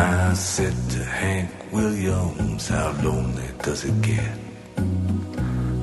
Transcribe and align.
I 0.00 0.32
said 0.32 0.74
to 0.92 1.04
Hank 1.04 1.50
Williams, 1.72 2.68
how 2.68 2.92
lonely 3.02 3.50
does 3.62 3.84
it 3.84 4.00
get? 4.00 4.38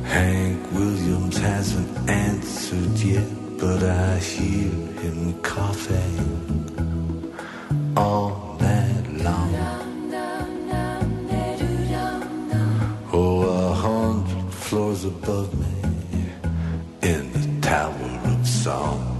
Hank 0.05 0.71
Williams 0.71 1.37
hasn't 1.37 2.09
answered 2.09 2.97
yet, 2.97 3.27
but 3.59 3.83
I 3.83 4.17
hear 4.17 4.71
him 5.01 5.39
coughing 5.43 6.17
all 7.95 8.57
night 8.59 9.07
long. 9.21 9.53
Oh, 13.13 13.41
a 13.41 13.73
hundred 13.73 14.51
floors 14.51 15.05
above 15.05 15.53
me 15.59 15.75
in 17.03 17.31
the 17.33 17.61
Tower 17.61 18.19
of 18.25 18.47
Song. 18.47 19.16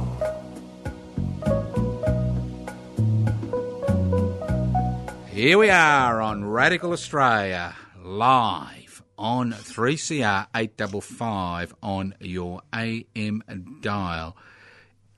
Here 5.38 5.60
we 5.60 5.70
are 5.70 6.20
on 6.20 6.46
Radical 6.46 6.94
Australia, 6.94 7.76
live 8.04 9.04
on 9.20 9.52
3CR 9.52 10.48
855 10.56 11.76
on 11.84 12.16
your 12.20 12.64
AM 12.74 13.44
dial. 13.80 14.36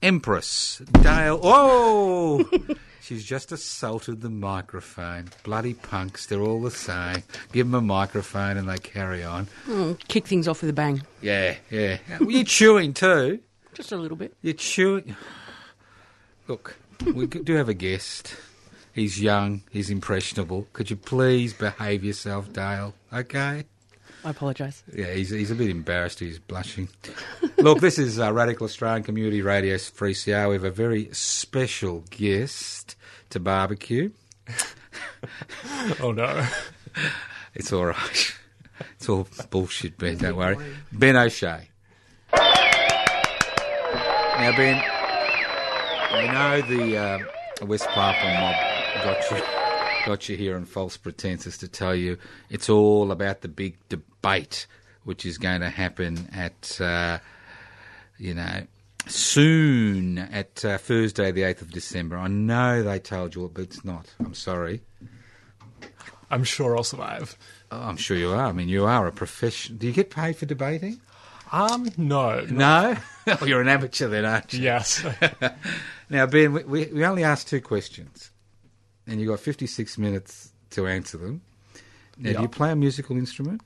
Empress 0.01 0.79
Dale. 0.91 1.39
Oh! 1.41 2.49
She's 3.01 3.23
just 3.23 3.53
assaulted 3.53 4.19
the 4.19 4.29
microphone. 4.29 5.29
Bloody 5.45 5.73
punks, 5.73 6.25
they're 6.25 6.41
all 6.41 6.61
the 6.61 6.69
same. 6.69 7.23
Give 7.53 7.67
them 7.67 7.75
a 7.75 7.81
microphone 7.81 8.57
and 8.57 8.67
they 8.67 8.77
carry 8.77 9.23
on. 9.23 9.47
Mm, 9.67 10.05
kick 10.09 10.27
things 10.27 10.49
off 10.49 10.59
with 10.59 10.69
a 10.69 10.73
bang. 10.73 11.01
Yeah, 11.21 11.55
yeah. 11.71 11.99
Were 12.19 12.29
you 12.29 12.43
chewing 12.43 12.93
too? 12.93 13.39
Just 13.73 13.93
a 13.93 13.97
little 13.97 14.17
bit. 14.17 14.35
You're 14.41 14.53
chewing. 14.53 15.15
Look, 16.49 16.75
we 17.05 17.25
do 17.25 17.53
have 17.53 17.69
a 17.69 17.73
guest. 17.73 18.35
He's 18.99 19.21
young, 19.21 19.61
he's 19.71 19.89
impressionable. 19.89 20.67
Could 20.73 20.89
you 20.89 20.97
please 20.97 21.53
behave 21.53 22.03
yourself, 22.03 22.51
Dale? 22.51 22.93
Okay? 23.13 23.63
I 24.25 24.29
apologise. 24.29 24.83
Yeah, 24.93 25.13
he's, 25.13 25.29
he's 25.29 25.51
a 25.51 25.55
bit 25.55 25.69
embarrassed. 25.69 26.19
He's 26.19 26.37
blushing. 26.37 26.89
Look, 27.57 27.79
this 27.79 27.97
is 27.97 28.19
uh, 28.19 28.33
Radical 28.33 28.65
Australian 28.65 29.03
Community 29.03 29.41
Radio 29.41 29.75
3CR. 29.75 30.49
We 30.49 30.55
have 30.55 30.65
a 30.65 30.69
very 30.69 31.07
special 31.13 32.03
guest 32.09 32.97
to 33.29 33.39
barbecue. 33.39 34.11
Oh 36.01 36.11
no. 36.11 36.45
It's 37.53 37.71
all 37.71 37.85
right. 37.85 38.35
It's 38.95 39.07
all 39.07 39.27
bullshit, 39.49 39.97
Ben. 39.97 40.17
Don't 40.17 40.35
worry. 40.35 40.57
Ben 40.91 41.15
O'Shea. 41.15 41.69
Now, 42.33 42.41
Ben, 44.55 44.81
we 46.13 46.27
know 46.27 46.61
the 46.61 46.97
uh, 46.97 47.19
West 47.65 47.87
Papuan 47.87 48.41
mob 48.41 48.68
got 48.95 49.31
you, 49.31 49.43
got 50.05 50.29
you 50.29 50.37
here 50.37 50.55
on 50.55 50.65
false 50.65 50.97
pretenses 50.97 51.57
to 51.59 51.67
tell 51.67 51.95
you 51.95 52.17
it's 52.49 52.69
all 52.69 53.11
about 53.11 53.41
the 53.41 53.47
big 53.47 53.77
debate 53.89 54.67
which 55.03 55.25
is 55.25 55.37
going 55.37 55.61
to 55.61 55.69
happen 55.69 56.29
at, 56.33 56.79
uh, 56.81 57.17
you 58.17 58.33
know, 58.33 58.61
soon 59.07 60.17
at 60.17 60.63
uh, 60.63 60.77
Thursday, 60.77 61.31
the 61.31 61.41
8th 61.41 61.61
of 61.61 61.71
December. 61.71 62.17
I 62.17 62.27
know 62.27 62.83
they 62.83 62.99
told 62.99 63.35
you, 63.35 63.49
but 63.53 63.63
it's 63.63 63.83
not. 63.83 64.13
I'm 64.19 64.33
sorry. 64.33 64.81
I'm 66.29 66.43
sure 66.43 66.77
I'll 66.77 66.83
survive. 66.83 67.37
Oh, 67.71 67.79
I'm 67.79 67.97
sure 67.97 68.17
you 68.17 68.31
are. 68.31 68.45
I 68.45 68.51
mean, 68.51 68.69
you 68.69 68.85
are 68.85 69.07
a 69.07 69.11
professional. 69.11 69.79
Do 69.79 69.87
you 69.87 69.93
get 69.93 70.11
paid 70.11 70.35
for 70.35 70.45
debating? 70.45 70.99
Um, 71.51 71.89
no. 71.97 72.41
No? 72.41 72.95
oh, 73.27 73.45
you're 73.45 73.61
an 73.61 73.67
amateur 73.67 74.09
then, 74.09 74.25
aren't 74.25 74.53
you? 74.53 74.61
Yes. 74.61 75.03
Now, 76.09 76.25
Ben, 76.25 76.53
we, 76.53 76.63
we, 76.63 76.85
we 76.87 77.05
only 77.05 77.23
asked 77.23 77.49
two 77.49 77.61
questions, 77.61 78.31
and 79.09 79.19
you've 79.19 79.29
got 79.29 79.39
56 79.39 79.97
minutes 79.97 80.51
to 80.71 80.87
answer 80.87 81.17
them. 81.17 81.41
Now, 82.17 82.33
do 82.33 82.41
you 82.43 82.47
play 82.47 82.71
a 82.71 82.75
musical 82.75 83.17
instrument? 83.17 83.61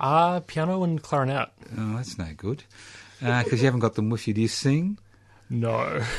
uh, 0.00 0.40
piano 0.40 0.82
and 0.82 1.00
clarinet. 1.02 1.50
Oh, 1.76 1.96
that's 1.96 2.18
no 2.18 2.28
good. 2.36 2.64
Because 3.20 3.60
you 3.60 3.66
haven't 3.66 3.80
got 3.80 3.94
the 3.94 4.02
mushy. 4.02 4.32
Do 4.32 4.40
you 4.40 4.48
sing? 4.48 4.98
No. 5.48 6.02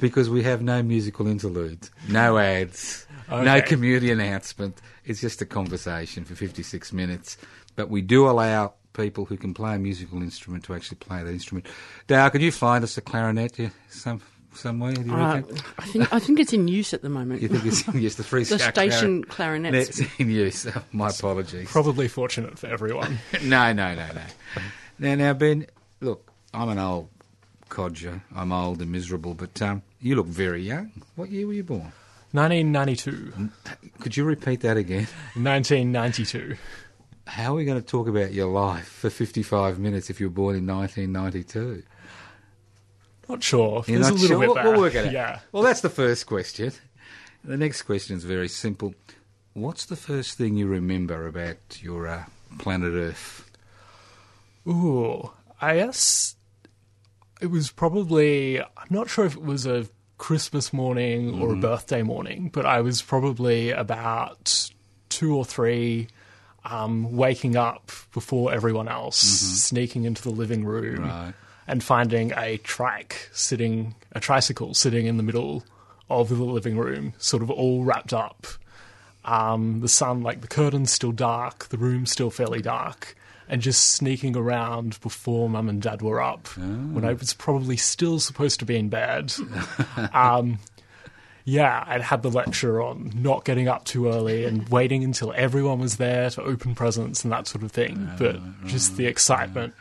Because 0.00 0.28
we 0.28 0.42
have 0.42 0.60
no 0.60 0.82
musical 0.82 1.26
interludes, 1.26 1.90
no 2.06 2.36
ads, 2.36 3.06
no 3.30 3.62
community 3.62 4.10
announcement. 4.10 4.78
It's 5.06 5.20
just 5.20 5.40
a 5.40 5.46
conversation 5.46 6.26
for 6.26 6.34
56 6.34 6.92
minutes. 6.92 7.38
But 7.74 7.88
we 7.88 8.02
do 8.02 8.28
allow 8.28 8.74
people 8.92 9.24
who 9.24 9.38
can 9.38 9.54
play 9.54 9.76
a 9.76 9.78
musical 9.78 10.20
instrument 10.20 10.64
to 10.64 10.74
actually 10.74 10.98
play 10.98 11.22
that 11.22 11.30
instrument. 11.30 11.66
Dale, 12.06 12.28
can 12.28 12.42
you 12.42 12.52
find 12.52 12.84
us 12.84 12.98
a 12.98 13.00
clarinet 13.00 13.58
yeah, 13.58 13.70
some 13.88 14.20
somewhere? 14.54 14.92
Do 14.94 15.02
you 15.02 15.12
Uh, 15.14 15.34
reckon? 15.36 15.56
I 15.78 15.84
think 15.86 16.12
I 16.12 16.18
think 16.18 16.40
it's 16.40 16.52
in 16.52 16.68
use 16.68 16.92
at 16.94 17.02
the 17.02 17.08
moment. 17.08 17.42
You 17.42 17.48
think 17.48 17.64
it's 17.64 17.86
in 17.88 18.00
use? 18.00 18.16
The 18.16 18.24
free 18.24 18.44
the 18.44 18.58
station 18.58 19.24
clarinets. 19.24 20.00
It's 20.00 20.10
in 20.18 20.30
use. 20.30 20.66
Oh, 20.76 20.82
my 20.92 21.08
apologies. 21.10 21.68
Probably 21.70 22.08
fortunate 22.08 22.58
for 22.58 22.66
everyone. 22.68 23.18
no, 23.42 23.72
no, 23.72 23.94
no, 23.94 24.06
no. 24.14 24.22
Now, 24.98 25.14
now, 25.14 25.32
Ben, 25.34 25.66
look, 26.00 26.30
I'm 26.54 26.68
an 26.68 26.78
old 26.78 27.08
codger. 27.68 28.22
I'm 28.34 28.52
old 28.52 28.80
and 28.82 28.92
miserable, 28.92 29.34
but 29.34 29.60
um, 29.62 29.82
you 30.00 30.14
look 30.16 30.26
very 30.26 30.62
young. 30.62 30.92
What 31.16 31.30
year 31.30 31.46
were 31.46 31.54
you 31.54 31.64
born? 31.64 31.92
1992. 32.32 33.50
Could 34.00 34.16
you 34.16 34.24
repeat 34.24 34.60
that 34.60 34.76
again? 34.76 35.06
1992. 35.34 36.56
How 37.26 37.52
are 37.52 37.56
we 37.56 37.64
going 37.64 37.80
to 37.80 37.86
talk 37.86 38.08
about 38.08 38.32
your 38.32 38.48
life 38.48 38.86
for 38.88 39.10
55 39.10 39.78
minutes 39.78 40.10
if 40.10 40.20
you 40.20 40.26
were 40.28 40.34
born 40.34 40.56
in 40.56 40.66
1992? 40.66 41.82
Not 43.28 43.42
sure. 43.42 43.84
You're 43.86 44.00
There's 44.00 44.10
not 44.10 44.10
a 44.10 44.14
little 44.14 44.28
sure? 44.28 44.38
bit 44.40 44.46
We'll- 44.46 44.54
there. 44.54 44.64
We'll 44.72 44.80
work 44.80 44.94
it 44.94 45.06
out. 45.06 45.12
Yeah. 45.12 45.38
Well, 45.52 45.62
that's 45.62 45.80
the 45.80 45.90
first 45.90 46.26
question. 46.26 46.72
The 47.44 47.56
next 47.56 47.82
question 47.82 48.16
is 48.16 48.24
very 48.24 48.48
simple. 48.48 48.94
What's 49.54 49.84
the 49.86 49.96
first 49.96 50.38
thing 50.38 50.56
you 50.56 50.66
remember 50.66 51.26
about 51.26 51.82
your 51.82 52.06
uh, 52.08 52.24
planet 52.58 52.94
Earth? 52.94 53.50
Ooh, 54.66 55.30
I 55.60 55.76
guess 55.76 56.36
it 57.40 57.46
was 57.48 57.70
probably. 57.70 58.60
I'm 58.60 58.88
not 58.90 59.10
sure 59.10 59.24
if 59.24 59.34
it 59.34 59.42
was 59.42 59.66
a 59.66 59.86
Christmas 60.18 60.72
morning 60.72 61.40
or 61.42 61.52
a 61.54 61.56
birthday 61.56 62.02
morning, 62.02 62.48
but 62.52 62.64
I 62.64 62.80
was 62.80 63.02
probably 63.02 63.70
about 63.72 64.70
two 65.08 65.34
or 65.34 65.44
three, 65.44 66.06
um, 66.64 67.16
waking 67.16 67.56
up 67.56 67.90
before 68.14 68.52
everyone 68.52 68.86
else, 68.88 69.16
sneaking 69.18 70.04
into 70.04 70.22
the 70.22 70.30
living 70.30 70.64
room, 70.64 71.02
Right. 71.02 71.34
And 71.72 71.82
finding 71.82 72.34
a 72.36 72.58
trike 72.58 73.30
sitting, 73.32 73.94
a 74.12 74.20
tricycle 74.20 74.74
sitting 74.74 75.06
in 75.06 75.16
the 75.16 75.22
middle 75.22 75.64
of 76.10 76.28
the 76.28 76.34
living 76.34 76.76
room, 76.76 77.14
sort 77.16 77.42
of 77.42 77.50
all 77.50 77.82
wrapped 77.82 78.12
up. 78.12 78.46
Um, 79.24 79.80
the 79.80 79.88
sun, 79.88 80.22
like 80.22 80.42
the 80.42 80.48
curtains, 80.48 80.92
still 80.92 81.12
dark, 81.12 81.70
the 81.70 81.78
room 81.78 82.04
still 82.04 82.28
fairly 82.28 82.60
dark, 82.60 83.16
and 83.48 83.62
just 83.62 83.88
sneaking 83.88 84.36
around 84.36 85.00
before 85.00 85.48
mum 85.48 85.70
and 85.70 85.80
dad 85.80 86.02
were 86.02 86.20
up 86.20 86.46
when 86.92 87.06
I 87.06 87.14
was 87.14 87.32
probably 87.32 87.78
still 87.78 88.20
supposed 88.20 88.58
to 88.60 88.66
be 88.66 88.76
in 88.76 88.90
bed. 88.90 89.32
um, 90.12 90.58
yeah, 91.44 91.84
I'd 91.86 92.00
had 92.02 92.22
the 92.22 92.30
lecture 92.30 92.80
on 92.82 93.10
not 93.14 93.44
getting 93.44 93.68
up 93.68 93.84
too 93.84 94.08
early 94.08 94.44
and 94.44 94.68
waiting 94.70 95.02
until 95.04 95.32
everyone 95.36 95.78
was 95.80 95.96
there 95.96 96.30
to 96.30 96.42
open 96.42 96.74
presents 96.74 97.24
and 97.24 97.32
that 97.32 97.46
sort 97.46 97.64
of 97.64 97.72
thing. 97.72 98.08
but 98.18 98.38
just 98.66 98.96
the 98.96 99.06
excitement, 99.06 99.74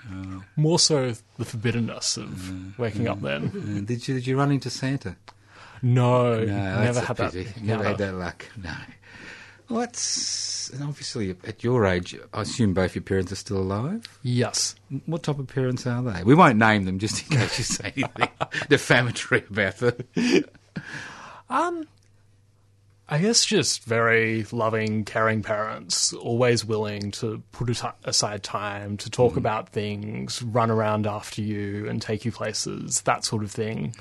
more 0.56 0.80
so 0.80 1.14
the 1.38 1.46
forbiddenness 1.46 2.18
of 2.18 2.78
waking 2.80 3.08
up 3.08 3.22
then. 3.22 3.86
Did 3.86 4.08
you 4.08 4.16
did 4.16 4.28
you 4.28 4.38
run 4.38 4.52
into 4.52 4.70
Santa? 4.70 5.16
No, 5.84 6.40
No, 6.40 6.46
never 6.46 6.94
that's 6.94 6.98
a 6.98 7.02
had 7.06 7.18
that. 7.18 7.62
Never 7.62 7.84
had 7.84 7.98
that 7.98 8.14
luck. 8.14 8.46
No. 8.62 8.74
What's 9.68 10.70
and 10.72 10.84
obviously 10.84 11.32
at 11.46 11.64
your 11.64 11.86
age? 11.86 12.18
I 12.34 12.42
assume 12.42 12.74
both 12.74 12.94
your 12.94 13.04
parents 13.04 13.32
are 13.32 13.36
still 13.38 13.58
alive. 13.58 14.04
Yes. 14.22 14.76
What 15.06 15.24
type 15.24 15.40
of 15.40 15.48
parents 15.48 15.88
are 15.88 16.04
they? 16.04 16.24
We 16.24 16.36
won't 16.36 16.58
name 16.58 16.84
them 16.86 17.00
just 17.00 17.22
in 17.32 17.38
case 17.38 17.58
you 17.58 17.64
say 17.64 17.94
anything 17.96 18.30
defamatory 18.70 19.46
about 19.50 19.78
them. 19.78 19.96
Um, 21.52 21.86
I 23.10 23.18
guess 23.18 23.44
just 23.46 23.84
very 23.84 24.46
loving, 24.54 25.04
caring 25.04 25.44
parents, 25.44 26.14
always 26.14 26.64
willing 26.64 27.12
to 27.12 27.44
put 27.52 27.70
aside 28.06 28.42
time 28.42 28.96
to 28.98 29.10
talk 29.10 29.36
about 29.36 29.70
things, 29.70 30.42
run 30.42 30.72
around 30.72 31.06
after 31.06 31.42
you 31.42 31.90
and 31.90 32.02
take 32.02 32.24
you 32.24 32.32
places, 32.32 33.02
that 33.02 33.26
sort 33.26 33.44
of 33.44 33.52
thing. 33.52 33.94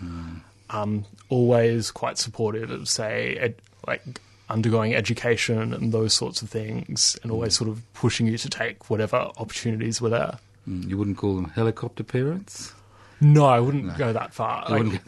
Um, 0.70 1.05
always 1.29 1.91
quite 1.91 2.19
supportive 2.19 2.70
of, 2.70 2.88
say, 2.88 3.35
ed- 3.41 3.56
like 3.88 4.03
undergoing 4.49 4.94
education 4.94 5.75
and 5.75 5.93
those 5.93 6.14
sorts 6.14 6.43
of 6.43 6.49
things, 6.50 7.17
and 7.25 7.32
always 7.32 7.56
sort 7.56 7.69
of 7.69 7.82
pushing 7.94 8.29
you 8.29 8.38
to 8.38 8.49
take 8.49 8.88
whatever 8.91 9.17
opportunities 9.38 10.00
were 10.00 10.11
there. 10.11 10.38
Mm, 10.69 10.88
You 10.88 10.96
wouldn't 10.96 11.17
call 11.17 11.35
them 11.35 11.46
helicopter 11.46 12.05
parents. 12.05 12.73
No, 13.20 13.46
I 13.46 13.58
wouldn't 13.58 13.99
go 13.99 14.12
that 14.12 14.32
far. 14.32 14.67
Like, 14.70 15.00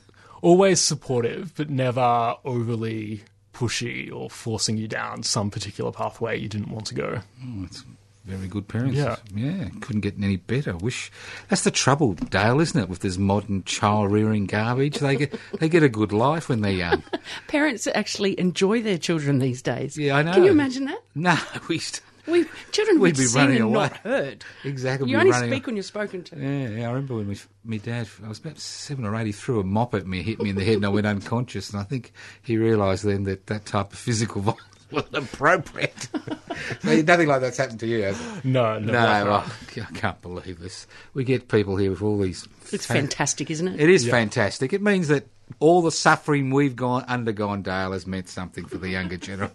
always 0.42 0.80
supportive, 0.80 1.54
but 1.56 1.70
never 1.70 2.36
overly 2.44 3.22
pushy 3.54 4.12
or 4.12 4.28
forcing 4.28 4.76
you 4.76 4.88
down 4.88 5.22
some 5.22 5.50
particular 5.50 5.92
pathway 5.92 6.38
you 6.38 6.48
didn't 6.48 6.70
want 6.70 6.86
to 6.86 6.94
go. 6.94 7.20
Oh, 7.44 7.62
that's 7.62 7.84
very 8.24 8.46
good 8.46 8.68
parents. 8.68 8.96
Yeah. 8.96 9.16
yeah, 9.34 9.68
couldn't 9.80 10.02
get 10.02 10.14
any 10.16 10.36
better. 10.36 10.76
Wish 10.76 11.10
that's 11.48 11.62
the 11.64 11.70
trouble, 11.70 12.12
Dale, 12.14 12.60
isn't 12.60 12.80
it? 12.80 12.88
With 12.88 13.00
this 13.00 13.18
modern 13.18 13.64
child 13.64 14.12
rearing 14.12 14.46
garbage, 14.46 14.98
they 14.98 15.16
get 15.16 15.34
they 15.60 15.68
get 15.68 15.82
a 15.82 15.88
good 15.88 16.12
life 16.12 16.48
when 16.48 16.60
they're 16.60 16.70
young. 16.72 17.02
Parents 17.48 17.88
actually 17.94 18.38
enjoy 18.38 18.80
their 18.82 18.98
children 18.98 19.38
these 19.38 19.60
days. 19.62 19.98
Yeah, 19.98 20.16
I 20.16 20.22
know. 20.22 20.34
Can 20.34 20.44
you 20.44 20.50
imagine 20.52 20.84
that? 20.84 21.00
No, 21.14 21.36
we 21.68 21.76
used 21.76 21.96
to- 21.96 22.00
We 22.26 22.44
children 22.70 23.00
We'd 23.00 23.10
would 23.14 23.16
be 23.16 23.24
seen 23.24 23.40
running 23.42 23.56
and 23.56 23.64
away. 23.64 23.74
not 23.74 23.96
heard. 23.98 24.44
exactly. 24.64 25.10
You 25.10 25.18
only 25.18 25.30
running- 25.32 25.50
speak 25.50 25.66
when 25.66 25.76
you're 25.76 25.82
spoken 25.82 26.22
to. 26.24 26.36
Yeah, 26.38 26.68
yeah, 26.68 26.86
I 26.88 26.92
remember 26.92 27.16
when 27.16 27.26
my, 27.28 27.36
my 27.64 27.76
dad, 27.78 28.08
I 28.24 28.28
was 28.28 28.38
about 28.38 28.58
seven 28.58 29.04
or 29.04 29.16
eight, 29.16 29.26
he 29.26 29.32
threw 29.32 29.58
a 29.58 29.64
mop 29.64 29.94
at 29.94 30.06
me, 30.06 30.22
hit 30.22 30.40
me 30.40 30.50
in 30.50 30.56
the 30.56 30.64
head, 30.64 30.76
and 30.76 30.86
I 30.86 30.88
went 30.88 31.06
unconscious. 31.06 31.70
And 31.70 31.80
I 31.80 31.84
think 31.84 32.12
he 32.42 32.56
realised 32.56 33.04
then 33.04 33.24
that 33.24 33.46
that 33.48 33.66
type 33.66 33.92
of 33.92 33.98
physical 33.98 34.40
violence 34.42 34.62
wasn't 34.92 35.16
appropriate. 35.16 36.08
so 36.82 37.00
nothing 37.02 37.26
like 37.26 37.40
that's 37.40 37.56
happened 37.56 37.80
to 37.80 37.86
you, 37.88 38.02
has 38.02 38.20
it? 38.20 38.44
No, 38.44 38.78
no. 38.78 38.92
No, 38.92 38.98
like 39.00 39.24
well. 39.24 39.52
I 39.90 39.98
can't 39.98 40.20
believe 40.22 40.60
this. 40.60 40.86
We 41.14 41.24
get 41.24 41.48
people 41.48 41.76
here 41.76 41.90
with 41.90 42.02
all 42.02 42.18
these. 42.20 42.46
It's 42.72 42.86
fan- 42.86 42.98
fantastic, 42.98 43.50
isn't 43.50 43.66
it? 43.66 43.80
It 43.80 43.90
is 43.90 44.06
fantastic. 44.08 44.72
It 44.72 44.80
means 44.82 45.08
that 45.08 45.26
all 45.58 45.82
the 45.82 45.90
suffering 45.90 46.50
we've 46.50 46.76
gone 46.76 47.02
undergone, 47.08 47.62
Dale, 47.62 47.92
has 47.92 48.06
meant 48.06 48.28
something 48.28 48.64
for 48.64 48.78
the 48.78 48.90
younger 48.90 49.16
generation. 49.18 49.54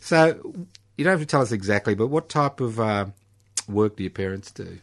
so 0.00 0.54
you 0.96 1.04
don't 1.04 1.12
have 1.12 1.20
to 1.20 1.26
tell 1.26 1.42
us 1.42 1.52
exactly, 1.52 1.94
but 1.94 2.08
what 2.08 2.28
type 2.28 2.60
of 2.60 2.78
uh, 2.80 3.06
work 3.68 3.96
do 3.96 4.02
your 4.02 4.10
parents 4.10 4.50
do? 4.50 4.78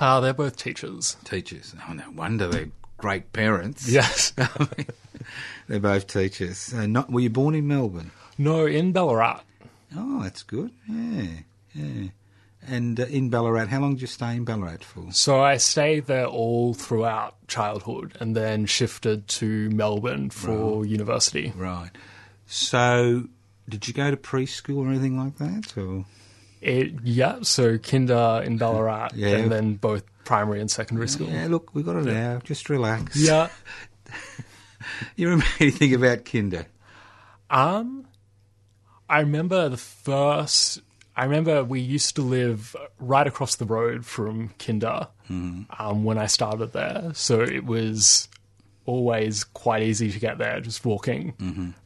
Uh, 0.00 0.20
they're 0.20 0.32
both 0.32 0.56
teachers. 0.56 1.16
Teachers. 1.24 1.74
Oh, 1.88 1.92
no 1.92 2.10
wonder 2.10 2.46
they're 2.46 2.70
great 2.98 3.32
parents. 3.32 3.88
Yes. 3.88 4.32
they're 5.68 5.80
both 5.80 6.06
teachers. 6.06 6.72
Uh, 6.72 6.86
not, 6.86 7.10
were 7.10 7.20
you 7.20 7.30
born 7.30 7.54
in 7.54 7.66
Melbourne? 7.66 8.10
no, 8.38 8.66
in 8.66 8.92
Ballarat. 8.92 9.40
Oh, 9.96 10.22
that's 10.22 10.42
good. 10.42 10.70
Yeah, 10.88 11.28
yeah. 11.74 12.08
And 12.66 13.00
uh, 13.00 13.06
in 13.06 13.30
Ballarat, 13.30 13.66
how 13.66 13.80
long 13.80 13.94
did 13.94 14.02
you 14.02 14.06
stay 14.06 14.36
in 14.36 14.44
Ballarat 14.44 14.78
for? 14.82 15.10
So 15.12 15.40
I 15.40 15.56
stayed 15.56 16.06
there 16.06 16.26
all 16.26 16.74
throughout 16.74 17.34
childhood 17.48 18.16
and 18.20 18.36
then 18.36 18.66
shifted 18.66 19.26
to 19.28 19.70
Melbourne 19.70 20.30
for 20.30 20.84
university. 20.84 21.52
Right. 21.56 21.90
So, 22.46 23.24
did 23.68 23.86
you 23.88 23.94
go 23.94 24.10
to 24.10 24.16
preschool 24.16 24.78
or 24.78 24.88
anything 24.88 25.18
like 25.18 25.36
that? 25.38 25.76
Or 25.76 26.04
It, 26.60 26.94
yeah, 27.04 27.38
so 27.42 27.78
kinder 27.78 28.42
in 28.44 28.58
Ballarat 28.58 29.10
Yeah. 29.14 29.28
and 29.36 29.52
then 29.52 29.74
both 29.74 30.04
primary 30.24 30.60
and 30.60 30.70
secondary 30.70 31.08
school. 31.08 31.28
yeah, 31.28 31.46
look, 31.48 31.74
we 31.74 31.82
got 31.82 31.96
it 31.96 32.04
now. 32.04 32.40
Just 32.44 32.68
relax. 32.70 33.16
Yeah. 33.16 33.48
You 35.16 35.26
remember 35.28 35.46
anything 35.60 35.92
about 35.94 36.24
Kinder? 36.24 36.66
Um, 37.50 38.06
I 39.08 39.20
remember 39.20 39.68
the 39.68 39.76
first. 39.76 40.80
I 41.16 41.24
remember 41.24 41.64
we 41.64 41.80
used 41.80 42.14
to 42.16 42.22
live 42.22 42.74
right 42.98 43.26
across 43.26 43.56
the 43.56 43.64
road 43.64 44.06
from 44.06 44.50
Kinder 44.58 45.08
um, 45.28 46.04
when 46.04 46.16
I 46.16 46.26
started 46.26 46.72
there, 46.72 47.10
so 47.14 47.40
it 47.42 47.64
was 47.64 48.28
always 48.88 49.44
quite 49.44 49.82
easy 49.82 50.10
to 50.10 50.18
get 50.18 50.38
there, 50.38 50.60
just 50.60 50.84
walking 50.84 51.34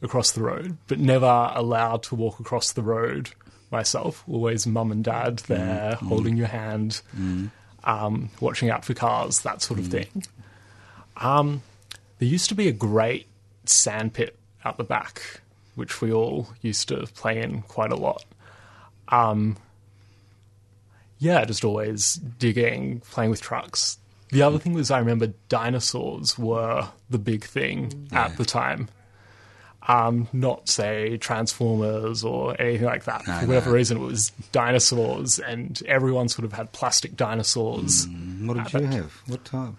across 0.01 0.31
the 0.31 0.41
road. 0.41 0.77
But 0.87 0.99
never 0.99 1.51
allowed 1.53 2.03
to 2.03 2.15
walk 2.15 2.39
across 2.39 2.71
the 2.71 2.81
road 2.81 3.31
myself. 3.71 4.23
Always 4.27 4.65
mum 4.65 4.91
and 4.91 5.03
dad 5.03 5.39
there, 5.39 5.95
holding 5.95 6.37
your 6.37 6.47
hand, 6.47 7.01
um, 7.83 8.29
watching 8.39 8.69
out 8.69 8.85
for 8.85 8.93
cars, 8.93 9.41
that 9.41 9.61
sort 9.61 9.79
of 9.79 9.87
thing. 9.87 10.23
Um, 11.17 11.61
there 12.19 12.29
used 12.29 12.49
to 12.49 12.55
be 12.55 12.67
a 12.69 12.71
great 12.71 13.27
sandpit 13.65 14.37
out 14.63 14.77
the 14.77 14.83
back, 14.85 15.41
which 15.75 16.01
we 16.01 16.11
all 16.11 16.47
used 16.61 16.87
to 16.87 17.05
play 17.15 17.41
in 17.41 17.63
quite 17.63 17.91
a 17.91 17.97
lot. 17.97 18.23
Um, 19.09 19.57
yeah, 21.19 21.43
just 21.45 21.63
always 21.65 22.15
digging, 22.15 23.01
playing 23.11 23.29
with 23.31 23.41
trucks. 23.41 23.97
The 24.33 24.41
other 24.41 24.59
thing 24.59 24.73
was, 24.73 24.91
I 24.91 24.99
remember 24.99 25.27
dinosaurs 25.47 26.37
were 26.37 26.87
the 27.09 27.19
big 27.19 27.45
thing 27.45 28.09
at 28.11 28.35
the 28.37 28.43
time. 28.45 28.89
Um, 29.87 30.27
not 30.33 30.69
say 30.69 31.17
Transformers 31.17 32.23
or 32.23 32.59
anything 32.59 32.85
like 32.85 33.03
that. 33.03 33.23
For 33.23 33.45
whatever 33.47 33.71
reason, 33.71 33.97
it 33.97 33.99
was 33.99 34.31
dinosaurs, 34.51 35.39
and 35.39 35.81
everyone 35.85 36.29
sort 36.29 36.45
of 36.45 36.53
had 36.53 36.71
plastic 36.71 37.15
dinosaurs. 37.15 38.07
What 38.41 38.55
did 38.55 38.73
you 38.81 38.87
have? 38.87 39.13
What 39.27 39.45
type? 39.45 39.73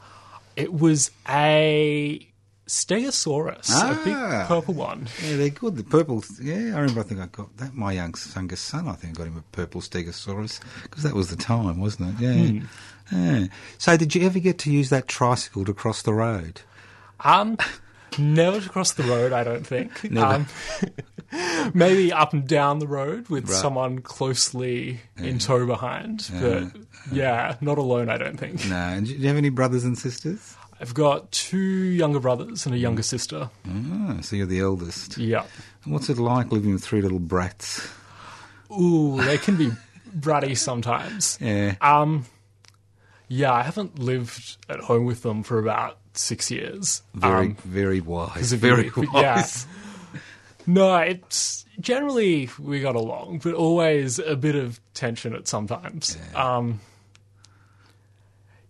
It 0.56 0.72
was 0.72 1.10
a 1.28 2.26
Stegosaurus, 2.66 3.68
a 3.70 3.94
big 4.04 4.14
Ah. 4.14 4.46
purple 4.48 4.74
one. 4.74 5.06
Yeah, 5.22 5.36
they're 5.36 5.50
good. 5.50 5.76
The 5.76 5.84
purple. 5.84 6.24
Yeah, 6.40 6.54
I 6.76 6.80
remember. 6.80 7.00
I 7.00 7.02
think 7.02 7.20
I 7.20 7.26
got 7.26 7.54
that. 7.58 7.74
My 7.74 7.92
young 7.92 8.14
youngest 8.34 8.64
son, 8.64 8.88
I 8.88 8.92
think, 8.94 9.14
I 9.14 9.18
got 9.18 9.26
him 9.26 9.36
a 9.36 9.42
purple 9.56 9.80
Stegosaurus 9.82 10.60
because 10.82 11.02
that 11.02 11.14
was 11.14 11.28
the 11.28 11.36
time, 11.36 11.78
wasn't 11.78 12.20
it? 12.20 12.22
Yeah. 12.24 12.62
yeah. 13.12 13.46
So, 13.78 13.96
did 13.98 14.14
you 14.14 14.24
ever 14.24 14.38
get 14.38 14.58
to 14.60 14.70
use 14.72 14.88
that 14.90 15.08
tricycle 15.08 15.64
to 15.66 15.74
cross 15.74 16.00
the 16.02 16.14
road? 16.14 16.62
Um, 17.20 17.58
never 18.18 18.60
to 18.60 18.68
cross 18.68 18.92
the 18.92 19.02
road, 19.04 19.32
I 19.32 19.44
don't 19.44 19.66
think. 19.66 20.10
Never. 20.10 20.34
Um, 20.34 20.46
maybe 21.74 22.12
up 22.12 22.32
and 22.32 22.46
down 22.46 22.78
the 22.78 22.86
road 22.86 23.28
with 23.28 23.44
Right. 23.48 23.54
someone 23.54 24.00
closely 24.00 25.00
in 25.18 25.38
tow 25.38 25.66
behind, 25.66 26.30
but 26.40 26.64
yeah, 27.12 27.56
not 27.60 27.76
alone, 27.78 28.08
I 28.08 28.16
don't 28.16 28.38
think. 28.38 28.66
No. 28.68 28.76
And 28.76 29.06
did 29.06 29.20
you 29.20 29.28
have 29.28 29.36
any 29.36 29.48
brothers 29.50 29.84
and 29.84 29.98
sisters? 29.98 30.56
I've 30.84 30.92
got 30.92 31.32
two 31.32 31.56
younger 31.56 32.20
brothers 32.20 32.66
and 32.66 32.74
a 32.74 32.78
younger 32.78 33.02
sister. 33.02 33.48
Ah, 33.66 34.18
so 34.20 34.36
you're 34.36 34.44
the 34.44 34.60
eldest. 34.60 35.16
Yeah. 35.16 35.46
And 35.84 35.94
what's 35.94 36.10
it 36.10 36.18
like 36.18 36.52
living 36.52 36.74
with 36.74 36.84
three 36.84 37.00
little 37.00 37.18
brats? 37.18 37.88
Ooh, 38.70 39.16
they 39.22 39.38
can 39.38 39.56
be 39.56 39.70
bratty 40.14 40.54
sometimes. 40.54 41.38
Yeah. 41.40 41.76
Um, 41.80 42.26
yeah, 43.28 43.50
I 43.54 43.62
haven't 43.62 43.98
lived 43.98 44.58
at 44.68 44.80
home 44.80 45.06
with 45.06 45.22
them 45.22 45.42
for 45.42 45.58
about 45.58 45.96
six 46.12 46.50
years. 46.50 47.00
Very, 47.14 47.46
Um, 47.46 47.54
very 47.64 48.02
wise. 48.02 48.52
Very 48.52 48.90
wise. 48.94 49.08
yeah. 49.14 50.20
No, 50.66 50.96
it's 50.98 51.64
generally 51.80 52.50
we 52.58 52.82
got 52.82 52.94
along, 52.94 53.40
but 53.42 53.54
always 53.54 54.18
a 54.18 54.36
bit 54.36 54.54
of 54.54 54.80
tension 54.92 55.34
at 55.34 55.48
sometimes. 55.48 56.18
Um, 56.34 56.80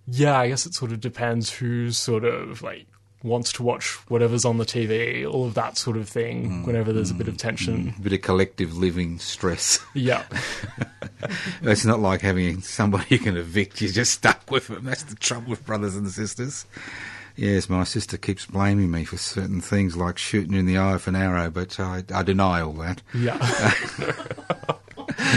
yeah, 0.06 0.38
I 0.38 0.48
guess 0.48 0.66
it 0.66 0.74
sort 0.74 0.92
of 0.92 1.00
depends 1.00 1.52
who's 1.52 1.98
sort 1.98 2.24
of 2.24 2.62
like 2.62 2.86
wants 3.22 3.52
to 3.54 3.62
watch 3.62 3.92
whatever's 4.10 4.44
on 4.44 4.58
the 4.58 4.66
TV, 4.66 5.26
all 5.26 5.46
of 5.46 5.54
that 5.54 5.78
sort 5.78 5.96
of 5.96 6.06
thing. 6.08 6.50
Mm, 6.50 6.66
whenever 6.66 6.92
there's 6.92 7.10
a 7.10 7.14
bit 7.14 7.26
of 7.28 7.34
mm, 7.34 7.38
tension, 7.38 7.94
A 7.98 8.02
bit 8.02 8.12
of 8.12 8.20
collective 8.22 8.76
living 8.76 9.18
stress. 9.18 9.78
yeah, 9.94 10.24
It's 11.62 11.86
not 11.86 12.00
like 12.00 12.20
having 12.20 12.60
somebody 12.60 13.06
you 13.08 13.18
can 13.18 13.36
evict. 13.38 13.80
You're 13.80 13.92
just 13.92 14.12
stuck 14.12 14.50
with 14.50 14.68
them. 14.68 14.84
That's 14.84 15.04
the 15.04 15.14
trouble 15.14 15.50
with 15.50 15.64
brothers 15.64 15.96
and 15.96 16.10
sisters. 16.10 16.66
Yes, 17.36 17.68
my 17.70 17.84
sister 17.84 18.16
keeps 18.18 18.44
blaming 18.46 18.90
me 18.90 19.04
for 19.04 19.16
certain 19.16 19.60
things 19.60 19.96
like 19.96 20.18
shooting 20.18 20.54
in 20.54 20.66
the 20.66 20.76
eye 20.78 20.92
with 20.92 21.08
an 21.08 21.16
arrow, 21.16 21.50
but 21.50 21.80
I, 21.80 22.04
I 22.14 22.22
deny 22.22 22.60
all 22.60 22.74
that. 22.74 23.00
yeah, 23.14 23.38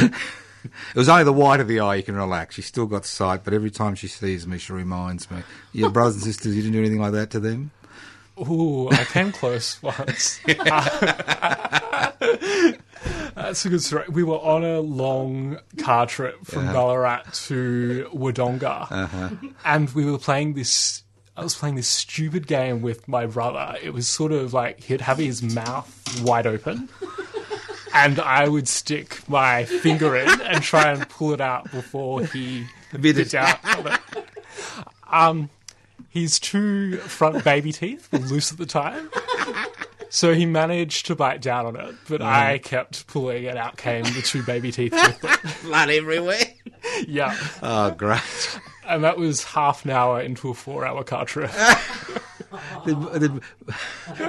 It 0.96 0.98
was 0.98 1.10
only 1.10 1.24
the 1.24 1.34
white 1.34 1.60
of 1.60 1.68
the 1.68 1.80
eye 1.80 1.96
you 1.96 2.04
can 2.04 2.16
relax. 2.16 2.56
She's 2.56 2.66
still 2.66 2.86
got 2.86 3.06
sight, 3.06 3.44
but 3.44 3.54
every 3.54 3.72
time 3.72 3.96
she 3.96 4.08
sees 4.08 4.48
me, 4.48 4.58
she 4.58 4.74
reminds 4.74 5.30
me. 5.32 5.44
Your 5.74 5.90
brothers 5.90 6.16
and 6.16 6.24
sisters, 6.24 6.56
you 6.56 6.62
didn't 6.62 6.74
do 6.74 6.80
anything 6.80 7.00
like 7.00 7.14
that 7.14 7.32
to 7.32 7.40
them? 7.40 7.72
Ooh, 8.40 8.90
I 8.90 9.04
came 9.06 9.32
close 9.32 9.82
once. 9.84 10.40
That's 13.36 13.66
a 13.66 13.70
good 13.70 13.82
story. 13.82 14.06
We 14.10 14.24
were 14.24 14.40
on 14.40 14.64
a 14.64 14.80
long 14.80 15.60
car 15.78 16.06
trip 16.06 16.46
from 16.46 16.66
Ballarat 16.68 17.24
to 17.46 18.10
Wodonga, 18.14 18.92
uh-huh. 18.92 19.30
and 19.66 19.90
we 19.92 20.06
were 20.06 20.18
playing 20.18 20.54
this. 20.54 21.04
I 21.36 21.44
was 21.44 21.56
playing 21.56 21.76
this 21.76 21.88
stupid 21.88 22.48
game 22.48 22.82
with 22.82 23.08
my 23.08 23.28
brother. 23.28 23.78
It 23.82 23.94
was 23.94 24.08
sort 24.08 24.32
of 24.32 24.54
like 24.54 24.84
he'd 24.84 25.02
have 25.02 25.20
his 25.20 25.44
mouth 25.44 26.22
wide 26.22 26.48
open, 26.48 26.90
and 27.94 28.20
I 28.20 28.48
would 28.48 28.68
stick 28.68 29.28
my 29.30 29.66
finger 29.66 30.16
in 30.16 30.42
and 30.42 30.64
try 30.64 30.92
and 30.92 31.08
pull 31.10 31.34
it 31.34 31.42
out 31.42 31.72
before 31.72 32.24
he 32.26 32.66
Bit 32.94 33.02
bit 33.02 33.18
it. 33.20 33.36
out 33.36 33.60
of 33.80 33.86
it. 33.88 34.26
Um, 35.12 35.50
his 36.10 36.40
two 36.40 36.98
front 36.98 37.44
baby 37.44 37.72
teeth 37.72 38.10
were 38.12 38.20
loose 38.20 38.52
at 38.52 38.58
the 38.58 38.66
time. 38.66 39.10
So 40.10 40.34
he 40.34 40.46
managed 40.46 41.08
to 41.08 41.16
bite 41.16 41.42
down 41.42 41.66
on 41.66 41.76
it, 41.76 41.96
but 42.08 42.22
I 42.22 42.58
kept 42.60 43.08
pulling, 43.08 43.46
and 43.48 43.58
out 43.58 43.78
came 43.78 44.04
the 44.04 44.22
two 44.22 44.44
baby 44.44 44.72
teeth 44.72 44.94
with. 44.94 45.62
Blood 45.64 45.90
everywhere. 45.90 46.44
Yeah. 47.08 47.38
Oh, 47.62 47.92
great. 47.92 48.60
And 48.88 49.04
that 49.04 49.18
was 49.18 49.44
half 49.44 49.84
an 49.86 49.92
hour 49.92 50.22
into 50.22 50.50
a 50.50 50.54
four 50.54 50.86
hour 50.86 51.04
car 51.04 51.26
trip. 51.26 51.52
Did, 52.86 53.20
did, 53.20 53.42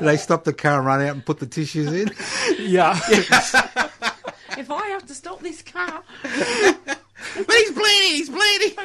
they 0.01 0.17
stopped 0.17 0.45
the 0.45 0.53
car 0.53 0.79
and 0.79 0.87
run 0.87 1.01
out 1.03 1.15
and 1.15 1.25
put 1.25 1.39
the 1.39 1.47
tissues 1.47 1.93
in? 1.93 2.11
yeah. 2.59 2.99
If 3.09 4.71
I 4.73 4.89
have 4.89 5.07
to 5.07 5.15
stop 5.15 5.41
this 5.41 5.63
car, 5.63 6.03
But 7.35 7.51
he's 7.55 7.73
bleeding, 7.73 8.11
he's 8.17 8.31
bleeding. 8.31 8.77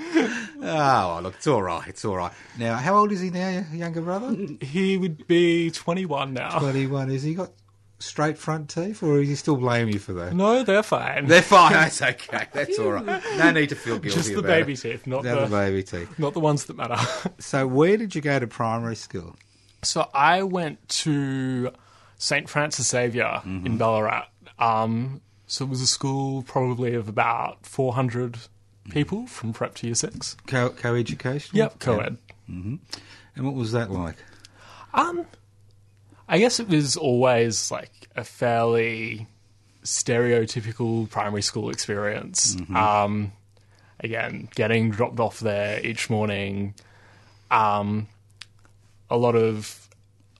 oh, 0.62 1.20
look, 1.22 1.34
it's 1.36 1.46
all 1.46 1.62
right, 1.62 1.86
it's 1.88 2.04
all 2.04 2.16
right. 2.16 2.32
Now, 2.58 2.76
how 2.76 2.96
old 2.96 3.12
is 3.12 3.20
he 3.20 3.30
now, 3.30 3.64
younger 3.72 4.00
brother? 4.00 4.34
he 4.60 4.96
would 4.96 5.26
be 5.26 5.70
21 5.70 6.34
now. 6.34 6.58
21. 6.58 7.10
Has 7.10 7.22
he 7.22 7.34
got 7.34 7.50
straight 7.98 8.38
front 8.38 8.70
teeth, 8.70 9.02
or 9.02 9.20
is 9.20 9.28
he 9.28 9.34
still 9.34 9.56
blaming 9.56 9.92
you 9.92 9.98
for 9.98 10.12
that? 10.14 10.34
No, 10.34 10.62
they're 10.62 10.82
fine. 10.82 11.26
They're 11.26 11.42
fine, 11.42 11.72
that's 11.74 12.00
okay, 12.00 12.46
that's 12.52 12.78
all 12.78 12.92
right. 12.92 13.22
No 13.36 13.50
need 13.50 13.68
to 13.70 13.76
feel 13.76 13.98
guilty 13.98 14.16
Just 14.16 14.34
the 14.34 14.42
baby 14.42 14.72
it. 14.72 14.80
teeth, 14.80 15.06
not 15.06 15.22
the 15.22 15.34
the, 15.34 15.46
baby 15.46 15.82
teeth. 15.82 16.18
not 16.18 16.32
the 16.32 16.40
ones 16.40 16.64
that 16.66 16.76
matter. 16.76 16.96
So, 17.38 17.66
where 17.66 17.96
did 17.96 18.14
you 18.14 18.20
go 18.20 18.38
to 18.38 18.46
primary 18.46 18.96
school? 18.96 19.36
So 19.82 20.08
I 20.12 20.42
went 20.42 20.86
to 20.90 21.70
St. 22.18 22.48
Francis 22.48 22.88
Xavier 22.88 23.24
Mm-hmm. 23.44 23.66
in 23.66 23.78
Ballarat. 23.78 24.26
Um, 24.58 25.22
so 25.46 25.64
it 25.64 25.68
was 25.70 25.80
a 25.80 25.86
school 25.86 26.42
probably 26.42 26.94
of 26.94 27.08
about 27.08 27.64
400 27.66 28.36
people 28.90 29.26
from 29.26 29.52
prep 29.52 29.74
to 29.76 29.86
year 29.86 29.94
six. 29.94 30.36
Co- 30.46 30.70
co-education? 30.70 31.56
Yep, 31.56 31.78
co-ed. 31.78 32.18
And 32.48 32.80
what 33.36 33.54
was 33.54 33.72
that 33.72 33.90
like? 33.90 34.16
Um, 34.92 35.24
I 36.28 36.38
guess 36.38 36.60
it 36.60 36.68
was 36.68 36.96
always 36.96 37.70
like 37.70 38.08
a 38.16 38.24
fairly 38.24 39.26
stereotypical 39.84 41.08
primary 41.08 41.42
school 41.42 41.70
experience. 41.70 42.56
Um, 42.74 43.32
again, 44.00 44.48
getting 44.54 44.90
dropped 44.90 45.20
off 45.20 45.40
there 45.40 45.84
each 45.84 46.10
morning. 46.10 46.74
Um, 47.50 48.08
a 49.08 49.16
lot 49.16 49.36
of 49.36 49.79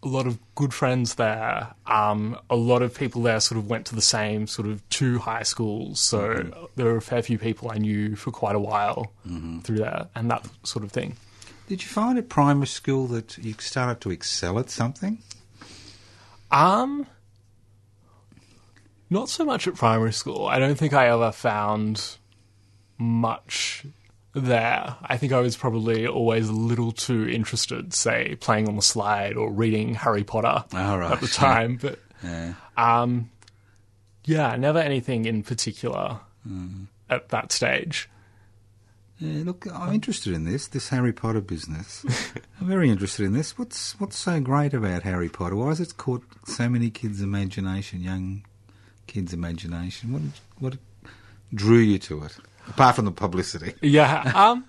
a 0.02 0.08
lot 0.08 0.26
of 0.26 0.38
good 0.54 0.72
friends 0.72 1.16
there. 1.16 1.74
Um, 1.86 2.38
a 2.48 2.56
lot 2.56 2.82
of 2.82 2.94
people 2.94 3.22
there 3.22 3.40
sort 3.40 3.58
of 3.58 3.68
went 3.68 3.86
to 3.86 3.94
the 3.94 4.02
same 4.02 4.46
sort 4.46 4.68
of 4.68 4.86
two 4.88 5.18
high 5.18 5.42
schools, 5.42 6.00
so 6.00 6.68
there 6.76 6.86
were 6.86 6.96
a 6.96 7.02
fair 7.02 7.22
few 7.22 7.38
people 7.38 7.70
I 7.70 7.78
knew 7.78 8.16
for 8.16 8.30
quite 8.30 8.56
a 8.56 8.60
while 8.60 9.12
through 9.62 9.78
there, 9.78 10.08
and 10.14 10.30
that 10.30 10.46
sort 10.62 10.84
of 10.84 10.92
thing. 10.92 11.16
Did 11.68 11.82
you 11.82 11.88
find 11.88 12.18
at 12.18 12.28
primary 12.28 12.66
school 12.66 13.06
that 13.08 13.38
you 13.38 13.54
started 13.58 14.00
to 14.00 14.10
excel 14.10 14.58
at 14.58 14.70
something? 14.70 15.18
Um, 16.50 17.06
not 19.08 19.28
so 19.28 19.44
much 19.44 19.68
at 19.68 19.74
primary 19.74 20.12
school. 20.12 20.46
I 20.46 20.58
don't 20.58 20.74
think 20.76 20.92
I 20.92 21.08
ever 21.08 21.30
found 21.30 22.16
much 22.98 23.84
there. 24.34 24.96
I 25.02 25.16
think 25.16 25.32
I 25.32 25.40
was 25.40 25.56
probably 25.56 26.06
always 26.06 26.48
a 26.48 26.52
little 26.52 26.92
too 26.92 27.28
interested, 27.28 27.92
say, 27.94 28.36
playing 28.40 28.68
on 28.68 28.76
the 28.76 28.82
slide 28.82 29.36
or 29.36 29.50
reading 29.50 29.94
Harry 29.94 30.24
Potter 30.24 30.64
Oh, 30.72 30.96
right. 30.98 31.12
at 31.12 31.20
the 31.20 31.26
time. 31.46 31.76
But 31.80 31.98
Yeah. 32.22 32.54
um, 32.76 33.30
yeah, 34.24 34.56
never 34.56 34.78
anything 34.78 35.24
in 35.24 35.42
particular 35.42 36.20
Mm. 36.48 36.86
at 37.10 37.28
that 37.30 37.52
stage. 37.52 38.08
Yeah, 39.18 39.42
look, 39.44 39.66
I'm 39.70 39.92
interested 39.92 40.32
in 40.32 40.44
this, 40.44 40.66
this 40.68 40.88
Harry 40.88 41.12
Potter 41.12 41.42
business. 41.42 42.02
I'm 42.60 42.66
very 42.66 42.88
interested 42.88 43.26
in 43.26 43.34
this. 43.34 43.58
What's 43.58 43.98
what's 44.00 44.16
so 44.16 44.40
great 44.40 44.72
about 44.72 45.02
Harry 45.02 45.28
Potter? 45.28 45.56
Why 45.56 45.68
has 45.68 45.80
it 45.80 45.98
caught 45.98 46.22
so 46.46 46.70
many 46.70 46.88
kids' 46.88 47.20
imagination, 47.20 48.00
young 48.00 48.44
kids' 49.06 49.34
imagination? 49.34 50.12
What 50.12 50.22
what 50.58 50.78
drew 51.54 51.80
you 51.80 51.98
to 51.98 52.24
it, 52.24 52.36
apart 52.70 52.96
from 52.96 53.04
the 53.04 53.12
publicity? 53.12 53.74
Yeah. 53.82 54.32
Um, 54.34 54.64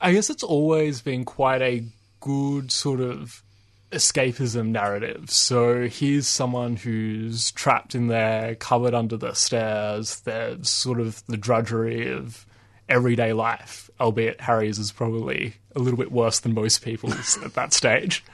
I 0.00 0.12
guess 0.12 0.30
it's 0.30 0.42
always 0.42 1.00
been 1.00 1.24
quite 1.24 1.62
a 1.62 1.84
good 2.20 2.70
sort 2.70 3.00
of 3.00 3.42
escapism 3.90 4.68
narrative. 4.68 5.30
So 5.30 5.88
here's 5.88 6.26
someone 6.26 6.76
who's 6.76 7.50
trapped 7.52 7.94
in 7.94 8.08
there, 8.08 8.54
covered 8.54 8.94
under 8.94 9.16
the 9.16 9.34
stairs. 9.34 10.20
There's 10.20 10.68
sort 10.68 11.00
of 11.00 11.24
the 11.26 11.36
drudgery 11.36 12.10
of 12.12 12.46
everyday 12.88 13.32
life, 13.32 13.90
albeit 14.00 14.40
Harry's 14.40 14.78
is 14.78 14.92
probably 14.92 15.54
a 15.74 15.78
little 15.78 15.98
bit 15.98 16.12
worse 16.12 16.40
than 16.40 16.54
most 16.54 16.84
people's 16.84 17.38
at 17.44 17.54
that 17.54 17.72
stage. 17.72 18.24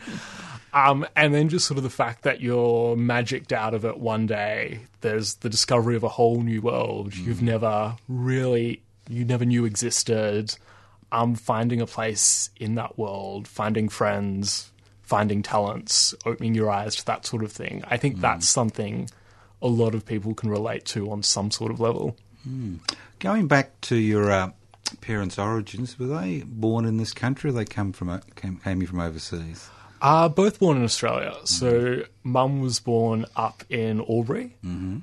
Um, 0.72 1.06
and 1.14 1.32
then 1.32 1.48
just 1.48 1.66
sort 1.66 1.78
of 1.78 1.84
the 1.84 1.90
fact 1.90 2.22
that 2.22 2.40
you're 2.40 2.96
magicked 2.96 3.52
out 3.52 3.74
of 3.74 3.84
it 3.84 3.98
one 3.98 4.26
day. 4.26 4.80
There's 5.02 5.34
the 5.36 5.48
discovery 5.48 5.94
of 5.94 6.02
a 6.02 6.08
whole 6.08 6.42
new 6.42 6.60
world 6.60 7.14
you've 7.14 7.42
never 7.42 7.94
really, 8.08 8.82
you 9.08 9.24
never 9.24 9.44
knew 9.44 9.64
existed. 9.64 10.56
I'm 11.12 11.34
finding 11.34 11.80
a 11.80 11.86
place 11.86 12.50
in 12.56 12.74
that 12.74 12.98
world, 12.98 13.46
finding 13.46 13.88
friends, 13.88 14.70
finding 15.02 15.42
talents, 15.42 16.14
opening 16.26 16.54
your 16.54 16.70
eyes 16.70 16.96
to 16.96 17.06
that 17.06 17.26
sort 17.26 17.44
of 17.44 17.52
thing. 17.52 17.84
I 17.86 17.96
think 17.96 18.20
that's 18.20 18.48
something 18.48 19.08
a 19.62 19.68
lot 19.68 19.94
of 19.94 20.04
people 20.04 20.34
can 20.34 20.50
relate 20.50 20.84
to 20.86 21.10
on 21.10 21.22
some 21.22 21.50
sort 21.50 21.70
of 21.70 21.80
level. 21.80 22.16
Going 23.18 23.46
back 23.46 23.80
to 23.82 23.96
your 23.96 24.30
uh, 24.30 24.50
parents' 25.00 25.38
origins, 25.38 25.98
were 25.98 26.06
they 26.06 26.42
born 26.46 26.84
in 26.84 26.96
this 26.98 27.12
country? 27.12 27.50
Or 27.50 27.52
they 27.54 27.64
come 27.64 27.92
from 27.92 28.20
came 28.34 28.56
came 28.58 28.84
from 28.86 29.00
overseas. 29.00 29.68
Uh, 30.02 30.28
both 30.28 30.58
born 30.58 30.76
in 30.76 30.84
Australia. 30.84 31.34
So 31.44 32.02
mum 32.24 32.60
was 32.60 32.78
born 32.80 33.24
up 33.36 33.64
in 33.70 34.00
Albury, 34.02 34.54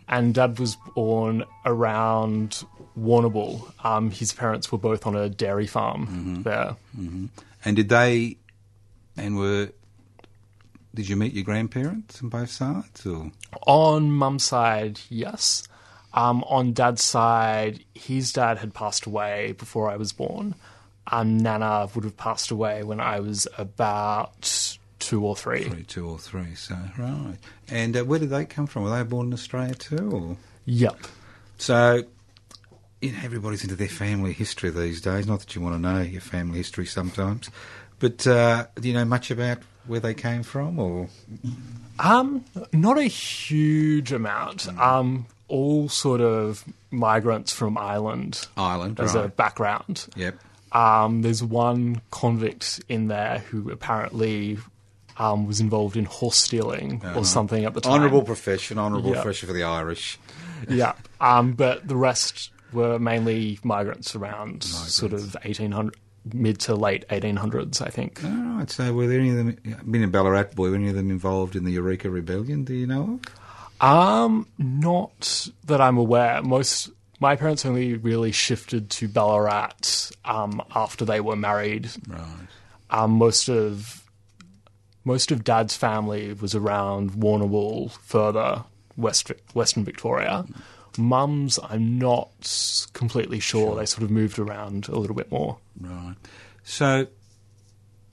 and 0.07 0.33
dad 0.33 0.59
was 0.59 0.77
born 0.93 1.43
around 1.65 2.63
Warrnambool. 2.99 3.71
Um, 3.85 4.11
his 4.11 4.33
parents 4.33 4.71
were 4.71 4.77
both 4.77 5.05
on 5.07 5.15
a 5.15 5.29
dairy 5.29 5.67
farm 5.67 6.43
there. 6.43 6.75
And 7.63 7.75
did 7.75 7.89
they? 7.89 8.37
And 9.17 9.37
were? 9.37 9.69
Did 10.93 11.07
you 11.07 11.15
meet 11.15 11.33
your 11.33 11.45
grandparents 11.45 12.21
on 12.21 12.29
both 12.29 12.49
sides, 12.49 13.05
or 13.05 13.31
On 13.65 14.11
mum's 14.11 14.43
side, 14.43 14.99
yes. 15.09 15.63
Um, 16.13 16.43
on 16.43 16.73
dad's 16.73 17.01
side, 17.01 17.85
his 17.95 18.33
dad 18.33 18.57
had 18.57 18.73
passed 18.73 19.05
away 19.05 19.53
before 19.57 19.89
I 19.89 19.95
was 19.95 20.11
born. 20.11 20.55
Um, 21.07 21.37
Nana 21.37 21.87
would 21.95 22.03
have 22.03 22.17
passed 22.17 22.51
away 22.51 22.83
when 22.83 22.99
I 22.99 23.21
was 23.21 23.47
about 23.57 24.77
two 24.99 25.25
or 25.25 25.35
three. 25.37 25.63
three, 25.63 25.83
two 25.83 26.07
or 26.09 26.19
three? 26.19 26.55
So 26.55 26.75
right. 26.97 27.37
And 27.69 27.95
uh, 27.95 28.03
where 28.03 28.19
did 28.19 28.29
they 28.29 28.43
come 28.43 28.67
from? 28.67 28.83
Were 28.83 28.89
they 28.89 29.03
born 29.03 29.27
in 29.27 29.33
Australia 29.33 29.73
too, 29.75 30.11
or? 30.11 30.37
Yep. 30.65 30.97
So, 31.57 32.03
you 33.01 33.11
know, 33.11 33.19
everybody's 33.23 33.63
into 33.63 33.75
their 33.75 33.87
family 33.87 34.33
history 34.33 34.69
these 34.69 35.01
days. 35.01 35.25
Not 35.27 35.39
that 35.41 35.55
you 35.55 35.61
want 35.61 35.75
to 35.75 35.79
know 35.81 36.01
your 36.01 36.21
family 36.21 36.57
history 36.57 36.85
sometimes, 36.85 37.49
but 37.99 38.25
uh, 38.27 38.67
do 38.79 38.87
you 38.87 38.93
know 38.93 39.05
much 39.05 39.31
about 39.31 39.59
where 39.87 39.99
they 39.99 40.13
came 40.13 40.43
from, 40.43 40.77
or 40.79 41.09
Um, 41.99 42.45
not 42.71 42.97
a 42.97 43.03
huge 43.05 44.11
amount. 44.11 44.67
Um, 44.79 45.25
all 45.47 45.89
sort 45.89 46.21
of 46.21 46.63
migrants 46.91 47.51
from 47.51 47.77
Ireland 47.77 48.47
Ireland? 48.55 48.99
as 48.99 49.15
a 49.15 49.27
background. 49.27 50.07
Yep. 50.15 50.39
Um, 50.71 51.21
there's 51.23 51.43
one 51.43 52.01
convict 52.11 52.81
in 52.87 53.07
there 53.09 53.39
who 53.49 53.69
apparently 53.71 54.57
um, 55.17 55.45
was 55.47 55.59
involved 55.59 55.97
in 55.97 56.05
horse 56.05 56.37
stealing 56.37 57.03
or 57.15 57.25
something 57.25 57.65
at 57.65 57.73
the 57.73 57.81
time. 57.81 57.93
Honourable 57.93 58.21
profession, 58.23 58.77
honourable 58.77 59.09
Yeah. 59.09 59.15
profession 59.21 59.47
for 59.47 59.53
the 59.53 59.63
Irish. 59.63 60.17
yeah. 60.69 60.93
Um, 61.19 61.51
but 61.53 61.87
the 61.87 61.95
rest 61.95 62.50
were 62.73 62.99
mainly 62.99 63.59
migrants 63.63 64.15
around 64.15 64.63
sort 64.63 65.13
of 65.13 65.33
1800, 65.35 65.95
mid 66.33 66.59
to 66.61 66.75
late 66.75 67.07
1800s, 67.09 67.81
I 67.81 67.89
think. 67.89 68.23
All 68.23 68.29
right. 68.31 68.69
So, 68.69 68.93
were 68.93 69.07
there 69.07 69.19
any 69.19 69.29
of 69.29 69.37
them? 69.37 69.57
Being 69.89 70.03
a 70.03 70.07
Ballarat 70.07 70.55
boy, 70.55 70.69
were 70.69 70.75
any 70.75 70.89
of 70.89 70.95
them 70.95 71.11
involved 71.11 71.55
in 71.55 71.63
the 71.63 71.71
Eureka 71.71 72.09
Rebellion? 72.09 72.63
Do 72.63 72.73
you 72.73 72.87
know 72.87 73.19
of? 73.81 73.87
Um, 73.87 74.47
not 74.59 75.49
that 75.65 75.81
I'm 75.81 75.97
aware. 75.97 76.41
Most 76.41 76.91
my 77.21 77.35
parents 77.35 77.65
only 77.65 77.93
really 77.95 78.31
shifted 78.31 78.89
to 78.89 79.07
Ballarat 79.07 80.09
um, 80.25 80.61
after 80.75 81.05
they 81.05 81.21
were 81.21 81.35
married. 81.35 81.89
Right. 82.07 82.47
Um, 82.89 83.11
most 83.11 83.47
of 83.47 84.03
most 85.05 85.31
of 85.31 85.43
Dad's 85.43 85.75
family 85.75 86.33
was 86.33 86.55
around 86.55 87.11
Warrnambool, 87.11 87.91
further 87.91 88.63
west 88.97 89.31
Western 89.53 89.83
Victoria. 89.85 90.45
Mum's, 90.97 91.59
I'm 91.63 91.97
not 91.97 92.89
completely 92.93 93.39
sure. 93.39 93.75
They 93.75 93.85
sort 93.85 94.03
of 94.03 94.11
moved 94.11 94.39
around 94.39 94.87
a 94.87 94.97
little 94.97 95.15
bit 95.15 95.31
more. 95.31 95.57
Right. 95.79 96.15
So, 96.63 97.07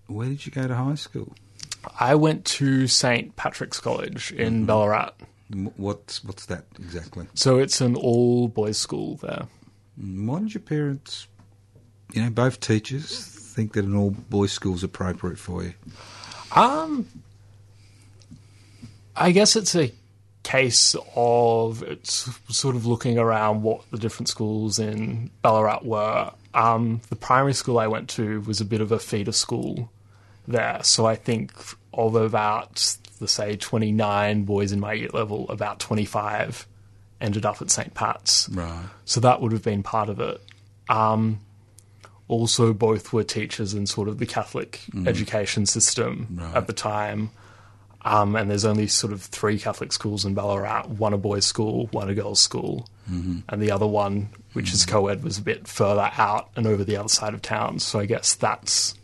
where 0.06 0.28
did 0.28 0.47
you 0.47 0.52
go 0.52 0.66
to 0.66 0.75
high 0.75 0.94
school? 0.94 1.35
I 1.99 2.14
went 2.14 2.44
to 2.47 2.87
St 2.87 3.37
Patrick's 3.37 3.80
College 3.80 4.32
in 4.32 4.66
Ballarat. 4.66 5.12
What's 5.76 6.23
what's 6.25 6.47
that 6.47 6.64
exactly? 6.78 7.26
So 7.35 7.58
it's 7.58 7.80
an 7.80 7.97
all 7.97 8.49
boys 8.49 8.76
school 8.76 9.16
there. 9.16 9.47
Why 9.97 10.40
did 10.40 10.54
your 10.54 10.61
parents, 10.61 11.26
you 12.12 12.23
know, 12.23 12.30
both 12.30 12.61
teachers, 12.61 13.18
think 13.18 13.73
that 13.73 13.85
an 13.85 13.97
all 13.97 14.11
boys 14.11 14.52
school 14.52 14.75
is 14.75 14.85
appropriate 14.85 15.38
for 15.38 15.64
you? 15.64 15.75
Um, 16.54 17.08
I 19.16 19.32
guess 19.32 19.56
it's 19.56 19.75
a 19.75 19.92
case 20.49 20.97
of 21.14 21.83
it's 21.83 22.28
sort 22.49 22.75
of 22.76 22.87
looking 22.87 23.19
around 23.19 23.62
what 23.62 23.83
the 23.90 23.99
different 23.99 24.28
schools 24.28 24.78
in 24.78 25.31
Ballarat 25.43 25.81
were. 25.85 26.31
Um, 26.55 27.00
the 27.11 27.17
primary 27.17 27.52
school 27.55 27.78
I 27.78 27.87
went 27.87 28.09
to 28.11 28.40
was 28.43 28.61
a 28.61 28.64
bit 28.64 28.81
of 28.81 28.90
a 28.90 28.99
feeder 28.99 29.33
school 29.33 29.90
there, 30.47 30.81
so 30.83 31.05
I 31.07 31.17
think 31.17 31.52
of 31.93 32.14
about 32.14 32.97
the 33.19 33.28
say 33.28 33.57
twenty 33.57 33.93
nine 33.93 34.45
boys 34.45 34.73
in 34.73 34.81
my 34.81 34.95
year 34.95 35.11
level, 35.12 35.49
about 35.50 35.78
twenty 35.81 36.05
five 36.07 36.67
ended 37.21 37.45
up 37.45 37.61
at 37.61 37.71
St 37.71 37.93
Pat's. 37.95 38.49
Right. 38.49 38.85
So 39.05 39.21
that 39.21 39.40
would 39.40 39.52
have 39.52 39.62
been 39.64 39.83
part 39.83 40.09
of 40.09 40.21
it. 40.21 40.40
Um, 40.88 41.40
also, 42.28 42.73
both 42.73 43.12
were 43.12 43.25
teachers 43.25 43.75
in 43.75 43.87
sort 43.87 44.09
of 44.09 44.19
the 44.19 44.26
Catholic 44.26 44.81
education 45.07 45.67
system 45.67 46.28
Right. 46.31 46.55
at 46.57 46.67
the 46.67 46.73
time. 46.73 47.31
Um, 48.02 48.37
and 48.37 48.49
there's 48.49 48.64
only 48.64 48.87
sort 48.87 49.12
of 49.12 49.23
three 49.23 49.59
Catholic 49.59 49.93
schools 49.93 50.25
in 50.25 50.35
Ballarat 50.35 50.87
one 50.87 51.12
a 51.12 51.19
boys' 51.19 51.45
school, 51.45 51.88
one 51.93 52.09
a 52.09 52.14
girls' 52.14 52.40
school. 52.40 52.88
Mm-hmm. 53.11 53.40
And 53.49 53.62
the 53.62 53.71
other 53.71 53.87
one, 53.87 54.31
which 54.52 54.73
is 54.73 54.87
co 54.87 55.09
ed, 55.09 55.25
was 55.25 55.38
a 55.38 55.43
bit 55.43 55.67
further 55.67 56.11
out 56.17 56.50
and 56.55 56.67
over 56.67 56.85
the 56.85 56.97
other 56.97 57.09
side 57.09 57.35
of 57.35 57.43
town. 57.43 57.81
So 57.81 57.99
I 57.99 58.07
guess 58.07 58.35
that's 58.35 58.95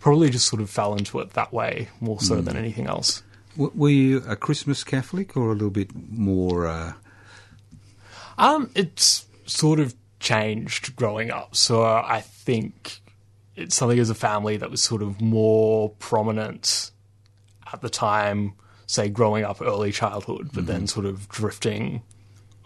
probably 0.00 0.30
just 0.30 0.46
sort 0.46 0.62
of 0.62 0.70
fell 0.70 0.94
into 0.94 1.18
it 1.20 1.34
that 1.34 1.52
way 1.52 1.88
more 2.00 2.20
so 2.20 2.40
than 2.40 2.56
anything 2.56 2.86
else. 2.86 3.22
W- 3.56 3.72
were 3.74 3.90
you 3.90 4.22
a 4.26 4.36
Christmas 4.36 4.84
Catholic 4.84 5.36
or 5.36 5.50
a 5.50 5.54
little 5.54 5.70
bit 5.70 5.90
more? 5.94 6.66
Uh, 6.66 6.92
Um, 8.38 8.70
it's 8.74 9.26
sort 9.46 9.80
of 9.80 9.94
changed 10.20 10.94
growing 10.96 11.30
up. 11.30 11.56
So 11.56 11.84
I 11.84 12.20
think 12.20 13.00
it's 13.56 13.74
something 13.74 13.98
as 13.98 14.10
a 14.10 14.14
family 14.14 14.56
that 14.56 14.70
was 14.70 14.82
sort 14.82 15.02
of 15.02 15.20
more 15.20 15.90
prominent 15.98 16.92
at 17.72 17.80
the 17.80 17.90
time, 17.90 18.54
say 18.86 19.08
growing 19.08 19.44
up 19.44 19.60
early 19.60 19.92
childhood, 19.92 20.50
but 20.52 20.66
then 20.66 20.86
sort 20.86 21.06
of 21.06 21.28
drifting 21.28 22.02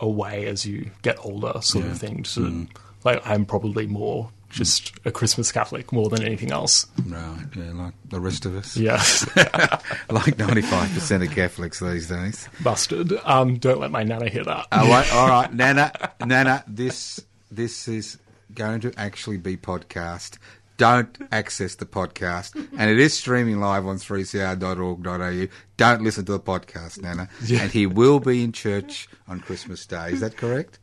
away 0.00 0.46
as 0.46 0.64
you 0.66 0.90
get 1.02 1.16
older, 1.24 1.60
sort 1.62 1.84
of 1.86 1.98
thing. 1.98 2.24
So, 2.24 2.66
like 3.04 3.26
I'm 3.26 3.44
probably 3.44 3.86
more 3.86 4.30
just 4.50 4.92
a 5.06 5.10
Christmas 5.10 5.50
Catholic 5.50 5.92
more 5.92 6.10
than 6.10 6.22
anything 6.22 6.52
else. 6.52 6.86
right. 7.06 7.38
Yeah, 7.56 7.72
like 7.72 7.94
the 8.10 8.20
rest 8.20 8.44
of 8.44 8.54
us. 8.54 8.76
Yeah, 8.76 9.02
like 10.10 10.38
ninety-five 10.38 10.92
percent 10.92 11.22
of 11.22 11.30
Catholics 11.30 11.80
these 11.80 12.08
days. 12.08 12.48
busted. 12.62 13.12
Um, 13.24 13.56
don't 13.58 13.80
let 13.80 13.90
my 13.90 14.02
nana 14.02 14.28
hear 14.28 14.44
that. 14.44 14.66
Oh, 14.70 14.90
wait, 14.90 15.12
all 15.14 15.28
right, 15.28 15.52
Nana, 15.54 15.92
Nana, 16.24 16.64
this 16.66 17.20
this 17.50 17.88
is 17.88 18.18
going 18.54 18.80
to 18.80 18.92
actually 18.98 19.38
be 19.38 19.56
podcast. 19.56 20.36
Don't 20.82 21.16
access 21.30 21.76
the 21.76 21.86
podcast, 21.86 22.56
and 22.76 22.90
it 22.90 22.98
is 22.98 23.14
streaming 23.16 23.60
live 23.60 23.86
on 23.86 23.98
3cr.org.au. 23.98 25.46
Don't 25.76 26.02
listen 26.02 26.24
to 26.24 26.32
the 26.32 26.40
podcast, 26.40 27.00
Nana. 27.00 27.28
And 27.52 27.70
he 27.70 27.86
will 27.86 28.18
be 28.18 28.42
in 28.42 28.50
church 28.50 29.08
on 29.28 29.38
Christmas 29.38 29.86
Day. 29.86 30.10
Is 30.10 30.18
that 30.22 30.36
correct? 30.36 30.80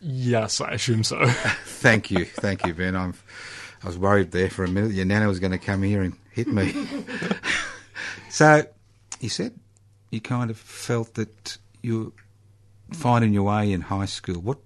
yes, 0.00 0.62
I 0.62 0.70
assume 0.72 1.04
so. 1.04 1.26
Thank 1.66 2.10
you, 2.10 2.24
thank 2.24 2.64
you, 2.64 2.72
Ben. 2.72 2.96
I'm, 2.96 3.12
I 3.82 3.86
was 3.86 3.98
worried 3.98 4.30
there 4.30 4.48
for 4.48 4.64
a 4.64 4.68
minute. 4.68 4.92
Your 4.92 5.04
Nana 5.04 5.28
was 5.28 5.40
going 5.40 5.52
to 5.52 5.58
come 5.58 5.82
here 5.82 6.00
and 6.00 6.16
hit 6.30 6.48
me. 6.48 6.74
so, 8.30 8.64
you 9.20 9.28
said 9.28 9.52
you 10.10 10.22
kind 10.22 10.48
of 10.48 10.56
felt 10.56 11.12
that 11.16 11.58
you 11.82 12.14
were 12.88 12.96
finding 12.96 13.34
your 13.34 13.42
way 13.42 13.72
in 13.72 13.82
high 13.82 14.06
school. 14.06 14.40
What 14.40 14.58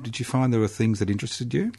did 0.00 0.18
you 0.18 0.24
find 0.24 0.54
there 0.54 0.60
were 0.60 0.68
things 0.68 1.00
that 1.00 1.10
interested 1.10 1.52
you? 1.52 1.72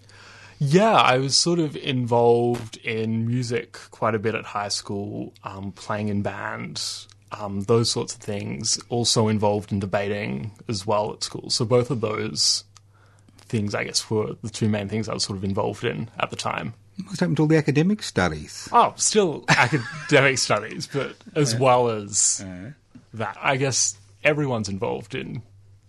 Yeah, 0.65 0.93
I 0.93 1.17
was 1.17 1.35
sort 1.35 1.59
of 1.59 1.75
involved 1.75 2.77
in 2.77 3.27
music 3.27 3.73
quite 3.91 4.15
a 4.15 4.19
bit 4.19 4.33
at 4.33 4.45
high 4.45 4.69
school, 4.69 5.33
um, 5.43 5.73
playing 5.73 6.07
in 6.07 6.21
bands, 6.21 7.07
um, 7.33 7.61
those 7.63 7.91
sorts 7.91 8.15
of 8.15 8.21
things. 8.21 8.79
Also 8.87 9.27
involved 9.27 9.73
in 9.73 9.79
debating 9.81 10.51
as 10.69 10.87
well 10.87 11.11
at 11.11 11.21
school. 11.21 11.49
So 11.49 11.65
both 11.65 11.91
of 11.91 11.99
those 11.99 12.63
things, 13.39 13.75
I 13.75 13.83
guess, 13.83 14.09
were 14.09 14.35
the 14.41 14.49
two 14.49 14.69
main 14.69 14.87
things 14.87 15.09
I 15.09 15.13
was 15.13 15.23
sort 15.23 15.37
of 15.37 15.43
involved 15.43 15.83
in 15.83 16.09
at 16.17 16.29
the 16.29 16.37
time. 16.37 16.75
What's 17.07 17.19
happened 17.19 17.37
to 17.37 17.43
all 17.43 17.47
the 17.47 17.57
academic 17.57 18.01
studies? 18.01 18.69
Oh, 18.71 18.93
still 18.95 19.43
academic 19.49 20.37
studies, 20.47 20.87
but 20.87 21.15
as 21.35 21.55
well 21.57 21.89
as 21.89 22.45
that, 23.15 23.35
I 23.41 23.57
guess 23.57 23.97
everyone's 24.23 24.69
involved 24.69 25.13
in 25.13 25.41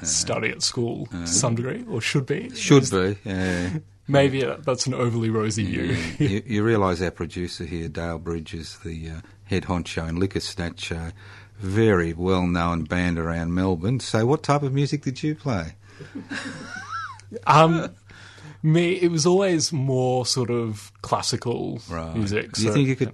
study 0.03 0.49
at 0.51 0.63
school 0.63 1.07
to 1.07 1.27
some 1.29 1.55
degree, 1.55 1.85
or 1.89 2.01
should 2.01 2.27
be. 2.27 2.51
Should 2.57 2.91
be. 2.91 3.17
Yeah. 3.25 3.71
Maybe 4.07 4.43
that's 4.43 4.87
an 4.87 4.95
overly 4.95 5.31
rosy 5.31 5.65
view. 5.65 5.97
you, 6.19 6.43
you 6.45 6.63
realise 6.63 7.01
our 7.01 7.11
producer 7.11 7.65
here, 7.65 7.89
Dale 7.89 8.19
Bridges, 8.19 8.79
the 8.85 9.09
uh, 9.09 9.21
head 9.45 9.65
honcho 9.65 10.07
and 10.09 10.19
liquor 10.19 10.41
snatch, 10.41 10.93
uh, 10.93 11.11
very 11.59 12.13
well 12.13 12.47
known 12.47 12.85
band 12.85 13.19
around 13.19 13.55
Melbourne. 13.55 14.01
So, 14.01 14.27
what 14.27 14.43
type 14.43 14.63
of 14.63 14.73
music 14.75 15.03
did 15.03 15.23
you 15.23 15.35
play? 15.35 15.75
Um, 17.47 17.91
me, 18.63 18.93
it 18.93 19.11
was 19.11 19.27
always 19.27 19.73
more 19.73 20.25
sort 20.25 20.51
of 20.51 20.93
classical 21.03 21.81
music. 22.15 22.53
Do 22.53 22.63
you 22.63 22.73
think 22.73 22.89
you 22.89 22.97
could? 22.97 23.13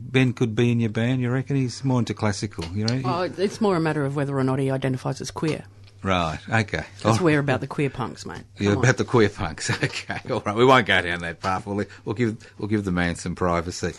Ben 0.00 0.32
could 0.32 0.54
be 0.54 0.70
in 0.70 0.78
your 0.80 0.90
band. 0.90 1.20
You 1.22 1.30
reckon 1.30 1.56
he's 1.56 1.82
more 1.82 1.98
into 1.98 2.14
classical? 2.14 2.64
You 2.66 2.84
know, 2.86 3.02
Oh, 3.04 3.22
it's 3.22 3.60
more 3.60 3.74
a 3.76 3.80
matter 3.80 4.04
of 4.04 4.14
whether 4.14 4.38
or 4.38 4.44
not 4.44 4.58
he 4.60 4.70
identifies 4.70 5.20
as 5.20 5.30
queer. 5.30 5.64
Right? 6.04 6.38
Okay. 6.48 6.84
Because 6.98 7.20
Oh, 7.20 7.24
we're 7.24 7.40
about 7.40 7.60
the 7.60 7.66
queer 7.66 7.90
punks, 7.90 8.24
mate. 8.26 8.42
you're 8.58 8.72
on. 8.72 8.78
about 8.78 8.96
the 8.98 9.04
queer 9.04 9.28
punks. 9.28 9.70
Okay, 9.82 10.20
all 10.30 10.42
right. 10.46 10.54
We 10.54 10.64
won't 10.64 10.86
go 10.86 11.00
down 11.02 11.20
that 11.20 11.40
path. 11.40 11.66
We'll, 11.66 11.84
we'll 12.04 12.14
give 12.14 12.36
we'll 12.58 12.68
give 12.68 12.84
the 12.84 12.92
man 12.92 13.16
some 13.16 13.34
privacy. 13.34 13.92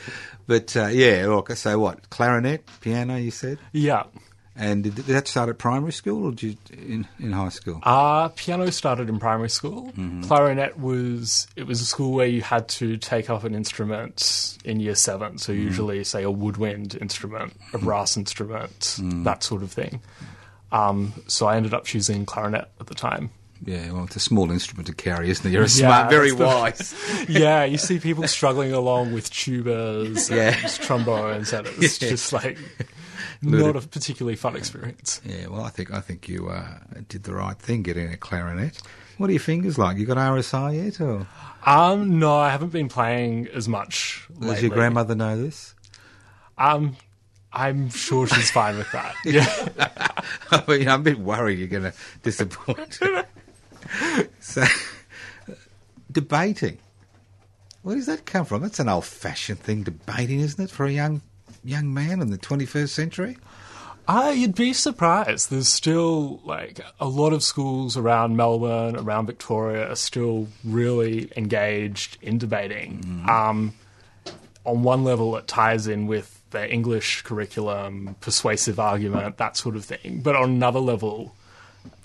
But 0.47 0.77
uh, 0.77 0.87
yeah, 0.87 1.25
look. 1.27 1.51
So 1.51 1.77
what? 1.79 2.09
Clarinet, 2.09 2.63
piano. 2.81 3.17
You 3.17 3.31
said. 3.31 3.57
Yeah. 3.73 4.03
And 4.57 4.85
did, 4.85 4.95
did 4.95 5.05
that 5.07 5.27
start 5.27 5.49
at 5.49 5.57
primary 5.57 5.91
school 5.91 6.27
or 6.27 6.31
did 6.31 6.43
you 6.43 6.57
in, 6.71 7.07
in 7.19 7.33
high 7.33 7.49
school? 7.49 7.81
Uh, 7.83 8.29
piano 8.29 8.71
started 8.71 9.09
in 9.09 9.19
primary 9.19 9.49
school. 9.49 9.91
Clarinet 10.23 10.79
was 10.79 11.47
it 11.57 11.67
was 11.67 11.81
a 11.81 11.85
school 11.85 12.13
where 12.13 12.25
you 12.27 12.41
had 12.41 12.69
to 12.69 12.95
take 12.95 13.29
up 13.29 13.43
an 13.43 13.53
instrument 13.53 14.57
in 14.63 14.79
year 14.79 14.95
seven. 14.95 15.39
So 15.39 15.51
usually, 15.51 16.01
say 16.05 16.23
a 16.23 16.31
woodwind 16.31 16.95
instrument, 16.95 17.51
a 17.73 17.79
brass 17.79 18.15
instrument, 18.15 18.97
that 19.25 19.43
sort 19.43 19.61
of 19.61 19.71
thing. 19.73 19.99
Um, 20.71 21.13
so 21.27 21.45
I 21.47 21.55
ended 21.57 21.73
up 21.73 21.85
choosing 21.85 22.25
clarinet 22.25 22.69
at 22.79 22.87
the 22.87 22.95
time. 22.95 23.29
Yeah, 23.65 23.91
well, 23.93 24.03
it's 24.03 24.17
a 24.17 24.19
small 24.19 24.51
instrument 24.51 24.87
to 24.87 24.93
carry, 24.93 25.29
isn't 25.29 25.45
it? 25.45 25.51
You're 25.53 25.63
a 25.63 25.65
Yeah, 25.65 25.87
smart, 25.87 26.09
very 26.09 26.31
the- 26.31 26.45
wise. 26.45 26.93
yeah, 27.29 27.63
you 27.63 27.77
see 27.77 27.99
people 27.99 28.27
struggling 28.27 28.73
along 28.73 29.13
with 29.13 29.31
tubas 29.31 30.29
Yeah. 30.29 30.57
and 30.61 30.71
trombones, 30.81 31.53
and 31.53 31.65
it's 31.67 32.01
Yeah. 32.01 32.09
just 32.09 32.33
like 32.33 32.57
not 33.41 33.75
a 33.77 33.81
particularly 33.87 34.35
fun 34.35 34.55
experience. 34.57 35.21
Yeah, 35.23 35.47
well, 35.47 35.63
I 35.63 35.69
think 35.69 35.91
I 35.93 36.01
think 36.01 36.27
you 36.27 36.49
uh, 36.49 36.79
did 37.07 37.23
the 37.23 37.33
right 37.33 37.57
thing 37.57 37.81
getting 37.83 38.11
a 38.11 38.17
clarinet. 38.17 38.81
What 39.17 39.29
are 39.29 39.33
your 39.33 39.39
fingers 39.39 39.77
like? 39.77 39.97
You 39.97 40.05
got 40.05 40.17
RSI 40.17 40.83
yet, 40.85 40.99
or 40.99 41.25
Um, 41.65 42.19
no, 42.19 42.35
I 42.37 42.49
haven't 42.51 42.73
been 42.73 42.89
playing 42.89 43.47
as 43.53 43.69
much. 43.69 44.25
does 44.33 44.39
lately. 44.49 44.67
your 44.67 44.71
grandmother 44.75 45.15
know 45.15 45.41
this? 45.41 45.73
Um, 46.57 46.97
I'm 47.55 47.89
sure 47.89 48.27
she's 48.27 48.51
fine 48.51 48.77
with 48.77 48.91
that. 48.91 49.15
Yeah. 49.25 49.45
I 50.51 50.63
mean, 50.67 50.87
I'm 50.87 51.01
a 51.01 51.03
bit 51.03 51.19
worried 51.19 51.57
you're 51.57 51.67
going 51.67 51.83
to 51.83 51.93
disappoint. 52.21 52.95
her. 52.95 53.25
so, 54.39 54.63
debating. 56.11 56.77
Where 57.81 57.95
does 57.95 58.07
that 58.07 58.25
come 58.25 58.45
from? 58.45 58.61
That's 58.61 58.79
an 58.79 58.89
old-fashioned 58.89 59.59
thing, 59.59 59.83
debating, 59.83 60.39
isn't 60.39 60.63
it, 60.63 60.69
for 60.69 60.85
a 60.85 60.91
young 60.91 61.21
young 61.63 61.93
man 61.93 62.21
in 62.21 62.29
the 62.29 62.37
21st 62.37 62.89
century? 62.89 63.37
Uh, 64.07 64.33
you'd 64.35 64.55
be 64.55 64.71
surprised. 64.71 65.49
There's 65.49 65.67
still 65.67 66.39
like 66.43 66.79
a 66.99 67.07
lot 67.07 67.33
of 67.33 67.41
schools 67.41 67.97
around 67.97 68.35
Melbourne, 68.35 68.95
around 68.95 69.25
Victoria, 69.25 69.89
are 69.89 69.95
still 69.95 70.47
really 70.63 71.31
engaged 71.35 72.17
in 72.21 72.37
debating. 72.37 73.23
Um, 73.27 73.73
on 74.63 74.83
one 74.83 75.03
level, 75.03 75.35
it 75.37 75.47
ties 75.47 75.87
in 75.87 76.05
with 76.05 76.34
their 76.55 76.71
English 76.71 77.21
curriculum, 77.21 78.15
persuasive 78.21 78.79
argument, 78.79 79.37
that 79.37 79.57
sort 79.57 79.75
of 79.75 79.85
thing. 79.85 80.21
But 80.23 80.35
on 80.35 80.49
another 80.49 80.79
level, 80.79 81.35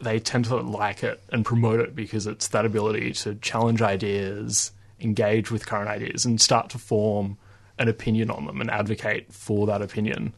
they 0.01 0.19
tend 0.19 0.45
to 0.47 0.57
like 0.57 1.03
it 1.03 1.23
and 1.31 1.45
promote 1.45 1.81
it 1.81 1.95
because 1.95 2.27
it's 2.27 2.49
that 2.49 2.67
ability 2.67 3.13
to 3.13 3.37
challenge 3.37 3.81
ideas, 3.81 4.73
engage 5.01 5.51
with 5.51 5.67
current 5.67 5.89
ideas, 5.89 6.25
and 6.27 6.41
start 6.41 6.69
to 6.71 6.79
form 6.79 7.39
an 7.79 7.89
opinion 7.89 8.31
on 8.31 8.45
them 8.47 8.61
and 8.61 8.71
advocate 8.71 9.33
for 9.33 9.67
that 9.67 9.81
opinion 9.81 10.35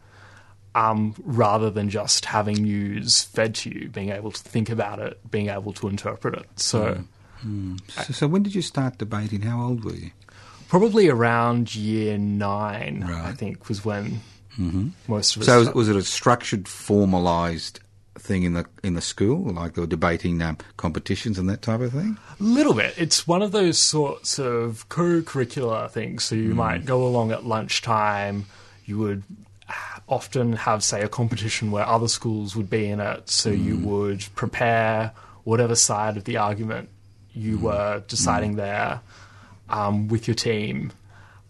um, 0.74 1.14
rather 1.24 1.70
than 1.70 1.90
just 1.90 2.24
having 2.26 2.62
news 2.62 3.24
fed 3.24 3.54
to 3.56 3.70
you, 3.70 3.88
being 3.88 4.10
able 4.10 4.30
to 4.30 4.42
think 4.42 4.70
about 4.70 4.98
it, 5.00 5.18
being 5.30 5.48
able 5.48 5.72
to 5.72 5.88
interpret 5.88 6.34
it. 6.34 6.46
So, 6.56 7.04
So, 7.88 8.12
so 8.12 8.28
when 8.28 8.42
did 8.42 8.54
you 8.54 8.62
start 8.62 8.98
debating? 8.98 9.42
How 9.42 9.60
old 9.60 9.84
were 9.84 9.94
you? 9.94 10.10
Probably 10.72 11.06
around 11.06 11.74
year 11.74 12.16
nine, 12.16 13.02
I 13.02 13.32
think, 13.32 13.68
was 13.68 13.84
when 13.84 14.22
Mm-hmm. 14.58 14.88
Most 15.08 15.36
of 15.36 15.42
us. 15.42 15.46
So 15.46 15.58
was, 15.60 15.74
was 15.74 15.88
it 15.88 15.96
a 15.96 16.02
structured, 16.02 16.64
formalised 16.64 17.78
thing 18.16 18.42
in 18.42 18.52
the 18.52 18.66
in 18.82 18.92
the 18.92 19.00
school, 19.00 19.50
like 19.50 19.72
they 19.72 19.80
were 19.80 19.86
debating 19.86 20.42
um, 20.42 20.58
competitions 20.76 21.38
and 21.38 21.48
that 21.48 21.62
type 21.62 21.80
of 21.80 21.90
thing? 21.92 22.18
A 22.38 22.42
little 22.42 22.74
bit. 22.74 22.92
It's 22.98 23.26
one 23.26 23.40
of 23.40 23.52
those 23.52 23.78
sorts 23.78 24.38
of 24.38 24.86
co-curricular 24.90 25.90
things. 25.90 26.24
So 26.24 26.34
you 26.34 26.50
mm. 26.50 26.56
might 26.56 26.84
go 26.84 27.06
along 27.06 27.32
at 27.32 27.46
lunchtime. 27.46 28.44
You 28.84 28.98
would 28.98 29.22
uh, 29.70 30.00
often 30.06 30.52
have, 30.52 30.84
say, 30.84 31.00
a 31.00 31.08
competition 31.08 31.70
where 31.70 31.86
other 31.86 32.08
schools 32.08 32.54
would 32.54 32.68
be 32.68 32.88
in 32.88 33.00
it. 33.00 33.30
So 33.30 33.48
you 33.48 33.76
mm. 33.76 33.84
would 33.84 34.26
prepare 34.34 35.12
whatever 35.44 35.74
side 35.74 36.18
of 36.18 36.24
the 36.24 36.36
argument 36.36 36.90
you 37.32 37.56
mm. 37.56 37.62
were 37.62 38.02
deciding 38.06 38.56
there 38.56 39.00
um, 39.72 40.06
with 40.08 40.28
your 40.28 40.34
team, 40.34 40.92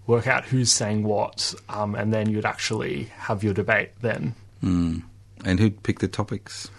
work 0.06 0.26
out 0.26 0.44
who's 0.44 0.72
saying 0.72 1.02
what, 1.02 1.54
um, 1.68 1.94
and 1.94 2.14
then 2.14 2.30
you'd 2.30 2.46
actually 2.46 3.04
have 3.16 3.44
your 3.44 3.52
debate 3.52 3.90
then. 4.00 4.34
And 5.44 5.60
who'd 5.60 5.82
pick 5.82 5.98
the 5.98 6.08
topics? 6.08 6.70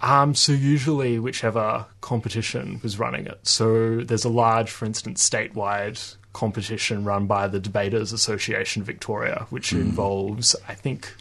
Um, 0.00 0.34
so 0.34 0.52
usually 0.52 1.18
whichever 1.18 1.86
competition 2.00 2.80
was 2.82 2.98
running 2.98 3.26
it. 3.26 3.40
So 3.46 3.98
there's 3.98 4.24
a 4.24 4.28
large, 4.28 4.70
for 4.70 4.84
instance, 4.84 5.28
statewide 5.28 6.16
competition 6.32 7.04
run 7.04 7.26
by 7.26 7.48
the 7.48 7.60
Debaters 7.60 8.12
Association 8.12 8.82
Victoria, 8.82 9.46
which 9.50 9.72
involves, 9.72 10.54
I 10.68 10.74
think, 10.74 11.14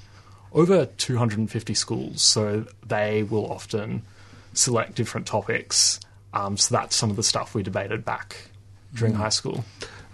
over 0.52 0.86
250 0.86 1.74
schools. 1.74 2.22
So 2.22 2.66
they 2.86 3.24
will 3.24 3.50
often 3.52 4.04
select 4.54 4.96
different 4.96 5.28
topics. 5.28 6.00
Um, 6.34 6.58
so 6.58 6.76
that's 6.76 6.96
some 6.96 7.10
of 7.10 7.16
the 7.16 7.24
stuff 7.24 7.56
we 7.56 7.64
debated 7.64 8.04
back 8.04 8.50
during 8.94 9.16
high 9.16 9.30
school. 9.30 9.64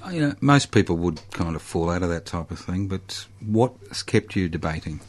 Uh, 0.06 0.12
You 0.12 0.22
know, 0.22 0.36
most 0.42 0.72
people 0.72 0.98
would 0.98 1.22
kind 1.32 1.56
of 1.56 1.62
fall 1.62 1.90
out 1.90 2.04
of 2.04 2.10
that 2.10 2.26
type 2.26 2.52
of 2.52 2.60
thing, 2.60 2.88
but 2.88 3.26
what's 3.46 4.04
kept 4.04 4.36
you 4.36 4.48
debating? 4.50 5.02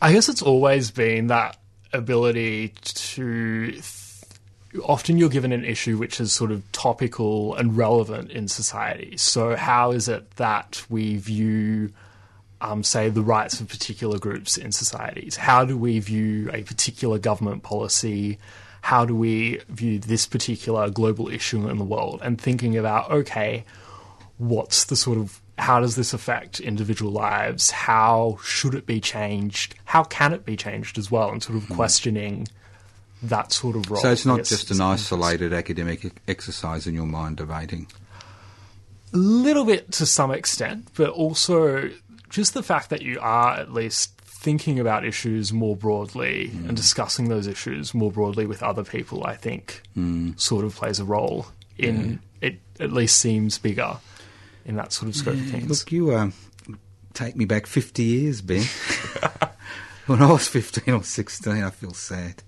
I 0.00 0.12
guess 0.12 0.28
it's 0.28 0.42
always 0.42 0.90
been 0.90 1.28
that 1.28 1.56
ability 1.92 2.74
to. 2.84 3.70
Th- 3.72 3.84
often 4.84 5.18
you're 5.18 5.28
given 5.28 5.52
an 5.52 5.64
issue 5.64 5.98
which 5.98 6.18
is 6.20 6.32
sort 6.32 6.50
of 6.50 6.62
topical 6.72 7.54
and 7.54 7.76
relevant 7.76 8.30
in 8.30 8.48
society. 8.48 9.16
So, 9.16 9.54
how 9.54 9.92
is 9.92 10.08
it 10.08 10.30
that 10.36 10.84
we 10.88 11.18
view, 11.18 11.92
um, 12.60 12.82
say, 12.82 13.10
the 13.10 13.22
rights 13.22 13.60
of 13.60 13.68
particular 13.68 14.18
groups 14.18 14.56
in 14.56 14.72
societies? 14.72 15.36
How 15.36 15.64
do 15.64 15.76
we 15.76 16.00
view 16.00 16.50
a 16.52 16.62
particular 16.62 17.18
government 17.18 17.62
policy? 17.62 18.38
How 18.82 19.04
do 19.04 19.16
we 19.16 19.60
view 19.68 19.98
this 19.98 20.26
particular 20.26 20.90
global 20.90 21.28
issue 21.28 21.68
in 21.68 21.78
the 21.78 21.84
world? 21.84 22.20
And 22.22 22.40
thinking 22.40 22.76
about, 22.76 23.10
okay, 23.10 23.64
what's 24.38 24.84
the 24.84 24.96
sort 24.96 25.18
of 25.18 25.40
how 25.58 25.80
does 25.80 25.96
this 25.96 26.12
affect 26.12 26.60
individual 26.60 27.12
lives? 27.12 27.70
How 27.70 28.38
should 28.42 28.74
it 28.74 28.84
be 28.84 29.00
changed? 29.00 29.76
How 29.84 30.02
can 30.02 30.32
it 30.32 30.44
be 30.44 30.56
changed 30.56 30.98
as 30.98 31.10
well? 31.10 31.30
And 31.30 31.42
sort 31.42 31.56
of 31.56 31.64
hmm. 31.64 31.74
questioning 31.74 32.48
that 33.22 33.52
sort 33.52 33.76
of 33.76 33.90
role. 33.90 34.00
So 34.00 34.10
it's 34.10 34.26
not 34.26 34.38
guess, 34.38 34.48
just 34.48 34.70
an 34.70 34.80
isolated 34.80 35.52
academic 35.52 36.20
exercise 36.26 36.86
in 36.86 36.94
your 36.94 37.06
mind 37.06 37.36
debating. 37.36 37.86
A 39.14 39.16
little 39.16 39.64
bit 39.64 39.92
to 39.92 40.06
some 40.06 40.32
extent, 40.32 40.88
but 40.96 41.10
also 41.10 41.90
just 42.30 42.54
the 42.54 42.62
fact 42.62 42.90
that 42.90 43.02
you 43.02 43.20
are 43.20 43.54
at 43.54 43.72
least 43.72 44.21
thinking 44.42 44.80
about 44.80 45.04
issues 45.04 45.52
more 45.52 45.76
broadly 45.76 46.50
and 46.66 46.76
discussing 46.76 47.28
those 47.28 47.46
issues 47.46 47.94
more 47.94 48.10
broadly 48.10 48.44
with 48.44 48.62
other 48.62 48.82
people, 48.82 49.24
I 49.24 49.36
think, 49.36 49.82
sort 50.36 50.64
of 50.64 50.74
plays 50.74 50.98
a 50.98 51.04
role 51.04 51.46
in 51.78 52.20
it. 52.40 52.58
At 52.80 52.92
least 52.92 53.18
seems 53.18 53.58
bigger 53.58 53.98
in 54.64 54.74
that 54.76 54.92
sort 54.92 55.08
of 55.08 55.14
scope 55.14 55.34
of 55.34 55.46
things. 55.46 55.68
Look, 55.68 55.92
you 55.92 56.14
um, 56.14 56.32
take 57.14 57.36
me 57.36 57.44
back 57.44 57.66
50 57.66 58.02
years, 58.02 58.40
Ben. 58.40 58.64
when 60.06 60.20
I 60.20 60.32
was 60.32 60.48
15 60.48 60.94
or 60.94 61.04
16, 61.04 61.62
I 61.62 61.70
feel 61.70 61.94
sad 61.94 62.42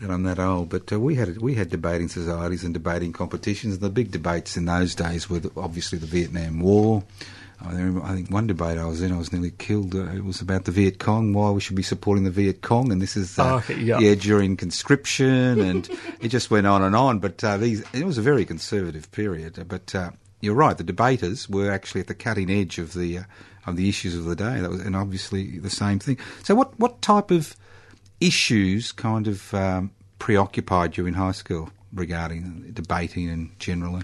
that 0.00 0.10
I'm 0.10 0.22
that 0.22 0.38
old. 0.38 0.68
But 0.68 0.92
uh, 0.92 1.00
we 1.00 1.16
had 1.16 1.38
we 1.38 1.54
had 1.54 1.70
debating 1.70 2.08
societies 2.08 2.62
and 2.62 2.72
debating 2.72 3.12
competitions. 3.12 3.74
And 3.74 3.82
The 3.82 3.90
big 3.90 4.12
debates 4.12 4.56
in 4.56 4.66
those 4.66 4.94
days 4.94 5.28
were 5.28 5.40
the, 5.40 5.50
obviously 5.56 5.98
the 5.98 6.06
Vietnam 6.06 6.60
War. 6.60 7.02
I 7.60 7.72
remember, 7.72 8.02
I 8.04 8.14
think 8.14 8.30
one 8.30 8.46
debate 8.46 8.78
I 8.78 8.84
was 8.84 9.02
in, 9.02 9.12
I 9.12 9.18
was 9.18 9.32
nearly 9.32 9.50
killed. 9.50 9.94
Uh, 9.94 10.06
it 10.12 10.24
was 10.24 10.40
about 10.40 10.64
the 10.64 10.70
Viet 10.70 10.98
Cong, 11.00 11.32
why 11.32 11.50
we 11.50 11.60
should 11.60 11.74
be 11.74 11.82
supporting 11.82 12.22
the 12.24 12.30
Viet 12.30 12.62
Cong, 12.62 12.92
and 12.92 13.02
this 13.02 13.16
is 13.16 13.36
uh, 13.38 13.54
Oh, 13.54 13.56
okay, 13.56 13.76
yeah. 13.76 14.14
during 14.14 14.56
conscription, 14.56 15.60
and 15.60 15.88
it 16.20 16.28
just 16.28 16.50
went 16.50 16.66
on 16.68 16.82
and 16.82 16.94
on. 16.94 17.18
But 17.18 17.42
uh, 17.42 17.56
these, 17.56 17.82
it 17.92 18.04
was 18.04 18.16
a 18.16 18.22
very 18.22 18.44
conservative 18.44 19.10
period. 19.10 19.64
But 19.66 19.92
uh, 19.94 20.10
you're 20.40 20.54
right, 20.54 20.78
the 20.78 20.84
debaters 20.84 21.48
were 21.48 21.70
actually 21.72 22.00
at 22.02 22.06
the 22.06 22.14
cutting 22.14 22.48
edge 22.50 22.78
of 22.78 22.94
the 22.94 23.18
uh, 23.18 23.22
of 23.66 23.76
the 23.76 23.88
issues 23.88 24.14
of 24.16 24.24
the 24.24 24.36
day. 24.36 24.60
That 24.60 24.70
was, 24.70 24.80
and 24.80 24.94
obviously 24.94 25.58
the 25.58 25.70
same 25.70 25.98
thing. 25.98 26.18
So, 26.44 26.54
what 26.54 26.78
what 26.78 27.02
type 27.02 27.32
of 27.32 27.56
issues 28.20 28.92
kind 28.92 29.26
of 29.26 29.52
um, 29.54 29.90
preoccupied 30.18 30.96
you 30.96 31.06
in 31.06 31.14
high 31.14 31.32
school 31.32 31.70
regarding 31.92 32.70
debating 32.72 33.28
and 33.28 33.58
generally? 33.58 34.02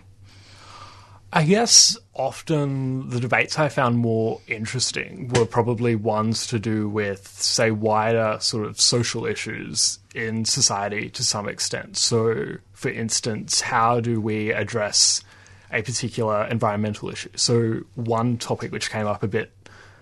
I 1.37 1.43
guess 1.43 1.99
often 2.15 3.09
the 3.11 3.19
debates 3.19 3.59
I 3.59 3.69
found 3.69 3.99
more 3.99 4.41
interesting 4.47 5.33
were 5.35 5.45
probably 5.45 5.97
ones 5.97 6.47
to 6.47 6.61
do 6.61 6.89
with, 6.89 7.27
say, 7.27 7.73
wider 7.73 8.39
sort 8.41 8.67
of 8.67 8.81
social 8.81 9.27
issues 9.27 9.99
in 10.15 10.45
society 10.45 11.11
to 11.11 11.25
some 11.25 11.49
extent. 11.49 11.97
So, 11.97 12.59
for 12.73 12.89
instance, 12.89 13.61
how 13.61 13.99
do 13.99 14.21
we 14.21 14.53
address 14.53 15.25
a 15.73 15.83
particular 15.83 16.45
environmental 16.45 17.11
issue? 17.11 17.31
So, 17.35 17.81
one 17.97 18.39
topic 18.39 18.71
which 18.71 18.89
came 18.89 19.09
up 19.09 19.25
a 19.25 19.29
bit, 19.29 19.51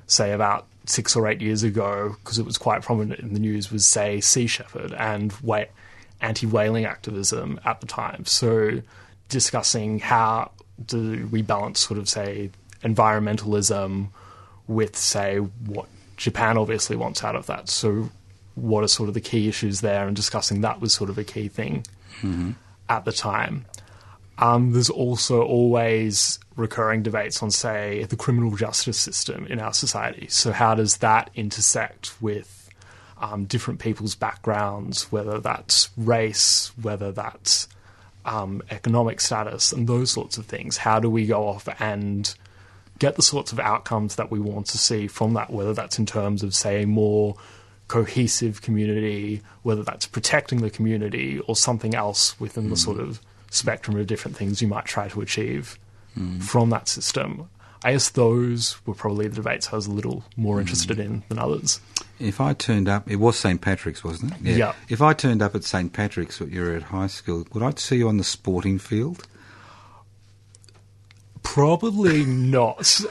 say, 0.07 0.33
about 0.33 0.67
six 0.85 1.17
or 1.17 1.27
eight 1.27 1.41
years 1.41 1.63
ago, 1.63 2.15
because 2.23 2.39
it 2.39 2.45
was 2.45 2.59
quite 2.59 2.83
prominent 2.83 3.21
in 3.21 3.33
the 3.33 3.41
news, 3.41 3.73
was, 3.73 3.87
say, 3.87 4.21
Sea 4.21 4.47
Shepherd 4.47 4.93
and 4.93 5.33
anti 6.21 6.47
whaling 6.47 6.85
activism 6.85 7.59
at 7.65 7.81
the 7.81 7.87
time. 7.87 8.27
So, 8.27 8.83
discussing 9.33 9.99
how 9.99 10.51
do 10.85 11.29
we 11.31 11.43
balance 11.43 11.81
sort 11.81 11.99
of 11.99 12.09
say 12.09 12.51
environmentalism 12.83 14.09
with 14.67 14.97
say 14.97 15.39
what 15.39 15.89
Japan 16.17 16.57
obviously 16.59 16.97
wants 16.97 17.25
out 17.25 17.37
of 17.37 17.47
that. 17.47 17.69
So 17.69 18.11
what 18.55 18.85
are 18.85 18.89
sort 18.89 19.09
of 19.09 19.15
the 19.15 19.21
key 19.21 19.49
issues 19.49 19.81
there 19.81 20.07
and 20.07 20.15
discussing 20.15 20.61
that 20.61 20.81
was 20.81 20.93
sort 20.93 21.11
of 21.11 21.19
a 21.19 21.25
key 21.25 21.49
thing 21.49 21.85
at 22.89 23.05
the 23.05 23.13
time. 23.13 23.65
Um, 24.39 24.73
there's 24.73 24.91
also 24.91 25.43
always 25.43 26.39
recurring 26.57 27.03
debates 27.03 27.43
on, 27.43 27.51
say, 27.51 28.05
the 28.05 28.17
criminal 28.17 28.57
justice 28.57 28.99
system 28.99 29.47
in 29.47 29.61
our 29.61 29.73
society. 29.73 30.27
So, 30.29 30.53
how 30.53 30.75
does 30.75 30.99
that 30.99 31.31
intersect 31.35 32.21
with 32.21 32.71
um, 33.21 33.45
different 33.45 33.79
people's 33.79 34.15
backgrounds, 34.15 35.13
whether 35.13 35.39
that's 35.39 35.91
race, 35.97 36.73
whether 36.81 37.13
that's 37.13 37.69
um, 38.25 38.63
economic 38.71 39.21
status, 39.21 39.73
and 39.73 39.87
those 39.87 40.11
sorts 40.11 40.39
of 40.39 40.47
things? 40.47 40.77
How 40.77 41.01
do 41.01 41.11
we 41.11 41.27
go 41.27 41.49
off 41.49 41.69
and 41.81 42.33
get 42.99 43.17
the 43.17 43.23
sorts 43.23 43.53
of 43.53 43.59
outcomes 43.59 44.17
that 44.17 44.31
we 44.31 44.39
want 44.39 44.67
to 44.67 44.79
see 44.79 45.09
from 45.09 45.35
that, 45.35 45.51
whether 45.51 45.75
that's 45.75 45.99
in 45.99 46.07
terms 46.07 46.43
of, 46.43 46.55
say, 46.55 46.83
a 46.83 46.87
more 46.87 47.35
cohesive 47.89 48.63
community, 48.63 49.43
whether 49.63 49.83
that's 49.83 50.07
protecting 50.07 50.63
the 50.63 50.71
community 50.71 51.41
or 51.41 51.57
something 51.57 51.95
else 51.95 52.39
within 52.41 52.71
the 52.71 52.77
sort 52.77 52.99
of 52.99 53.21
spectrum 53.51 53.99
of 53.99 54.07
different 54.07 54.37
things 54.37 54.63
you 54.63 54.69
might 54.69 54.87
try 54.87 55.09
to 55.09 55.21
achieve 55.21 55.79
from 56.41 56.71
that 56.71 56.89
system. 56.89 57.49
I 57.85 57.93
guess 57.93 58.11
those 58.11 58.77
were 58.87 58.95
probably 58.95 59.27
the 59.29 59.35
debates 59.37 59.73
I 59.73 59.77
was 59.77 59.87
a 59.87 59.91
little 59.91 60.25
more 60.37 60.61
interested 60.61 60.99
in 61.01 61.23
than 61.29 61.39
others. 61.39 61.81
If 62.21 62.41
I 62.41 62.53
turned 62.55 62.89
up, 62.89 63.11
it 63.11 63.17
was 63.17 63.37
St 63.37 63.61
Patrick's, 63.61 64.05
wasn't 64.05 64.35
it? 64.47 64.57
Yeah. 64.57 64.75
If 64.89 65.03
I 65.03 65.13
turned 65.13 65.43
up 65.43 65.55
at 65.57 65.65
St 65.65 65.93
Patrick's 65.93 66.39
when 66.39 66.51
you 66.51 66.61
were 66.63 66.75
at 66.75 66.85
high 66.85 67.09
school, 67.09 67.45
would 67.53 67.63
I 67.63 67.73
see 67.73 67.97
you 67.97 68.09
on 68.09 68.19
the 68.19 68.25
sporting 68.25 68.79
field? 68.79 69.27
Probably 71.43 72.25
not. 72.25 73.01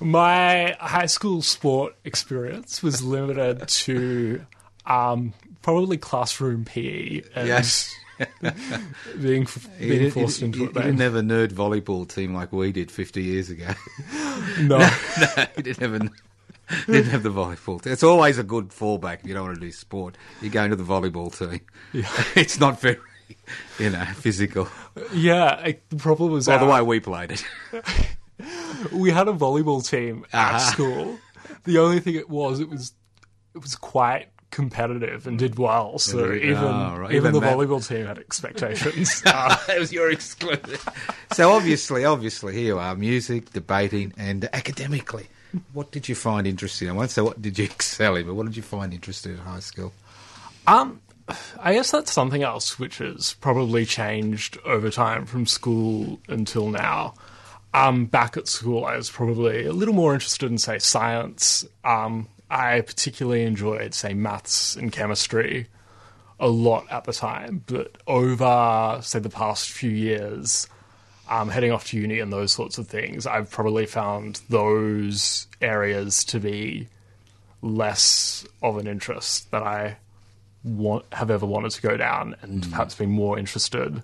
My 0.00 0.76
high 0.80 1.06
school 1.06 1.42
sport 1.42 1.94
experience 2.04 2.82
was 2.82 3.02
limited 3.02 3.68
to 3.68 4.44
um, 4.86 5.34
probably 5.62 5.98
classroom 5.98 6.64
PE 6.64 7.22
and 7.34 7.48
Yes. 7.48 7.94
Being, 9.20 9.20
being 9.20 9.46
didn't- 9.78 10.10
forced 10.12 10.40
you- 10.40 10.46
into 10.46 10.58
you 10.60 10.64
it. 10.66 10.74
then. 10.74 10.84
didn't 10.84 11.00
have 11.00 11.14
a 11.14 11.20
nerd 11.22 11.52
volleyball 11.52 12.08
team 12.08 12.34
like 12.34 12.52
we 12.52 12.72
did 12.72 12.90
50 12.90 13.22
years 13.22 13.50
ago. 13.50 13.68
no. 14.60 14.78
no, 14.78 14.86
you 15.56 15.62
didn't 15.62 15.80
have 15.80 15.94
a. 15.94 16.10
Didn't 16.86 17.10
have 17.10 17.22
the 17.22 17.30
volleyball 17.30 17.80
team. 17.80 17.94
It's 17.94 18.02
always 18.02 18.36
a 18.36 18.42
good 18.42 18.68
fallback 18.68 19.20
if 19.20 19.26
you 19.26 19.32
don't 19.34 19.44
want 19.46 19.54
to 19.54 19.60
do 19.60 19.72
sport. 19.72 20.16
You 20.42 20.50
go 20.50 20.64
into 20.64 20.76
the 20.76 20.84
volleyball 20.84 21.36
team. 21.36 21.60
Yeah. 21.94 22.10
It's 22.36 22.60
not 22.60 22.78
very, 22.80 22.98
you 23.78 23.88
know, 23.88 24.04
physical. 24.16 24.68
Yeah, 25.14 25.72
the 25.88 25.96
problem 25.96 26.32
was 26.32 26.46
By 26.46 26.58
the 26.58 26.66
way, 26.66 26.82
we 26.82 27.00
played 27.00 27.32
it. 27.32 27.44
we 28.92 29.10
had 29.10 29.28
a 29.28 29.32
volleyball 29.32 29.86
team 29.88 30.24
at 30.32 30.54
Ah. 30.56 30.58
school. 30.58 31.18
The 31.64 31.78
only 31.78 32.00
thing 32.00 32.16
it 32.16 32.28
was, 32.28 32.60
it 32.60 32.68
was, 32.68 32.92
it 33.54 33.62
was 33.62 33.74
quite 33.74 34.28
competitive 34.50 35.26
and 35.26 35.38
did 35.38 35.58
well. 35.58 35.98
So 35.98 36.26
Really? 36.26 36.44
even 36.50 36.64
Oh, 36.64 36.96
right. 36.98 37.10
even, 37.10 37.16
Even 37.16 37.32
the 37.32 37.40
that- 37.40 37.56
volleyball 37.56 37.86
team 37.86 38.06
had 38.06 38.18
expectations. 38.18 39.22
Uh, 39.26 39.56
it 39.68 39.78
was 39.78 39.92
your 39.92 40.10
exclusive. 40.10 40.86
so 41.32 41.52
obviously, 41.52 42.04
obviously, 42.04 42.54
here 42.54 42.64
you 42.66 42.78
are, 42.78 42.94
music, 42.94 43.50
debating, 43.52 44.12
and 44.16 44.48
academically. 44.52 45.26
What 45.72 45.90
did 45.92 46.08
you 46.08 46.14
find 46.14 46.46
interesting? 46.46 46.88
I 46.88 46.92
won't 46.92 47.10
say 47.10 47.22
what 47.22 47.40
did 47.40 47.58
you 47.58 47.64
excel 47.72 48.16
in, 48.16 48.26
but 48.26 48.34
what 48.34 48.46
did 48.46 48.56
you 48.56 48.62
find 48.62 48.92
interesting 48.92 49.34
at 49.34 49.40
high 49.40 49.60
school? 49.60 49.92
Um, 50.66 51.00
I 51.60 51.74
guess 51.74 51.90
that's 51.90 52.12
something 52.12 52.42
else 52.42 52.78
which 52.78 52.98
has 52.98 53.34
probably 53.34 53.84
changed 53.84 54.58
over 54.64 54.90
time 54.90 55.26
from 55.26 55.46
school 55.46 56.20
until 56.28 56.68
now. 56.70 57.14
Um, 57.74 58.06
back 58.06 58.38
at 58.38 58.48
school, 58.48 58.86
I 58.86 58.96
was 58.96 59.10
probably 59.10 59.66
a 59.66 59.72
little 59.74 59.92
more 59.94 60.14
interested 60.14 60.50
in, 60.50 60.56
say, 60.56 60.78
science. 60.78 61.66
Um, 61.84 62.28
I 62.50 62.80
particularly 62.80 63.42
enjoyed, 63.42 63.94
say, 63.94 64.14
maths 64.14 64.76
and 64.76 64.90
chemistry 64.92 65.66
a 66.40 66.48
lot 66.48 66.86
at 66.90 67.04
the 67.04 67.12
time. 67.12 67.64
But 67.66 67.96
over, 68.06 69.00
say, 69.02 69.18
the 69.18 69.28
past 69.28 69.70
few 69.70 69.90
years, 69.90 70.68
um, 71.28 71.48
heading 71.50 71.72
off 71.72 71.86
to 71.88 71.98
uni 71.98 72.20
and 72.20 72.32
those 72.32 72.52
sorts 72.52 72.78
of 72.78 72.88
things, 72.88 73.26
I've 73.26 73.50
probably 73.50 73.86
found 73.86 74.40
those 74.48 75.46
areas 75.60 76.24
to 76.24 76.40
be 76.40 76.88
less 77.60 78.46
of 78.62 78.78
an 78.78 78.86
interest 78.86 79.50
that 79.50 79.62
I 79.62 79.96
want, 80.64 81.04
have 81.12 81.30
ever 81.30 81.44
wanted 81.44 81.72
to 81.72 81.82
go 81.82 81.96
down, 81.96 82.36
and 82.40 82.62
perhaps 82.70 82.94
be 82.94 83.06
more 83.06 83.38
interested 83.38 84.02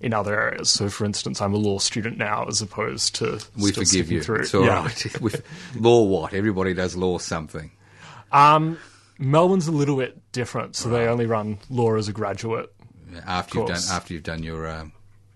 in 0.00 0.14
other 0.14 0.40
areas. 0.40 0.70
So, 0.70 0.88
for 0.88 1.04
instance, 1.04 1.40
I'm 1.42 1.52
a 1.54 1.58
law 1.58 1.78
student 1.78 2.16
now, 2.18 2.46
as 2.48 2.62
opposed 2.62 3.14
to 3.16 3.40
We 3.58 3.70
forgive 3.72 4.10
you. 4.10 4.22
Through. 4.22 4.40
It's 4.40 4.54
all 4.54 4.64
Yeah. 4.64 4.82
right. 4.84 5.20
With 5.20 5.44
law, 5.76 6.02
what? 6.04 6.32
Everybody 6.34 6.72
does 6.74 6.96
law 6.96 7.18
something. 7.18 7.70
Um, 8.32 8.78
Melbourne's 9.18 9.68
a 9.68 9.72
little 9.72 9.96
bit 9.96 10.20
different, 10.32 10.76
so 10.76 10.88
they 10.88 11.06
only 11.06 11.26
run 11.26 11.58
law 11.68 11.94
as 11.96 12.08
a 12.08 12.12
graduate. 12.12 12.72
After 13.26 13.58
you've 13.58 13.68
done 13.68 13.80
after 13.90 14.14
you've 14.14 14.22
done 14.22 14.42
your 14.42 14.68
um, 14.68 14.92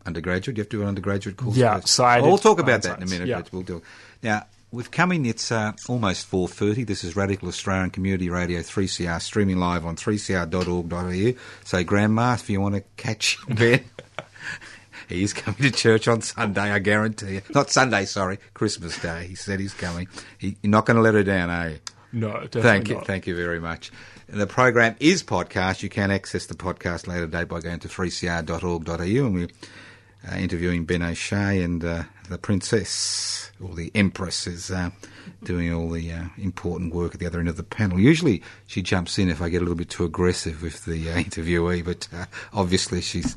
undergraduate, 0.07 0.57
you 0.57 0.61
have 0.63 0.69
to 0.71 0.77
do 0.79 0.83
an 0.83 0.89
undergraduate 0.89 1.37
course. 1.37 1.57
Yeah, 1.57 1.81
first. 1.81 1.89
so 1.89 2.05
I 2.05 2.21
Well, 2.21 2.29
we'll 2.31 2.39
talk 2.39 2.59
about 2.61 2.83
that 2.83 2.99
in 2.99 3.03
a 3.03 3.07
minute. 3.11 3.27
yeah. 3.29 3.41
But 3.43 3.53
we'll 3.53 3.63
do. 3.63 3.83
Now 4.23 4.47
we've 4.71 4.91
come 4.91 5.11
in. 5.13 5.27
It's 5.27 5.51
uh, 5.53 5.73
almost 5.89 6.25
four 6.27 6.47
thirty. 6.49 6.85
This 6.85 7.03
is 7.05 7.17
Radical 7.17 7.49
Australian 7.49 7.91
Community 7.91 8.31
Radio 8.31 8.63
Three 8.63 8.87
CR 8.89 9.19
streaming 9.19 9.59
live 9.59 9.85
on 9.85 9.97
3cr.org.au. 9.97 11.39
So, 11.65 11.85
Grandma, 11.85 12.35
if 12.35 12.49
you 12.49 12.61
want 12.61 12.77
to 12.77 12.83
catch 12.97 13.39
Ben. 13.49 13.85
He 15.09 15.23
is 15.23 15.33
coming 15.33 15.61
to 15.63 15.71
church 15.71 16.09
on 16.09 16.23
Sunday, 16.23 16.71
I 16.73 16.79
guarantee 16.79 17.35
you. 17.35 17.43
Not 17.55 17.71
Sunday, 17.71 18.05
sorry, 18.05 18.39
Christmas 18.55 19.01
Day. 19.01 19.27
He 19.27 19.35
said 19.35 19.61
he's 19.61 19.75
coming. 19.75 20.09
He, 20.39 20.57
you're 20.63 20.71
not 20.71 20.87
going 20.87 20.97
to 20.97 21.03
let 21.03 21.15
her 21.15 21.23
down, 21.23 21.51
are 21.51 21.71
you? 21.71 21.79
No, 22.13 22.33
definitely 22.33 22.63
Thank 22.63 22.89
you, 22.89 22.95
not. 22.95 23.07
thank 23.07 23.27
you 23.27 23.35
very 23.35 23.59
much. 23.61 23.91
And 24.29 24.41
the 24.41 24.47
program 24.47 24.95
is 25.01 25.23
podcast. 25.23 25.83
You 25.83 25.89
can 25.89 26.11
access 26.11 26.47
the 26.47 26.55
podcast 26.55 27.07
later 27.09 27.27
today 27.27 27.45
by 27.45 27.61
going 27.61 27.81
to 27.81 27.89
3cr.org.au 27.89 29.27
and 29.27 29.35
we're 29.35 29.49
uh, 30.31 30.37
interviewing 30.37 30.85
Ben 30.85 31.03
O'Shea 31.03 31.61
and 31.61 31.85
uh, 31.85 32.05
the 32.31 32.39
Princess, 32.39 33.51
or 33.63 33.75
the 33.75 33.91
Empress, 33.95 34.47
is 34.47 34.71
uh, 34.71 34.91
doing 35.43 35.73
all 35.73 35.91
the 35.91 36.11
uh, 36.13 36.25
important 36.39 36.95
work 36.95 37.15
at 37.15 37.21
the 37.21 37.27
other 37.27 37.41
end 37.41 37.49
of 37.49 37.57
the 37.57 37.63
panel. 37.63 37.99
Usually 37.99 38.43
she 38.67 38.81
jumps 38.81 39.19
in 39.19 39.29
if 39.29 39.43
I 39.43 39.49
get 39.49 39.59
a 39.59 39.61
little 39.61 39.75
bit 39.75 39.91
too 39.91 40.05
aggressive 40.05 40.63
with 40.63 40.85
the 40.85 41.11
uh, 41.11 41.15
interviewee, 41.17 41.85
but 41.85 42.09
uh, 42.15 42.27
obviously 42.53 43.01
she's. 43.01 43.37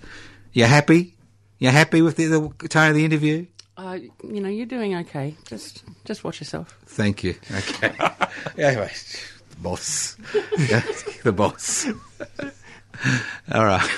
You 0.53 0.65
happy? 0.65 1.13
You 1.59 1.69
happy 1.69 2.01
with 2.01 2.17
the, 2.17 2.25
the 2.27 2.67
tone 2.67 2.89
of 2.89 2.95
the 2.95 3.05
interview? 3.05 3.47
Uh, 3.77 3.99
you 4.23 4.41
know, 4.41 4.49
you're 4.49 4.65
doing 4.65 4.95
okay. 4.95 5.35
Just, 5.45 5.83
just 6.05 6.23
watch 6.23 6.39
yourself. 6.39 6.77
Thank 6.85 7.23
you. 7.23 7.35
Okay. 7.51 7.93
anyway, 8.57 8.91
the 9.49 9.55
boss. 9.57 10.17
The 11.23 11.31
boss. 11.31 11.87
all 13.51 13.65
right. 13.65 13.89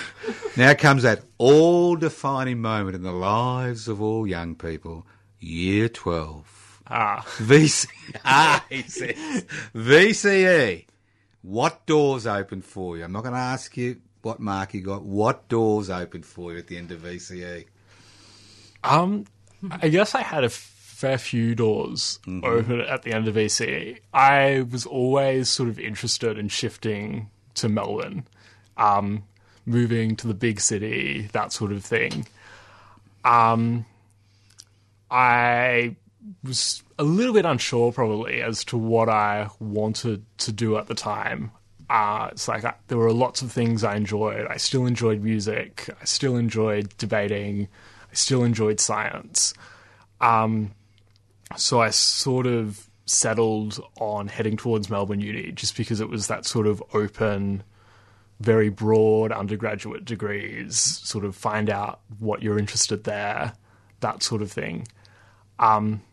Now 0.58 0.74
comes 0.74 1.04
that 1.04 1.22
all 1.38 1.96
defining 1.96 2.60
moment 2.60 2.96
in 2.96 3.04
the 3.04 3.12
lives 3.12 3.88
of 3.88 4.02
all 4.02 4.26
young 4.26 4.56
people. 4.56 5.06
Year 5.40 5.88
12. 5.90 6.82
Ah, 6.88 7.24
VC. 7.38 7.88
Ah, 8.26 8.66
he 8.70 8.82
says. 8.84 9.46
VCE. 9.76 10.86
What 11.42 11.86
doors 11.86 12.26
open 12.28 12.62
for 12.62 12.98
you? 12.98 13.04
I'm 13.04 13.12
not 13.12 13.22
going 13.24 13.36
to 13.36 13.40
ask 13.40 13.78
you 13.78 14.02
what 14.22 14.40
mark 14.40 14.74
you 14.74 14.82
got. 14.82 15.04
What 15.04 15.48
doors 15.48 15.90
opened 15.90 16.26
for 16.26 16.54
you 16.54 16.60
at 16.60 16.68
the 16.68 16.78
end 16.78 16.92
of? 16.92 17.02
VCE? 17.02 17.66
Um, 18.84 19.26
I 19.72 19.90
guess 19.90 20.16
I 20.16 20.22
had 20.22 20.44
a 20.44 20.50
fair 20.50 21.18
few 21.18 21.56
doors 21.56 22.20
open 22.28 22.82
at 22.82 23.04
the 23.04 23.14
end 23.14 23.28
of 23.28 23.36
VCE. 23.36 24.00
I 24.14 24.66
was 24.70 24.86
always 24.86 25.50
sort 25.50 25.70
of 25.70 25.80
interested 25.80 26.38
in 26.38 26.50
shifting 26.50 27.30
to 27.56 27.70
Melbourne, 27.70 28.26
um, 28.78 29.24
moving 29.66 30.16
to 30.18 30.28
the 30.28 30.34
big 30.34 30.60
city, 30.60 31.30
that 31.34 31.54
sort 31.54 31.72
of 31.72 31.86
thing. 31.86 32.28
Um, 33.24 33.86
I 35.10 35.96
was 36.44 36.84
a 36.98 37.04
little 37.04 37.34
bit 37.34 37.46
unsure, 37.46 37.92
probably, 37.92 38.42
as 38.42 38.64
to 38.66 38.78
what 38.78 39.10
I 39.10 39.50
wanted 39.60 40.26
to 40.40 40.52
do 40.52 40.78
at 40.78 40.88
the 40.88 40.96
time. 40.96 41.52
Uh, 41.90 42.30
it's 42.32 42.48
like 42.48 42.64
I, 42.64 42.76
there 42.88 42.98
were 42.98 43.12
lots 43.12 43.42
of 43.42 43.52
things 43.52 43.84
I 43.84 43.96
enjoyed. 43.96 44.46
I 44.48 44.58
still 44.58 44.86
enjoyed 44.86 45.24
music. 45.24 45.90
I 46.00 46.06
still 46.06 46.36
enjoyed 46.36 46.96
debating. 46.98 47.68
I 48.12 48.14
still 48.14 48.44
enjoyed 48.44 48.80
science. 48.80 49.54
Um, 50.22 50.72
so 51.58 51.82
I 51.82 51.90
sort 51.90 52.46
of 52.46 52.90
settled 53.06 53.80
on 54.00 54.28
heading 54.28 54.56
towards 54.56 54.90
Melbourne 54.90 55.20
Uni 55.20 55.52
just 55.52 55.76
because 55.76 56.00
it 56.00 56.10
was 56.10 56.28
that 56.28 56.46
sort 56.46 56.68
of 56.68 56.84
open, 56.94 57.64
very 58.40 58.70
broad 58.70 59.32
undergraduate 59.32 60.06
degrees, 60.06 60.78
sort 60.78 61.26
of 61.26 61.36
find 61.36 61.72
out 61.72 62.02
what 62.20 62.44
you're 62.44 62.60
interested 62.60 63.04
there, 63.04 63.54
that 64.02 64.22
sort 64.22 64.44
of 64.44 64.52
thing. 64.52 64.88
Um, 65.58 66.04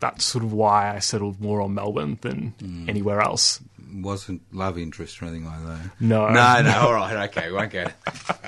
that's 0.00 0.24
sort 0.24 0.42
of 0.42 0.52
why 0.52 0.96
I 0.96 0.98
settled 0.98 1.40
more 1.40 1.60
on 1.60 1.74
Melbourne 1.74 2.18
than 2.22 2.54
anywhere 2.88 3.20
else. 3.20 3.60
Wasn't 3.92 4.42
love 4.52 4.78
interest 4.78 5.20
or 5.20 5.26
anything 5.26 5.44
like 5.44 5.64
that. 5.64 5.90
No. 6.00 6.28
no, 6.28 6.62
no. 6.62 6.78
All 6.80 6.94
right, 6.94 7.28
okay, 7.28 7.48
we 7.48 7.54
won't 7.54 7.72
go. 7.72 7.86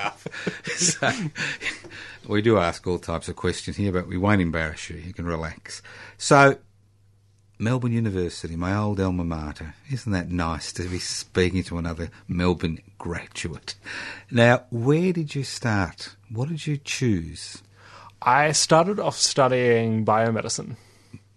so, 0.76 1.11
we 2.28 2.40
do 2.42 2.59
ask 2.59 2.87
all 2.87 2.98
types 2.98 3.28
of 3.28 3.37
questions 3.37 3.76
here, 3.76 3.92
but 3.92 4.07
we 4.07 4.16
won't 4.16 4.40
embarrass 4.40 4.88
you. 4.90 4.96
You 4.96 5.12
can 5.12 5.26
relax. 5.26 5.83
So, 6.16 6.59
Melbourne 7.59 7.92
University, 7.92 8.57
my 8.57 8.74
old 8.76 8.98
alma 9.00 9.24
mater. 9.24 9.74
Isn't 9.90 10.12
that 10.12 10.30
nice 10.30 10.72
to 10.72 10.83
be 10.85 10.98
speaking 10.98 11.62
to 11.64 11.78
another 11.78 12.11
Melbourne 12.26 12.80
graduate? 12.98 13.74
Now, 14.30 14.64
where 14.70 15.12
did 15.12 15.35
you 15.35 15.44
start? 15.44 16.16
What 16.30 16.48
did 16.48 16.66
you 16.66 16.78
choose? 16.78 17.62
I 18.22 18.52
started 18.52 18.98
off 18.98 19.16
studying 19.18 20.04
biomedicine. 20.04 20.76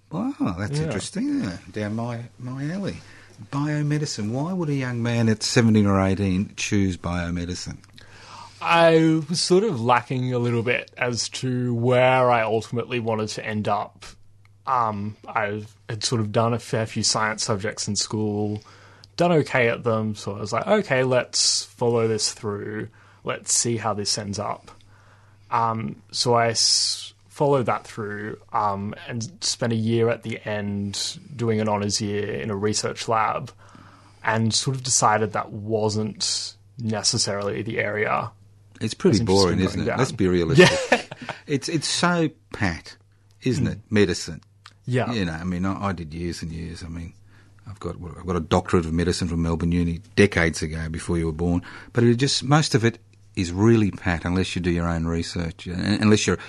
Wow, 0.10 0.56
that's 0.58 0.80
Yeah. 0.80 0.86
interesting. 0.86 1.44
Yeah, 1.44 1.58
down 1.72 1.96
my, 1.98 2.22
my 2.40 2.72
alley. 2.72 2.98
Biomedicine. 3.52 4.32
Why 4.32 4.54
would 4.54 4.70
a 4.70 4.74
young 4.76 5.02
man 5.02 5.30
at 5.30 5.44
17 5.44 5.86
or 5.86 6.02
18 6.02 6.54
choose 6.56 6.98
biomedicine? 6.98 7.78
I 8.62 9.22
was 9.30 9.40
sort 9.40 9.64
of 9.64 9.80
lacking 9.80 10.34
a 10.34 10.40
little 10.40 10.64
bit 10.64 10.92
as 10.98 11.30
to 11.30 11.74
where 11.76 12.32
I 12.32 12.42
ultimately 12.42 13.00
wanted 13.00 13.30
to 13.30 13.46
end 13.46 13.68
up. 13.68 14.06
Um, 14.66 15.16
I 15.28 15.64
had 15.88 16.04
sort 16.04 16.20
of 16.22 16.32
done 16.32 16.54
a 16.54 16.60
fair 16.60 16.86
few 16.86 17.04
science 17.04 17.44
subjects 17.44 17.88
in 17.88 17.96
school, 17.96 18.62
done 19.16 19.32
okay 19.32 19.70
at 19.70 19.84
them, 19.84 20.16
so 20.16 20.36
I 20.36 20.40
was 20.40 20.52
like, 20.52 20.68
okay, 20.68 21.04
let's 21.04 21.64
follow 21.64 22.08
this 22.08 22.34
through. 22.34 22.90
Let's 23.24 23.54
see 23.54 23.78
how 23.78 23.94
this 23.94 24.18
ends 24.18 24.40
up. 24.40 24.72
Um, 25.52 26.02
so 26.12 26.34
I 26.34 26.50
s- 26.50 27.14
followed 27.38 27.68
that 27.68 27.86
through 27.86 28.36
um, 28.52 28.96
and 29.08 29.30
spent 29.42 29.72
a 29.72 29.76
year 29.76 30.10
at 30.10 30.24
the 30.24 30.40
end 30.44 31.20
doing 31.36 31.62
an 31.62 31.70
honours 31.70 32.02
year 32.02 32.34
in 32.42 32.50
a 32.50 32.56
research 32.56 33.08
lab 33.08 33.52
and 34.24 34.52
sort 34.54 34.76
of 34.76 34.82
decided 34.84 35.34
that 35.34 35.52
wasn't 35.52 36.56
necessarily 36.80 37.62
the 37.62 37.78
area 37.78 38.32
It's 38.82 38.96
pretty 38.96 39.24
boring, 39.24 39.60
isn't 39.60 39.82
it? 39.82 39.86
down. 39.86 40.00
Let's 40.00 40.12
be 40.12 40.28
realistic. 40.38 41.10
it's 41.46 41.70
it's 41.70 41.88
so 41.88 42.30
pat, 42.54 42.98
isn't 43.44 43.68
it? 43.68 43.80
Medicine. 43.92 44.42
Yeah. 44.88 45.12
You 45.12 45.26
know, 45.26 45.34
I 45.34 45.44
mean, 45.44 45.64
I, 45.66 45.90
I 45.90 45.94
did 45.94 46.14
years 46.16 46.42
and 46.42 46.52
years. 46.52 46.84
I 46.84 46.88
mean, 46.88 47.14
I've 47.70 47.80
got 47.80 47.96
I've 48.18 48.26
got 48.26 48.36
a 48.36 48.40
doctorate 48.42 48.86
of 48.88 48.94
medicine 48.94 49.28
from 49.28 49.44
Melbourne 49.44 49.72
Uni 49.72 50.02
decades 50.16 50.64
ago, 50.64 50.90
before 50.90 51.20
you 51.20 51.28
were 51.28 51.32
born. 51.46 51.62
But 51.94 52.04
it 52.04 52.16
just 52.16 52.44
most 52.44 52.74
of 52.74 52.84
it 52.84 52.98
is 53.36 53.52
really 53.52 53.92
pat, 53.92 54.26
unless 54.26 54.56
you 54.56 54.62
do 54.64 54.72
your 54.72 54.88
own 54.88 55.06
research, 55.06 55.68
uh, 55.68 55.74
unless 56.02 56.26
you're 56.26 56.40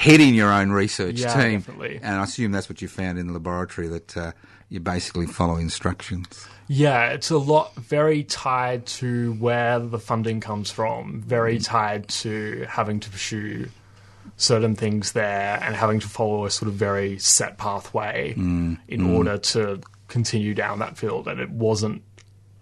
heading 0.00 0.32
your 0.32 0.50
own 0.50 0.70
research 0.70 1.20
Yeah, 1.20 1.34
team. 1.34 1.60
definitely. 1.60 2.00
And 2.02 2.16
I 2.16 2.24
assume 2.24 2.52
that's 2.52 2.70
what 2.70 2.80
you 2.80 2.88
found 2.88 3.18
in 3.18 3.26
the 3.26 3.34
laboratory 3.34 3.86
that 3.88 4.16
uh, 4.16 4.32
you 4.70 4.80
basically 4.80 5.26
follow 5.26 5.56
instructions. 5.56 6.48
Yeah, 6.68 7.08
it's 7.10 7.28
a 7.28 7.36
lot 7.36 7.74
very 7.74 8.24
tied 8.24 8.86
to 8.86 9.34
where 9.34 9.78
the 9.78 9.98
funding 9.98 10.40
comes 10.40 10.70
from, 10.70 11.20
very 11.20 11.58
mm. 11.58 11.64
tied 11.66 12.08
to 12.08 12.64
having 12.66 12.98
to 13.00 13.10
pursue 13.10 13.68
certain 14.38 14.74
things 14.74 15.12
there 15.12 15.58
and 15.62 15.76
having 15.76 16.00
to 16.00 16.08
follow 16.08 16.46
a 16.46 16.50
sort 16.50 16.70
of 16.70 16.76
very 16.76 17.18
set 17.18 17.58
pathway 17.58 18.32
mm, 18.38 18.78
in 18.88 19.00
mm. 19.02 19.14
order 19.14 19.36
to 19.36 19.82
continue 20.08 20.54
down 20.54 20.78
that 20.78 20.96
field. 20.96 21.28
And 21.28 21.40
it 21.40 21.50
wasn't 21.50 22.02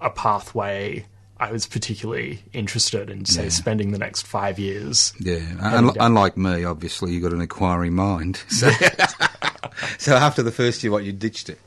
a 0.01 0.11
pathway 0.11 1.07
I 1.41 1.53
was 1.53 1.67
particularly 1.67 2.43
interested 2.53 3.11
in, 3.11 3.25
say, 3.25 3.45
Yeah. 3.45 3.49
spending 3.51 3.93
the 3.93 3.99
next 3.99 4.27
five 4.27 4.59
years. 4.59 5.13
Yeah, 5.21 5.39
Un- 5.61 5.93
unlike 6.01 6.37
me, 6.37 6.65
obviously, 6.65 7.13
you 7.13 7.21
got 7.21 7.33
an 7.33 7.41
inquiry 7.41 7.91
mind. 7.91 8.41
So, 8.49 8.71
so 9.99 10.17
after 10.17 10.43
the 10.43 10.51
first 10.53 10.83
year, 10.83 10.91
what 10.91 11.05
you 11.05 11.13
ditched 11.13 11.49
it, 11.49 11.61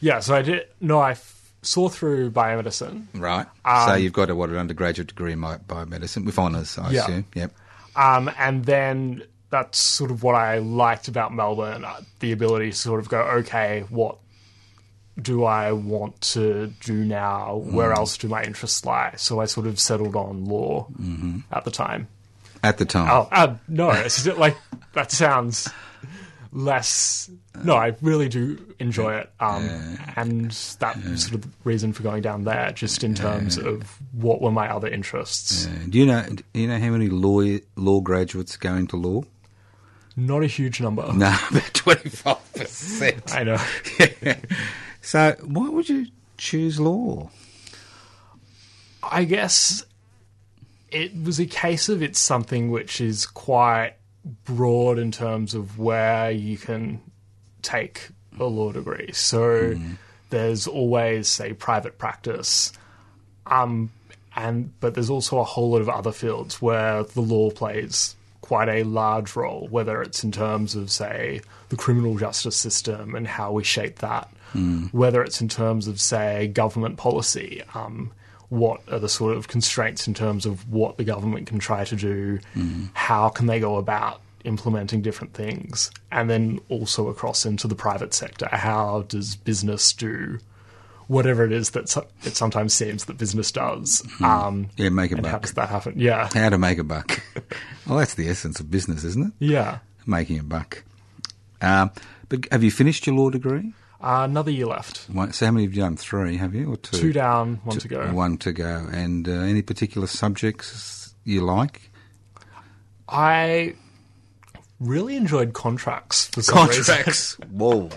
Yeah, 0.00 0.20
so 0.20 0.34
I 0.34 0.42
did. 0.42 0.66
No, 0.80 0.98
I 1.00 1.10
f- 1.12 1.50
saw 1.62 1.88
through 1.88 2.30
biomedicine, 2.30 3.06
right? 3.14 3.46
Um, 3.64 3.88
so 3.88 3.94
you've 3.96 4.12
got 4.12 4.30
a, 4.30 4.34
what 4.34 4.48
an 4.50 4.56
undergraduate 4.56 5.08
degree 5.08 5.32
in 5.32 5.40
bi- 5.40 5.58
biomedicine 5.58 6.24
with 6.24 6.38
honours, 6.38 6.78
I 6.78 6.90
Yeah. 6.92 7.02
assume. 7.02 7.26
Yep. 7.34 7.52
um, 7.96 8.30
and 8.38 8.64
then 8.64 9.24
that's 9.50 9.78
sort 9.78 10.10
of 10.10 10.22
what 10.22 10.34
I 10.34 10.58
liked 10.58 11.08
about 11.08 11.34
Melbourne: 11.34 11.84
uh, 11.84 12.00
the 12.20 12.32
ability 12.32 12.70
to 12.70 12.76
sort 12.76 13.00
of 13.00 13.08
go, 13.08 13.20
okay, 13.40 13.84
what 13.88 14.16
do 15.20 15.44
I 15.44 15.72
want 15.72 16.20
to 16.32 16.68
do 16.84 16.94
now? 17.04 17.56
Where 17.56 17.92
else 17.92 18.16
do 18.18 18.28
my 18.28 18.42
interests 18.44 18.84
lie? 18.84 19.14
So 19.16 19.40
I 19.40 19.46
sort 19.46 19.66
of 19.66 19.78
settled 19.80 20.14
on 20.16 20.44
law 20.44 20.86
at 21.52 21.64
the 21.64 21.70
time. 21.70 22.08
At 22.62 22.78
the 22.78 22.84
time, 22.84 23.08
Oh, 23.10 23.28
uh, 23.30 23.54
no, 23.68 23.90
it's 23.90 24.26
like 24.26 24.56
that 24.92 25.12
sounds 25.12 25.68
less. 26.52 27.30
No, 27.62 27.76
I 27.76 27.94
really 28.02 28.28
do 28.28 28.58
enjoy 28.80 29.14
it, 29.16 29.30
um, 29.38 29.98
and 30.16 30.50
that 30.80 30.96
sort 31.16 31.34
of 31.34 31.46
reason 31.64 31.92
for 31.92 32.02
going 32.02 32.22
down 32.22 32.44
there, 32.44 32.72
just 32.72 33.04
in 33.04 33.14
terms 33.14 33.58
of 33.58 33.98
what 34.12 34.40
were 34.40 34.50
my 34.50 34.72
other 34.72 34.88
interests. 34.88 35.66
Do 35.88 35.98
you 35.98 36.06
know? 36.06 36.24
Do 36.28 36.42
you 36.60 36.66
know 36.68 36.78
how 36.78 36.90
many 36.90 37.08
law 37.08 37.42
law 37.76 38.00
graduates 38.00 38.56
go 38.56 38.74
into 38.74 38.96
law? 38.96 39.22
Not 40.16 40.42
a 40.42 40.46
huge 40.48 40.80
number. 40.80 41.12
No, 41.12 41.28
about 41.50 41.74
twenty 41.74 42.08
five 42.08 42.52
percent. 42.54 43.34
I 43.34 43.44
know. 43.44 43.58
So 45.00 45.36
why 45.42 45.68
would 45.68 45.88
you 45.88 46.06
choose 46.36 46.78
law? 46.78 47.30
I 49.02 49.24
guess 49.24 49.84
it 50.90 51.12
was 51.22 51.38
a 51.38 51.46
case 51.46 51.88
of 51.88 52.02
it's 52.02 52.18
something 52.18 52.70
which 52.70 53.00
is 53.00 53.26
quite 53.26 53.94
broad 54.44 54.98
in 54.98 55.10
terms 55.12 55.54
of 55.54 55.78
where 55.78 56.30
you 56.30 56.58
can 56.58 57.00
take 57.62 58.08
a 58.38 58.44
law 58.44 58.72
degree. 58.72 59.12
So 59.12 59.78
there's 60.30 60.66
always, 60.66 61.28
say, 61.28 61.52
private 61.52 61.98
practice, 61.98 62.72
um, 63.46 63.90
and 64.36 64.78
but 64.80 64.94
there's 64.94 65.10
also 65.10 65.38
a 65.38 65.44
whole 65.44 65.70
lot 65.70 65.80
of 65.80 65.88
other 65.88 66.12
fields 66.12 66.60
where 66.60 67.02
the 67.02 67.20
law 67.20 67.50
plays 67.50 68.14
quite 68.40 68.68
a 68.68 68.82
large 68.84 69.36
role, 69.36 69.68
whether 69.70 70.00
it's 70.02 70.22
in 70.22 70.32
terms 70.32 70.74
of, 70.74 70.90
say, 70.90 71.40
the 71.70 71.76
criminal 71.76 72.16
justice 72.16 72.56
system 72.56 73.14
and 73.14 73.26
how 73.26 73.52
we 73.52 73.64
shape 73.64 73.98
that, 73.98 74.30
whether 74.92 75.22
it's 75.22 75.40
in 75.40 75.48
terms 75.48 75.86
of, 75.88 76.00
say, 76.00 76.48
government 76.48 76.96
policy. 76.96 77.62
Um, 77.74 78.12
what 78.48 78.80
are 78.90 78.98
the 78.98 79.08
sort 79.10 79.36
of 79.36 79.46
constraints 79.48 80.08
in 80.08 80.14
terms 80.14 80.46
of 80.46 80.70
what 80.72 80.96
the 80.96 81.04
government 81.04 81.46
can 81.46 81.58
try 81.58 81.84
to 81.84 81.96
do? 81.96 82.38
How 82.94 83.28
can 83.28 83.46
they 83.46 83.60
go 83.60 83.76
about 83.76 84.20
implementing 84.44 85.02
different 85.02 85.34
things? 85.34 85.90
And 86.10 86.30
then 86.30 86.60
also 86.70 87.08
across 87.08 87.44
into 87.44 87.68
the 87.68 87.74
private 87.74 88.14
sector. 88.14 88.48
How 88.50 89.02
does 89.02 89.36
business 89.36 89.92
do 89.92 90.38
whatever 91.08 91.44
it 91.44 91.52
is 91.52 91.70
that 91.70 91.94
it 92.24 92.36
sometimes 92.36 92.72
seems 92.72 93.04
that 93.06 93.18
business 93.18 93.52
does? 93.52 94.02
Um, 94.22 94.68
Yeah, 94.76 94.88
make 94.90 95.12
a 95.12 95.16
and 95.16 95.26
how 95.26 95.32
buck. 95.32 95.42
does 95.42 95.52
that 95.54 95.68
happen? 95.68 95.94
Yeah. 95.96 96.28
How 96.32 96.48
to 96.48 96.56
make 96.58 96.78
a 96.78 96.84
buck? 96.84 97.20
well, 97.86 97.98
that's 97.98 98.14
the 98.14 98.28
essence 98.28 98.60
of 98.60 98.70
business, 98.70 99.04
isn't 99.04 99.26
it? 99.26 99.32
Yeah. 99.46 99.78
Making 100.06 100.38
a 100.38 100.42
buck. 100.42 100.84
Um, 101.60 101.90
but 102.30 102.46
have 102.50 102.62
you 102.64 102.70
finished 102.70 103.06
your 103.06 103.16
law 103.16 103.28
degree? 103.30 103.72
Uh, 104.00 104.22
another 104.28 104.50
year 104.50 104.66
left. 104.66 105.06
One, 105.10 105.32
so 105.32 105.46
how 105.46 105.52
many 105.52 105.64
have 105.64 105.74
you 105.74 105.82
done? 105.82 105.96
Three, 105.96 106.36
have 106.36 106.54
you, 106.54 106.72
or 106.72 106.76
two? 106.76 106.96
Two 106.98 107.12
down, 107.12 107.60
one 107.64 107.78
to 107.78 107.88
go. 107.88 108.06
One 108.12 108.38
to 108.38 108.52
go. 108.52 108.86
And 108.92 109.28
uh, 109.28 109.32
any 109.32 109.60
particular 109.62 110.06
subjects 110.06 111.14
you 111.24 111.40
like? 111.40 111.90
I 113.08 113.74
really 114.78 115.16
enjoyed 115.16 115.52
contracts 115.52 116.28
for 116.28 116.42
some 116.42 116.68
reason. 116.68 116.84
Contracts. 116.84 117.34
Whoa. 117.50 117.90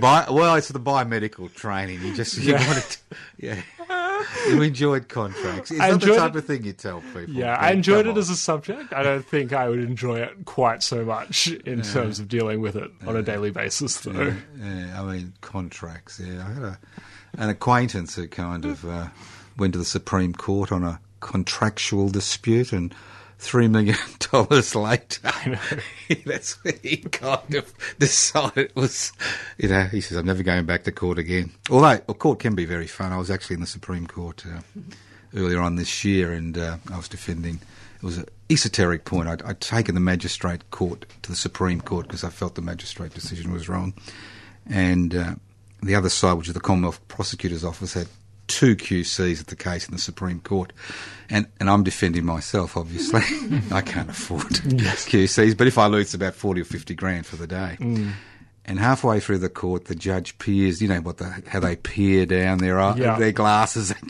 Bi- 0.00 0.26
well, 0.30 0.54
it's 0.56 0.68
the 0.68 0.80
biomedical 0.80 1.52
training. 1.54 2.00
You 2.02 2.14
just 2.14 2.36
you 2.38 2.54
Yeah. 2.54 2.66
wanted, 2.66 2.82
to, 2.84 2.98
yeah. 3.38 3.60
You 4.48 4.62
enjoyed 4.62 5.08
contracts. 5.08 5.70
It's 5.70 5.78
not 5.78 6.00
the 6.00 6.16
type 6.16 6.34
it- 6.34 6.38
of 6.38 6.44
thing 6.46 6.64
you 6.64 6.72
tell 6.72 7.00
people. 7.00 7.28
Yeah, 7.28 7.54
I 7.56 7.72
enjoyed 7.72 8.06
it 8.06 8.10
on. 8.10 8.18
as 8.18 8.30
a 8.30 8.36
subject. 8.36 8.92
I 8.92 9.02
don't 9.02 9.24
think 9.24 9.52
I 9.52 9.68
would 9.68 9.80
enjoy 9.80 10.18
it 10.20 10.44
quite 10.46 10.82
so 10.82 11.04
much 11.04 11.48
in 11.48 11.82
terms 11.82 12.18
of 12.18 12.28
dealing 12.28 12.60
with 12.60 12.76
it 12.76 12.90
on 13.06 13.16
a 13.16 13.22
daily 13.22 13.50
basis, 13.50 14.00
though. 14.00 14.12
Yeah, 14.12 14.34
yeah, 14.62 15.02
I 15.02 15.04
mean 15.04 15.32
contracts. 15.42 16.18
Yeah, 16.18 16.46
I 16.46 16.52
had 16.52 16.62
a, 16.62 16.78
an 17.38 17.50
acquaintance 17.50 18.14
who 18.16 18.26
kind 18.26 18.64
of 18.64 18.84
uh, 18.84 19.08
went 19.58 19.74
to 19.74 19.78
the 19.78 19.84
Supreme 19.84 20.32
Court 20.34 20.72
on 20.72 20.82
a 20.84 21.00
contractual 21.20 22.08
dispute, 22.08 22.72
and 22.72 22.94
three 23.38 23.68
million 23.68 23.96
dollars 24.32 24.74
later, 24.74 25.30
that's 26.26 26.62
when 26.62 26.78
he 26.82 26.98
kind 26.98 27.54
of 27.54 27.72
decided 27.98 28.66
it 28.66 28.76
was. 28.76 29.12
You 29.56 29.68
know, 29.68 29.84
he 29.84 30.00
says, 30.00 30.16
"I'm 30.16 30.26
never 30.26 30.42
going 30.42 30.66
back 30.66 30.84
to 30.84 30.92
court 30.92 31.18
again." 31.18 31.52
Although 31.70 32.00
a 32.08 32.14
court 32.14 32.40
can 32.40 32.54
be 32.54 32.64
very 32.64 32.86
fun. 32.86 33.12
I 33.12 33.18
was 33.18 33.30
actually 33.30 33.54
in 33.54 33.60
the 33.60 33.66
Supreme 33.66 34.06
Court 34.06 34.44
uh, 34.46 34.60
earlier 35.34 35.60
on 35.60 35.76
this 35.76 36.04
year, 36.04 36.32
and 36.32 36.58
uh, 36.58 36.76
I 36.92 36.96
was 36.96 37.08
defending. 37.08 37.60
It 37.96 38.04
was 38.04 38.18
an 38.18 38.26
esoteric 38.48 39.04
point. 39.04 39.28
I'd, 39.28 39.42
I'd 39.42 39.60
taken 39.60 39.94
the 39.96 40.00
magistrate 40.00 40.70
court 40.70 41.04
to 41.22 41.30
the 41.30 41.36
Supreme 41.36 41.80
Court 41.80 42.06
because 42.06 42.22
I 42.22 42.30
felt 42.30 42.54
the 42.54 42.62
magistrate 42.62 43.12
decision 43.12 43.52
was 43.52 43.68
wrong, 43.68 43.94
and 44.68 45.14
uh, 45.14 45.34
the 45.82 45.94
other 45.94 46.08
side, 46.08 46.34
which 46.34 46.48
is 46.48 46.54
the 46.54 46.60
Commonwealth 46.60 47.06
Prosecutor's 47.08 47.64
Office, 47.64 47.94
had 47.94 48.08
two 48.48 48.74
QCs 48.74 49.40
at 49.40 49.46
the 49.46 49.56
case 49.56 49.86
in 49.86 49.92
the 49.94 50.00
Supreme 50.00 50.40
Court, 50.40 50.72
and 51.30 51.46
and 51.60 51.70
I'm 51.70 51.84
defending 51.84 52.24
myself. 52.24 52.76
Obviously, 52.76 53.20
I 53.72 53.80
can't 53.82 54.10
afford 54.10 54.42
QCs, 54.42 55.56
but 55.56 55.66
if 55.66 55.78
I 55.78 55.86
lose, 55.86 56.06
it's 56.06 56.14
about 56.14 56.34
forty 56.34 56.60
or 56.60 56.64
fifty 56.64 56.94
grand 56.94 57.26
for 57.26 57.36
the 57.36 57.46
day. 57.46 57.76
Mm. 57.78 58.12
And 58.64 58.78
halfway 58.78 59.18
through 59.20 59.38
the 59.38 59.48
court, 59.48 59.86
the 59.86 59.94
judge 59.94 60.36
peers. 60.38 60.82
You 60.82 60.88
know 60.88 61.00
what 61.00 61.18
the 61.18 61.42
how 61.48 61.60
they 61.60 61.76
peer 61.76 62.26
down 62.26 62.58
their 62.58 62.78
Yeah. 62.96 63.18
their 63.18 63.32
glasses. 63.32 63.94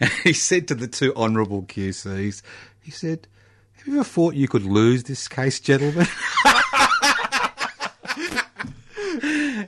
And 0.00 0.10
he 0.24 0.32
said 0.32 0.66
to 0.68 0.74
the 0.74 0.88
two 0.88 1.14
honourable 1.14 1.62
QCs, 1.62 2.42
he 2.82 2.90
said, 2.90 3.28
"Have 3.76 3.86
you 3.86 3.94
ever 3.94 4.02
thought 4.02 4.34
you 4.34 4.48
could 4.48 4.64
lose 4.64 5.04
this 5.04 5.28
case, 5.28 5.60
gentlemen?" 5.60 6.08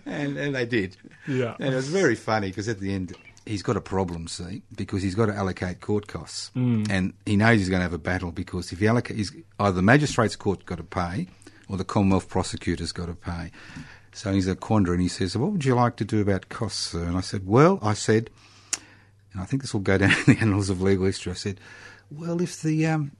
and, 0.04 0.36
and 0.36 0.54
they 0.54 0.66
did. 0.66 0.96
Yeah. 1.28 1.54
And 1.60 1.72
it 1.72 1.76
was 1.76 1.88
very 1.88 2.14
funny 2.14 2.48
because 2.48 2.68
at 2.68 2.80
the 2.80 2.92
end, 2.92 3.14
he's 3.46 3.62
got 3.62 3.76
a 3.76 3.80
problem, 3.80 4.28
see, 4.28 4.62
because 4.76 5.02
he's 5.02 5.14
got 5.14 5.26
to 5.26 5.34
allocate 5.34 5.80
court 5.80 6.06
costs. 6.06 6.50
And 6.90 7.14
he 7.26 7.36
knows 7.36 7.58
he's 7.58 7.68
going 7.68 7.80
to 7.80 7.84
have 7.84 7.92
a 7.92 7.98
battle 7.98 8.32
because 8.32 8.72
if 8.72 8.78
he 8.78 8.86
allocates, 8.86 9.30
either 9.58 9.74
the 9.74 9.82
magistrate's 9.82 10.36
court 10.36 10.66
got 10.66 10.78
to 10.78 10.84
pay 10.84 11.28
or 11.68 11.76
the 11.76 11.84
Commonwealth 11.84 12.28
prosecutor's 12.28 12.92
got 12.92 13.06
to 13.06 13.14
pay. 13.14 13.50
So 14.12 14.32
he's 14.32 14.48
a 14.48 14.56
quandary 14.56 14.96
and 14.96 15.02
he 15.02 15.08
says, 15.08 15.36
What 15.36 15.52
would 15.52 15.64
you 15.64 15.74
like 15.74 15.96
to 15.96 16.04
do 16.04 16.20
about 16.20 16.48
costs, 16.48 16.88
sir? 16.88 17.04
And 17.04 17.16
I 17.16 17.20
said, 17.20 17.46
Well, 17.46 17.78
I 17.80 17.94
said, 17.94 18.30
and 19.32 19.40
I 19.40 19.44
think 19.44 19.62
this 19.62 19.72
will 19.72 19.80
go 19.80 19.98
down 19.98 20.10
in 20.10 20.34
the 20.34 20.38
annals 20.40 20.70
of 20.70 20.82
legal 20.82 21.06
history. 21.06 21.32
I 21.32 21.36
said, 21.36 21.60
Well, 22.10 22.42
if 22.42 22.60
the 22.60 22.86
um, 22.86 23.12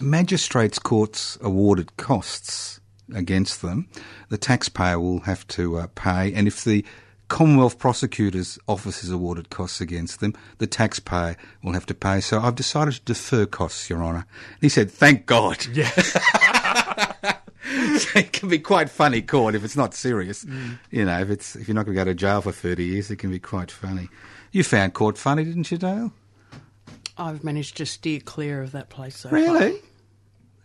magistrates' 0.00 0.78
courts 0.78 1.36
awarded 1.40 1.96
costs 1.96 2.80
against 3.12 3.60
them, 3.60 3.88
the 4.28 4.38
taxpayer 4.38 5.00
will 5.00 5.20
have 5.20 5.46
to 5.48 5.78
uh, 5.78 5.86
pay, 5.96 6.32
and 6.32 6.46
if 6.46 6.62
the 6.64 6.84
Commonwealth 7.30 7.78
Prosecutor's 7.78 8.58
Office 8.66 9.02
has 9.02 9.10
awarded 9.10 9.50
costs 9.50 9.80
against 9.80 10.18
them, 10.18 10.34
the 10.58 10.66
taxpayer 10.66 11.36
will 11.62 11.72
have 11.72 11.86
to 11.86 11.94
pay. 11.94 12.20
So 12.20 12.40
I've 12.40 12.56
decided 12.56 12.94
to 12.94 13.00
defer 13.02 13.46
costs, 13.46 13.88
Your 13.88 14.02
Honour. 14.02 14.26
And 14.26 14.60
he 14.60 14.68
said, 14.68 14.90
Thank 14.90 15.26
God. 15.26 15.64
Yeah. 15.72 15.90
it 18.16 18.32
can 18.32 18.48
be 18.48 18.58
quite 18.58 18.90
funny 18.90 19.22
court 19.22 19.54
if 19.54 19.64
it's 19.64 19.76
not 19.76 19.94
serious. 19.94 20.44
Mm. 20.44 20.80
You 20.90 21.04
know, 21.04 21.20
if 21.20 21.30
it's 21.30 21.54
if 21.54 21.68
you're 21.68 21.76
not 21.76 21.86
going 21.86 21.96
to 21.96 22.00
go 22.00 22.10
to 22.10 22.14
jail 22.14 22.42
for 22.42 22.50
30 22.50 22.84
years, 22.84 23.12
it 23.12 23.16
can 23.16 23.30
be 23.30 23.38
quite 23.38 23.70
funny. 23.70 24.08
You 24.50 24.64
found 24.64 24.94
court 24.94 25.16
funny, 25.16 25.44
didn't 25.44 25.70
you, 25.70 25.78
Dale? 25.78 26.12
I've 27.16 27.44
managed 27.44 27.76
to 27.76 27.86
steer 27.86 28.18
clear 28.18 28.60
of 28.60 28.72
that 28.72 28.90
place 28.90 29.16
so 29.16 29.30
Really? 29.30 29.70
far. 29.78 29.88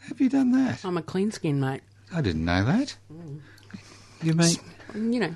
Have 0.08 0.20
you 0.20 0.30
done 0.30 0.52
that? 0.54 0.84
I'm 0.84 0.98
a 0.98 1.04
clean 1.04 1.32
skin, 1.32 1.60
mate. 1.60 1.82
I 2.12 2.22
didn't 2.22 2.44
know 2.44 2.66
that. 2.66 2.96
Mm. 3.14 3.42
You 4.24 4.34
mean 4.34 4.56
You 4.96 5.20
know, 5.20 5.36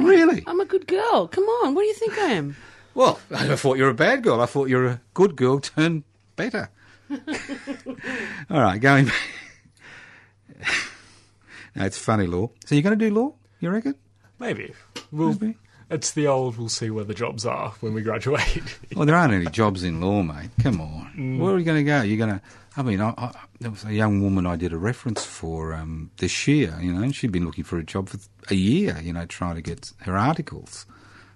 really? 0.00 0.42
I'm 0.46 0.60
a 0.60 0.64
good 0.64 0.86
girl. 0.86 1.28
Come 1.28 1.44
on, 1.44 1.74
what 1.74 1.82
do 1.82 1.86
you 1.86 1.94
think 1.94 2.18
I 2.18 2.32
am? 2.32 2.56
Well, 2.94 3.20
I 3.30 3.56
thought 3.56 3.76
you 3.76 3.84
were 3.84 3.90
a 3.90 3.94
bad 3.94 4.22
girl. 4.22 4.40
I 4.40 4.46
thought 4.46 4.70
you 4.70 4.78
were 4.78 4.86
a 4.86 5.00
good 5.12 5.36
girl 5.36 5.58
turned 5.60 6.04
better. 6.34 6.70
All 7.10 8.58
right, 8.62 8.80
going. 8.80 9.10
no, 11.74 11.84
it's 11.84 11.98
funny 12.02 12.26
law. 12.26 12.48
So 12.64 12.74
you're 12.74 12.80
going 12.80 12.98
to 12.98 13.08
do 13.10 13.14
law? 13.14 13.34
You 13.60 13.68
reckon? 13.68 13.96
Maybe. 14.38 14.72
We'll, 15.12 15.32
Maybe. 15.32 15.56
It's 15.90 16.12
the 16.12 16.26
old, 16.26 16.56
we'll 16.56 16.70
see 16.70 16.88
where 16.88 17.04
the 17.04 17.12
jobs 17.12 17.44
are 17.44 17.74
when 17.80 17.92
we 17.92 18.00
graduate. 18.00 18.78
Well, 18.96 19.04
there 19.04 19.14
aren't 19.14 19.34
any 19.34 19.46
jobs 19.46 19.84
in 19.84 20.00
law, 20.00 20.22
mate. 20.22 20.48
Come 20.62 20.80
on. 20.80 21.12
Mm. 21.16 21.38
Where 21.38 21.54
are 21.54 21.58
you 21.58 21.66
going 21.66 21.84
to 21.84 21.84
go? 21.84 22.00
You're 22.00 22.16
going 22.26 22.38
to. 22.38 22.42
I 22.76 22.82
mean, 22.82 23.00
I, 23.00 23.14
I, 23.16 23.32
there 23.60 23.70
was 23.70 23.84
a 23.84 23.92
young 23.94 24.20
woman 24.22 24.46
I 24.46 24.56
did 24.56 24.72
a 24.72 24.76
reference 24.78 25.24
for 25.24 25.72
um, 25.74 26.10
this 26.18 26.46
year, 26.46 26.76
you 26.80 26.92
know, 26.92 27.02
and 27.02 27.14
she'd 27.14 27.32
been 27.32 27.46
looking 27.46 27.64
for 27.64 27.78
a 27.78 27.82
job 27.84 28.08
for 28.10 28.18
a 28.50 28.54
year, 28.54 28.98
you 29.02 29.12
know, 29.12 29.24
trying 29.26 29.54
to 29.54 29.62
get 29.62 29.92
her 30.00 30.16
articles. 30.16 30.84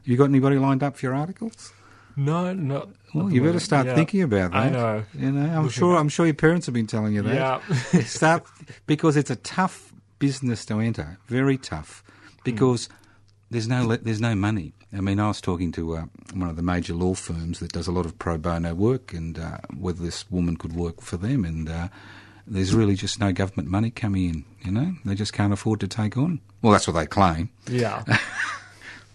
Have 0.01 0.09
you 0.09 0.17
got 0.17 0.25
anybody 0.25 0.57
lined 0.57 0.83
up 0.83 0.97
for 0.97 1.07
your 1.07 1.15
articles? 1.15 1.73
No, 2.17 2.53
no. 2.53 2.89
Well, 3.15 3.31
you 3.33 3.43
better 3.43 3.61
start 3.61 3.87
Yeah. 3.87 3.95
thinking 3.95 4.23
about 4.23 4.51
that. 4.53 4.59
I 4.59 4.69
know. 4.71 5.05
You 5.15 5.33
know, 5.33 5.41
I'm 5.49 5.55
Looking 5.65 5.71
sure. 5.71 5.95
at- 5.97 6.01
I'm 6.01 6.09
sure 6.11 6.27
your 6.27 6.35
parents 6.35 6.67
have 6.67 6.75
been 6.75 6.87
telling 6.87 7.15
you 7.15 7.23
that. 7.23 7.63
Yeah. 7.93 8.01
start 8.05 8.45
because 8.87 9.17
it's 9.17 9.31
a 9.31 9.37
tough 9.37 9.93
business 10.19 10.65
to 10.67 10.81
enter. 10.81 11.19
Very 11.27 11.57
tough 11.57 12.03
because 12.45 12.89
there's 13.51 13.67
no 13.69 13.97
there's 13.97 14.21
no 14.21 14.35
money. 14.35 14.75
I 14.93 15.01
mean, 15.01 15.21
I 15.21 15.29
was 15.29 15.41
talking 15.41 15.71
to 15.73 15.97
uh, 15.97 16.05
one 16.35 16.49
of 16.51 16.57
the 16.57 16.63
major 16.63 16.95
law 16.95 17.15
firms 17.15 17.61
that 17.61 17.73
does 17.73 17.87
a 17.87 17.93
lot 17.93 18.07
of 18.07 18.19
pro 18.19 18.39
bono 18.39 18.75
work, 18.75 19.13
and 19.13 19.39
uh, 19.39 19.59
whether 19.77 20.03
this 20.03 20.29
woman 20.31 20.57
could 20.57 20.73
work 20.75 21.01
for 21.01 21.17
them, 21.17 21.45
and 21.45 21.69
uh, 21.69 21.89
there's 22.47 22.75
really 22.75 22.97
just 22.97 23.21
no 23.21 23.33
government 23.33 23.69
money 23.69 23.91
coming 23.91 24.29
in. 24.29 24.45
You 24.65 24.73
know, 24.73 24.95
they 25.05 25.15
just 25.15 25.33
can't 25.33 25.53
afford 25.53 25.79
to 25.81 25.89
take 25.89 26.17
on. 26.17 26.41
Well, 26.61 26.73
that's 26.73 26.87
what 26.89 26.95
they 26.95 27.07
claim. 27.07 27.51
Yeah. 27.69 28.03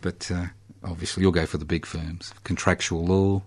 But 0.01 0.30
uh, 0.32 0.45
obviously, 0.84 1.21
you'll 1.23 1.32
go 1.32 1.47
for 1.47 1.57
the 1.57 1.65
big 1.65 1.86
firms, 1.86 2.32
contractual 2.43 3.05
law. 3.05 3.41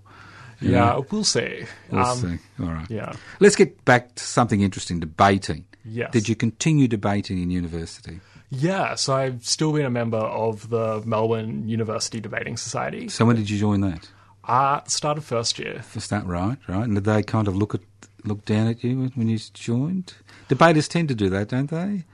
Yeah, 0.60 0.70
know. 0.86 1.06
we'll 1.10 1.22
see. 1.22 1.64
We'll 1.88 2.04
Um, 2.04 2.18
see. 2.18 2.38
All 2.64 2.72
right. 2.72 2.90
Yeah. 2.90 3.12
Let's 3.38 3.54
get 3.54 3.84
back 3.84 4.16
to 4.16 4.24
something 4.24 4.60
interesting 4.60 4.98
debating. 4.98 5.64
Yes. 5.84 6.10
Did 6.12 6.28
you 6.28 6.34
continue 6.34 6.88
debating 6.88 7.40
in 7.40 7.50
university? 7.52 8.18
Yeah, 8.50 8.94
so 8.94 9.14
I've 9.14 9.44
still 9.44 9.72
been 9.72 9.84
a 9.84 9.90
member 9.90 10.16
of 10.18 10.70
the 10.70 11.02
Melbourne 11.04 11.68
University 11.68 12.18
Debating 12.20 12.56
Society. 12.56 13.08
So 13.08 13.24
when 13.26 13.36
did 13.36 13.50
you 13.50 13.58
join 13.58 13.80
that? 13.82 14.08
Uh, 14.44 14.80
started 14.86 15.22
first 15.22 15.58
year. 15.58 15.82
Is 15.94 16.08
that 16.08 16.24
right? 16.26 16.56
Right? 16.66 16.84
And 16.84 16.94
did 16.94 17.04
they 17.04 17.22
kind 17.22 17.46
of 17.48 17.54
look 17.56 17.74
at 17.74 17.82
look 18.24 18.44
down 18.46 18.66
at 18.68 18.82
you 18.82 19.10
when- 19.14 19.28
you 19.28 19.38
joined? 19.52 20.14
Debaters 20.48 20.88
tend 20.88 21.08
to 21.08 21.14
do 21.14 21.28
that, 21.28 21.48
don't 21.48 21.68
they? 21.70 22.04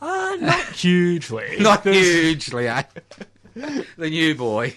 Uh, 0.00 0.36
not 0.40 0.60
hugely. 0.74 1.56
Not 1.60 1.84
There's- 1.84 2.06
hugely, 2.06 2.68
eh? 2.68 2.82
the 3.54 4.10
new 4.10 4.34
boy. 4.34 4.74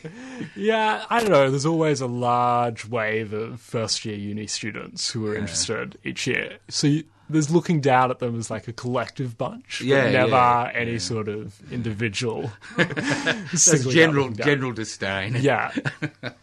Yeah, 0.55 1.05
I 1.09 1.19
don't 1.21 1.31
know. 1.31 1.49
There's 1.49 1.65
always 1.65 1.99
a 2.01 2.07
large 2.07 2.85
wave 2.87 3.33
of 3.33 3.59
first 3.61 4.05
year 4.05 4.15
uni 4.15 4.47
students 4.47 5.11
who 5.11 5.27
are 5.27 5.35
interested 5.35 5.97
each 6.03 6.27
year. 6.27 6.57
So 6.69 6.87
you, 6.87 7.03
there's 7.29 7.49
looking 7.49 7.81
down 7.81 8.11
at 8.11 8.19
them 8.19 8.37
as 8.37 8.49
like 8.51 8.67
a 8.67 8.73
collective 8.73 9.37
bunch, 9.37 9.79
but 9.79 9.87
Yeah, 9.87 10.11
never 10.11 10.29
yeah, 10.31 10.71
any 10.73 10.93
yeah. 10.93 10.97
sort 10.99 11.27
of 11.27 11.59
individual. 11.71 12.51
That's 12.77 13.85
general 13.85 14.29
general 14.31 14.71
disdain. 14.73 15.35
Yeah. 15.39 15.71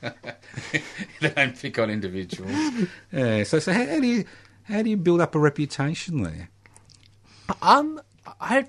they 1.20 1.28
don't 1.30 1.59
pick 1.61 1.78
on 1.78 1.91
individuals. 1.91 2.89
yeah. 3.12 3.43
So 3.45 3.59
so 3.59 3.72
how, 3.72 3.87
how 3.87 4.01
do 4.01 4.07
you 4.07 4.24
how 4.64 4.83
do 4.83 4.91
you 4.91 4.97
build 4.97 5.20
up 5.20 5.35
a 5.35 5.39
reputation 5.39 6.22
there? 6.22 6.49
Um, 7.61 8.01
I 8.41 8.66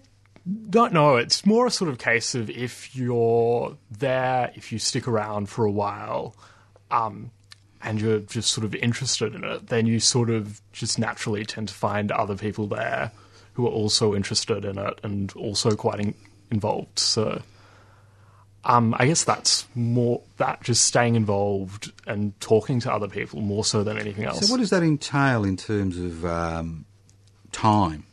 don't 0.70 0.94
know. 0.94 1.16
It's 1.18 1.46
more 1.46 1.68
a 1.68 1.72
sort 1.72 1.90
of 1.90 1.98
case 2.00 2.36
of 2.36 2.50
if 2.50 2.96
you're 2.96 3.78
there, 3.92 4.52
if 4.56 4.72
you 4.72 4.80
stick 4.80 5.08
around 5.08 5.50
for 5.50 5.66
a 5.66 5.72
while, 5.72 6.36
um, 6.92 7.32
and 7.84 8.02
you're 8.02 8.20
just 8.20 8.52
sort 8.52 8.66
of 8.66 8.74
interested 8.76 9.36
in 9.36 9.44
it, 9.44 9.68
then 9.68 9.86
you 9.86 10.00
sort 10.00 10.30
of 10.30 10.62
just 10.72 10.98
naturally 10.98 11.46
tend 11.46 11.68
to 11.68 11.74
find 11.74 12.12
other 12.12 12.36
people 12.36 12.68
there 12.68 13.12
who 13.54 13.68
are 13.68 13.72
also 13.72 14.16
interested 14.16 14.66
in 14.66 14.78
it 14.78 15.00
and 15.04 15.32
also 15.34 15.76
quite 15.76 16.00
in- 16.00 16.16
involved. 16.50 16.98
So, 16.98 17.42
um, 18.66 18.96
I 18.98 19.08
guess 19.08 19.24
that's 19.24 19.68
more 19.76 20.22
that 20.38 20.64
just 20.64 20.86
staying 20.86 21.16
involved 21.16 21.92
and 22.08 22.40
talking 22.40 22.80
to 22.82 22.92
other 22.92 23.08
people 23.08 23.42
more 23.42 23.66
so 23.66 23.84
than 23.84 23.98
anything 23.98 24.24
else. 24.26 24.48
So 24.48 24.52
what 24.52 24.60
does 24.60 24.70
that 24.70 24.84
entail 24.84 25.44
in 25.44 25.58
terms 25.58 25.98
of 25.98 26.26
um, 26.26 26.86
time? 27.52 28.06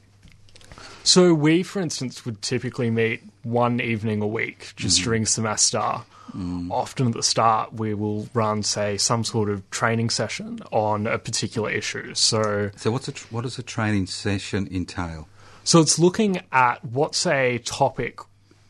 So 1.04 1.32
we, 1.32 1.62
for 1.62 1.80
instance, 1.80 2.24
would 2.24 2.42
typically 2.42 2.90
meet 2.90 3.22
one 3.42 3.80
evening 3.80 4.20
a 4.20 4.26
week 4.26 4.72
just 4.76 5.02
during 5.02 5.24
semester. 5.24 6.00
Often 6.70 7.08
at 7.08 7.12
the 7.14 7.22
start, 7.22 7.72
we 7.74 7.94
will 7.94 8.28
run, 8.34 8.62
say, 8.62 8.96
some 8.96 9.24
sort 9.24 9.48
of 9.50 9.68
training 9.70 10.10
session 10.10 10.60
on 10.70 11.06
a 11.06 11.18
particular 11.18 11.70
issue. 11.70 12.14
So, 12.14 12.70
So 12.76 12.90
what's 12.90 13.08
a 13.08 13.12
tr- 13.12 13.26
what 13.30 13.42
does 13.42 13.58
a 13.58 13.62
training 13.62 14.06
session 14.06 14.68
entail? 14.70 15.28
so 15.64 15.80
it's 15.80 15.98
looking 15.98 16.40
at 16.52 16.84
what's 16.84 17.26
a 17.26 17.58
topic 17.58 18.20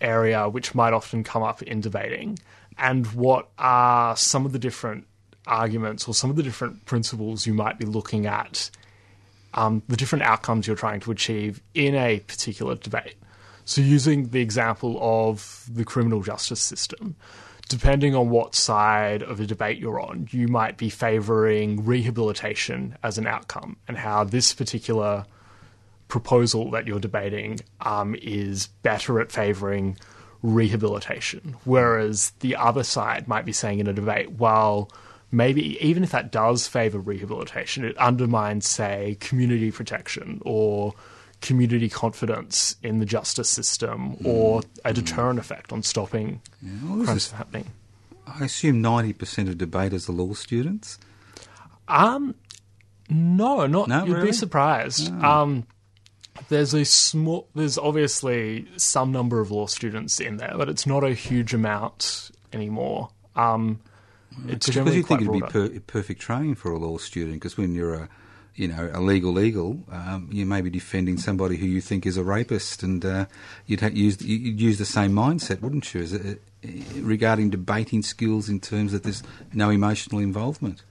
area 0.00 0.48
which 0.48 0.74
might 0.74 0.92
often 0.92 1.22
come 1.22 1.42
up 1.42 1.62
in 1.62 1.80
debating, 1.80 2.38
and 2.78 3.06
what 3.08 3.48
are 3.58 4.16
some 4.16 4.46
of 4.46 4.52
the 4.52 4.58
different 4.58 5.06
arguments 5.46 6.08
or 6.08 6.14
some 6.14 6.30
of 6.30 6.36
the 6.36 6.42
different 6.42 6.84
principles 6.86 7.46
you 7.46 7.54
might 7.54 7.78
be 7.78 7.84
looking 7.86 8.26
at 8.26 8.70
um, 9.54 9.82
the 9.88 9.96
different 9.96 10.24
outcomes 10.24 10.66
you're 10.66 10.76
trying 10.76 11.00
to 11.00 11.10
achieve 11.10 11.60
in 11.74 11.94
a 11.94 12.20
particular 12.20 12.74
debate. 12.76 13.14
So, 13.64 13.80
using 13.80 14.28
the 14.28 14.40
example 14.40 14.98
of 15.00 15.68
the 15.70 15.84
criminal 15.84 16.22
justice 16.22 16.60
system, 16.60 17.14
depending 17.70 18.16
on 18.16 18.28
what 18.30 18.56
side 18.56 19.22
of 19.22 19.38
the 19.38 19.46
debate 19.46 19.78
you're 19.78 20.00
on, 20.00 20.26
you 20.32 20.48
might 20.48 20.76
be 20.76 20.90
favouring 20.90 21.86
rehabilitation 21.86 22.98
as 23.04 23.16
an 23.16 23.28
outcome, 23.28 23.76
and 23.86 23.96
how 23.96 24.24
this 24.24 24.52
particular 24.52 25.24
proposal 26.08 26.72
that 26.72 26.88
you're 26.88 26.98
debating 26.98 27.60
um, 27.82 28.16
is 28.20 28.66
better 28.82 29.20
at 29.20 29.30
favouring 29.30 29.96
rehabilitation. 30.42 31.54
Whereas 31.64 32.32
the 32.40 32.56
other 32.56 32.82
side 32.82 33.28
might 33.28 33.44
be 33.44 33.52
saying 33.52 33.78
in 33.78 33.86
a 33.86 33.92
debate, 33.92 34.32
well, 34.32 34.90
maybe 35.30 35.78
even 35.86 36.02
if 36.02 36.10
that 36.10 36.32
does 36.32 36.66
favour 36.66 36.98
rehabilitation, 36.98 37.84
it 37.84 37.96
undermines, 37.98 38.66
say, 38.66 39.16
community 39.20 39.70
protection 39.70 40.42
or 40.44 40.92
community 41.40 41.88
confidence 41.88 42.76
in 42.82 42.98
the 42.98 43.06
justice 43.06 43.48
system 43.48 44.16
or 44.24 44.62
a 44.84 44.92
deterrent 44.92 45.38
effect 45.38 45.72
on 45.72 45.82
stopping 45.82 46.40
this 46.62 47.06
crimes 47.06 47.26
from 47.28 47.38
happening. 47.38 47.66
I 48.26 48.44
assume 48.44 48.80
ninety 48.80 49.12
percent 49.12 49.48
of 49.48 49.58
debaters 49.58 50.08
are 50.08 50.12
law 50.12 50.34
students. 50.34 50.98
Um, 51.88 52.34
no, 53.08 53.66
not. 53.66 53.88
No, 53.88 54.04
you'd 54.04 54.14
really? 54.14 54.26
be 54.28 54.32
surprised. 54.32 55.10
Um, 55.22 55.66
there's 56.48 56.74
a 56.74 56.84
small. 56.84 57.48
There's 57.54 57.76
obviously 57.76 58.68
some 58.76 59.10
number 59.10 59.40
of 59.40 59.50
law 59.50 59.66
students 59.66 60.20
in 60.20 60.36
there, 60.36 60.54
but 60.56 60.68
it's 60.68 60.86
not 60.86 61.02
a 61.02 61.12
huge 61.12 61.54
amount 61.54 62.30
anymore. 62.52 63.08
Um, 63.34 63.80
it's 64.46 64.66
Because 64.66 64.74
generally 64.74 64.96
you 64.98 65.02
think 65.02 65.22
it'd 65.22 65.32
be 65.32 65.40
per- 65.40 65.80
perfect 65.80 66.20
training 66.20 66.54
for 66.54 66.70
a 66.70 66.78
law 66.78 66.98
student. 66.98 67.34
Because 67.34 67.56
when 67.56 67.74
you're 67.74 67.94
a, 67.94 68.08
you 68.54 68.68
know, 68.68 68.90
a 68.92 69.00
legal 69.00 69.38
um, 69.90 70.28
you 70.30 70.44
may 70.44 70.60
be 70.60 70.70
defending 70.70 71.16
somebody 71.16 71.56
who 71.56 71.66
you 71.66 71.80
think 71.80 72.06
is 72.06 72.16
a 72.16 72.24
rapist, 72.24 72.82
and 72.82 73.04
uh, 73.04 73.26
you'd 73.66 73.80
use 73.96 74.20
you'd 74.22 74.60
use 74.60 74.78
the 74.78 74.84
same 74.84 75.12
mindset, 75.12 75.60
wouldn't 75.60 75.92
you, 75.94 76.02
as 76.02 76.14
a, 76.14 76.36
regarding 76.96 77.50
debating 77.50 78.02
skills 78.02 78.48
in 78.48 78.60
terms 78.60 78.92
that 78.92 79.02
there's 79.02 79.22
no 79.52 79.70
emotional 79.70 80.20
involvement. 80.20 80.82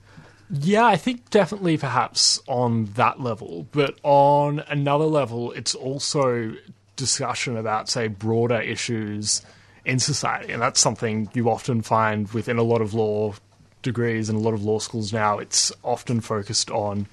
Yeah, 0.52 0.84
I 0.84 0.96
think 0.96 1.30
definitely 1.30 1.76
perhaps 1.76 2.40
on 2.48 2.86
that 2.96 3.20
level, 3.20 3.68
but 3.70 3.96
on 4.02 4.60
another 4.68 5.04
level, 5.04 5.52
it's 5.52 5.76
also 5.76 6.56
discussion 6.96 7.56
about, 7.56 7.88
say, 7.88 8.08
broader 8.08 8.60
issues 8.60 9.42
in 9.84 10.00
society. 10.00 10.52
And 10.52 10.60
that's 10.60 10.80
something 10.80 11.30
you 11.34 11.48
often 11.48 11.82
find 11.82 12.28
within 12.32 12.58
a 12.58 12.64
lot 12.64 12.80
of 12.80 12.94
law 12.94 13.34
degrees 13.82 14.28
and 14.28 14.38
a 14.38 14.42
lot 14.42 14.54
of 14.54 14.64
law 14.64 14.80
schools 14.80 15.12
now. 15.12 15.38
It's 15.38 15.72
often 15.84 16.20
focused 16.20 16.70
on 16.70 17.06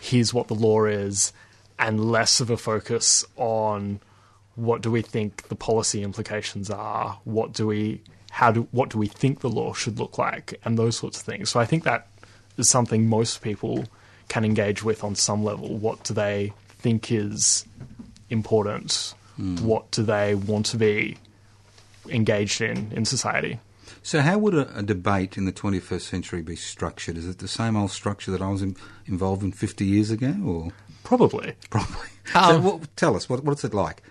here's 0.00 0.32
what 0.34 0.48
the 0.48 0.54
law 0.54 0.84
is, 0.84 1.32
and 1.78 2.10
less 2.10 2.40
of 2.40 2.50
a 2.50 2.56
focus 2.56 3.24
on 3.36 4.00
what 4.54 4.82
do 4.82 4.90
we 4.90 5.02
think 5.02 5.48
the 5.48 5.56
policy 5.56 6.02
implications 6.02 6.70
are, 6.70 7.18
what 7.24 7.52
do 7.52 7.66
we 7.66 8.00
how 8.30 8.50
do 8.50 8.66
what 8.72 8.90
do 8.90 8.98
we 8.98 9.06
think 9.06 9.40
the 9.40 9.48
law 9.48 9.72
should 9.72 9.98
look 9.98 10.18
like, 10.18 10.58
and 10.64 10.78
those 10.78 10.96
sorts 10.96 11.18
of 11.18 11.24
things. 11.24 11.50
So 11.50 11.60
I 11.60 11.66
think 11.66 11.84
that 11.84 12.08
is 12.56 12.68
something 12.68 13.08
most 13.08 13.42
people 13.42 13.84
can 14.28 14.44
engage 14.44 14.82
with 14.82 15.04
on 15.04 15.14
some 15.14 15.44
level. 15.44 15.76
What 15.76 16.02
do 16.04 16.14
they 16.14 16.52
think 16.78 17.12
is 17.12 17.64
important? 18.30 19.14
Hmm. 19.36 19.56
What 19.56 19.90
do 19.90 20.02
they 20.02 20.34
want 20.34 20.66
to 20.66 20.76
be 20.76 21.16
engaged 22.08 22.60
in 22.60 22.92
in 22.92 23.04
society? 23.04 23.58
So, 24.04 24.20
how 24.20 24.36
would 24.36 24.54
a, 24.54 24.78
a 24.78 24.82
debate 24.82 25.38
in 25.38 25.46
the 25.46 25.52
21st 25.52 26.02
century 26.02 26.42
be 26.42 26.56
structured? 26.56 27.16
Is 27.16 27.26
it 27.26 27.38
the 27.38 27.48
same 27.48 27.74
old 27.74 27.90
structure 27.90 28.30
that 28.32 28.42
I 28.42 28.50
was 28.50 28.60
in, 28.60 28.76
involved 29.06 29.42
in 29.42 29.50
50 29.50 29.86
years 29.86 30.10
ago, 30.10 30.36
or 30.44 30.72
Probably. 31.04 31.54
probably? 31.70 32.08
so, 32.30 32.38
um, 32.38 32.62
what, 32.62 32.96
tell 32.96 33.16
us 33.16 33.30
what, 33.30 33.44
what's 33.44 33.64
it 33.64 33.72
like? 33.72 34.02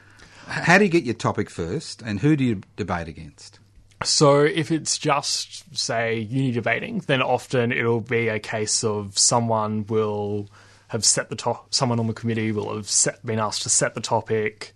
How 0.48 0.80
do 0.80 0.84
you 0.84 0.90
get 0.90 1.04
your 1.04 1.14
topic 1.14 1.48
first, 1.48 2.02
and 2.02 2.22
who 2.22 2.36
do 2.36 2.44
you 2.44 2.62
debate 2.76 3.08
against? 3.08 3.60
So 4.04 4.42
if 4.42 4.72
it's 4.72 4.98
just 4.98 5.78
say 5.78 6.18
uni 6.18 6.52
debating, 6.52 7.00
then 7.06 7.22
often 7.22 7.72
it'll 7.72 8.02
be 8.02 8.30
a 8.30 8.40
case 8.40 8.84
of 8.84 9.16
someone 9.20 9.86
will 9.86 10.50
have 10.88 11.06
set 11.06 11.30
the 11.30 11.36
top. 11.36 11.72
Someone 11.72 12.00
on 12.00 12.08
the 12.08 12.14
committee 12.14 12.52
will 12.52 12.76
have 12.76 12.90
set, 12.90 13.24
been 13.24 13.40
asked 13.40 13.62
to 13.62 13.70
set 13.70 13.94
the 13.94 14.02
topic. 14.02 14.74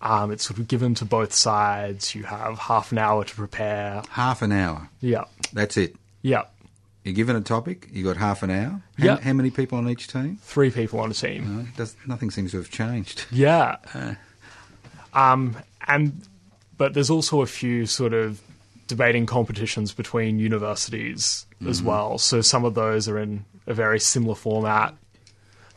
Um, 0.00 0.30
it's 0.30 0.44
sort 0.44 0.58
of 0.60 0.68
given 0.68 0.94
to 0.96 1.04
both 1.04 1.32
sides. 1.32 2.14
You 2.14 2.22
have 2.24 2.58
half 2.58 2.92
an 2.92 2.98
hour 2.98 3.24
to 3.24 3.34
prepare. 3.34 4.02
Half 4.10 4.42
an 4.42 4.52
hour. 4.52 4.88
Yeah, 5.00 5.24
That's 5.52 5.76
it. 5.76 5.96
yeah. 6.22 6.44
You're 7.04 7.14
given 7.14 7.36
a 7.36 7.40
topic. 7.40 7.88
You 7.92 8.04
got 8.04 8.16
half 8.18 8.42
an 8.42 8.50
hour. 8.50 8.82
How, 8.98 9.04
Yeah. 9.04 9.16
how 9.20 9.32
many 9.32 9.50
people 9.50 9.78
on 9.78 9.88
each 9.88 10.08
team? 10.08 10.38
Three 10.42 10.70
people 10.70 11.00
on 11.00 11.10
a 11.10 11.14
team. 11.14 11.56
No, 11.56 11.66
does, 11.76 11.96
nothing 12.06 12.30
seems 12.30 12.50
to 12.52 12.58
have 12.58 12.70
changed. 12.70 13.24
Yeah. 13.32 13.76
Um, 15.14 15.56
and 15.86 16.20
but 16.76 16.94
there's 16.94 17.10
also 17.10 17.40
a 17.40 17.46
few 17.46 17.86
sort 17.86 18.12
of 18.12 18.40
debating 18.86 19.26
competitions 19.26 19.92
between 19.92 20.38
universities 20.38 21.46
as 21.66 21.82
well. 21.82 22.18
So 22.18 22.40
some 22.40 22.64
of 22.64 22.74
those 22.74 23.08
are 23.08 23.18
in 23.18 23.44
a 23.66 23.74
very 23.74 23.98
similar 24.00 24.34
format. 24.34 24.94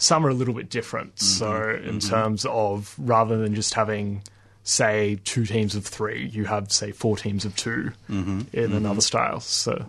Some 0.02 0.26
are 0.26 0.30
a 0.30 0.34
little 0.34 0.56
bit 0.56 0.70
different. 0.70 1.16
Mm-hmm. 1.16 1.26
So 1.26 1.70
in 1.70 2.00
mm-hmm. 2.00 2.10
terms 2.10 2.46
of 2.46 2.96
rather 2.98 3.38
than 3.38 3.54
just 3.54 3.76
having 3.76 4.24
say 4.64 5.20
two 5.24 5.46
teams 5.46 5.76
of 5.76 5.86
three, 5.86 6.28
you 6.28 6.46
have 6.46 6.72
say 6.72 6.92
four 6.92 7.18
teams 7.18 7.46
of 7.46 7.56
2 7.56 7.92
mm-hmm. 8.10 8.42
in 8.54 8.74
another 8.74 9.02
style. 9.02 9.40
So 9.40 9.86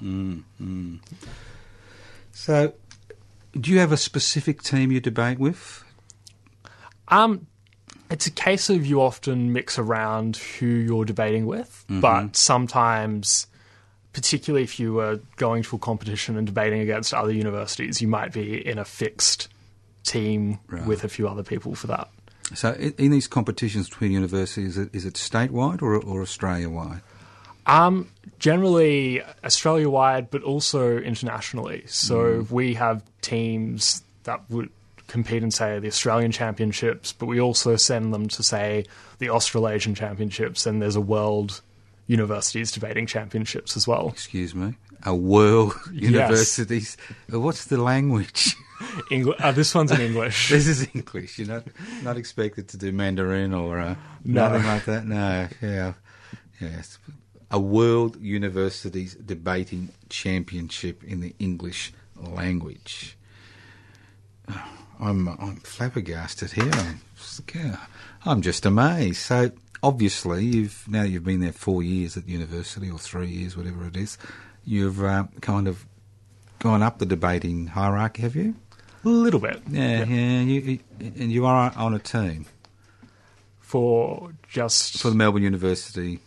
So, 2.32 2.74
do 3.58 3.70
you 3.70 3.78
have 3.78 3.92
a 3.92 3.96
specific 3.96 4.62
team 4.62 4.90
you 4.90 5.00
debate 5.00 5.38
with? 5.38 5.84
Um, 7.08 7.46
it's 8.10 8.26
a 8.26 8.30
case 8.30 8.70
of 8.70 8.86
you 8.86 9.02
often 9.02 9.52
mix 9.52 9.78
around 9.78 10.36
who 10.36 10.66
you're 10.66 11.04
debating 11.04 11.46
with, 11.46 11.84
but 12.00 12.36
sometimes, 12.36 13.46
particularly 14.12 14.64
if 14.64 14.80
you 14.80 14.94
were 14.94 15.20
going 15.36 15.62
to 15.64 15.76
a 15.76 15.78
competition 15.78 16.38
and 16.38 16.46
debating 16.46 16.80
against 16.80 17.12
other 17.12 17.32
universities, 17.32 18.00
you 18.00 18.08
might 18.08 18.32
be 18.32 18.66
in 18.66 18.78
a 18.78 18.84
fixed 18.84 19.48
team 20.04 20.58
with 20.86 21.04
a 21.04 21.08
few 21.08 21.28
other 21.28 21.42
people 21.42 21.74
for 21.74 21.86
that. 21.88 22.08
So, 22.54 22.72
in, 22.72 23.10
these 23.10 23.26
competitions 23.26 23.88
between 23.88 24.12
universities, 24.12 24.76
is 24.76 24.86
it, 24.86 24.94
is 24.94 25.04
it 25.06 25.14
statewide 25.14 25.80
or, 25.80 25.96
or 25.96 26.22
Australia 26.22 26.68
wide? 26.68 27.00
Um, 27.66 28.08
generally 28.38 29.22
Australia 29.44 29.88
wide, 29.88 30.30
but 30.30 30.42
also 30.42 30.98
internationally. 30.98 31.84
So 31.86 32.46
we 32.50 32.74
have 32.74 33.02
teams 33.20 34.02
that 34.24 34.42
would 34.50 34.68
compete 35.06 35.42
in, 35.42 35.50
say, 35.50 35.78
the 35.78 35.88
Australian 35.88 36.32
Championships, 36.32 37.12
but 37.12 37.26
we 37.26 37.40
also 37.40 37.76
send 37.76 38.12
them 38.12 38.28
to, 38.28 38.42
say, 38.42 38.84
the 39.18 39.30
Australasian 39.30 39.94
Championships, 39.94 40.66
and 40.66 40.82
there's 40.82 40.96
a 40.96 41.00
World 41.00 41.60
Universities 42.06 42.72
Debating 42.72 43.06
Championships 43.06 43.76
as 43.76 43.86
well. 43.86 44.08
Excuse 44.08 44.54
me. 44.54 44.74
A 45.04 45.14
world 45.14 45.74
universities. 45.92 46.96
Uh, 47.32 47.40
What's 47.40 47.66
the 47.66 47.76
language? 47.76 48.56
Uh, 49.38 49.52
this 49.52 49.74
one's 49.74 49.90
in 49.92 50.00
English. 50.00 50.48
this 50.54 50.66
is 50.66 50.88
English. 50.94 51.38
You're 51.38 51.48
not 51.48 51.64
not 52.02 52.16
expected 52.16 52.68
to 52.68 52.76
do 52.76 52.92
Mandarin 52.92 53.52
or 53.54 53.78
uh, 53.78 53.94
No. 54.24 54.48
nothing 54.48 54.66
like 54.66 54.84
that. 54.86 55.06
No. 55.06 55.48
Yeah. 55.60 55.92
Yes. 56.60 56.98
A 57.50 57.60
world 57.60 58.20
universities 58.20 59.14
debating 59.14 59.90
championship 60.08 61.04
in 61.04 61.20
the 61.20 61.34
English 61.38 61.92
language. 62.16 63.16
Oh, 64.48 64.78
I'm 65.00 65.28
I'm 65.28 65.56
flabbergasted 65.56 66.52
here. 66.52 66.70
I'm 66.74 67.00
I'm 68.24 68.42
just 68.42 68.64
amazed. 68.66 69.16
So 69.18 69.50
obviously, 69.82 70.44
you've 70.44 70.84
now 70.88 71.02
you've 71.02 71.24
been 71.24 71.40
there 71.40 71.52
four 71.52 71.82
years 71.82 72.16
at 72.16 72.28
university 72.28 72.90
or 72.90 72.98
three 72.98 73.28
years, 73.28 73.56
whatever 73.56 73.86
it 73.86 73.96
is. 73.96 74.16
You've 74.64 75.02
uh, 75.02 75.24
kind 75.40 75.66
of 75.68 75.84
gone 76.60 76.82
up 76.82 76.98
the 76.98 77.06
debating 77.06 77.66
hierarchy, 77.68 78.22
have 78.22 78.36
you? 78.36 78.54
A 79.04 79.08
little 79.08 79.40
bit. 79.40 79.60
Yeah, 79.68 80.04
yeah. 80.04 80.40
you, 80.40 80.60
you, 80.60 80.78
and 81.00 81.32
you 81.32 81.46
are 81.46 81.72
on 81.76 81.94
a 81.94 81.98
team 81.98 82.46
For 83.60 84.32
just. 84.48 85.00
for 85.00 85.10
the 85.10 85.16
Melbourne 85.16 85.42
University 85.42 86.20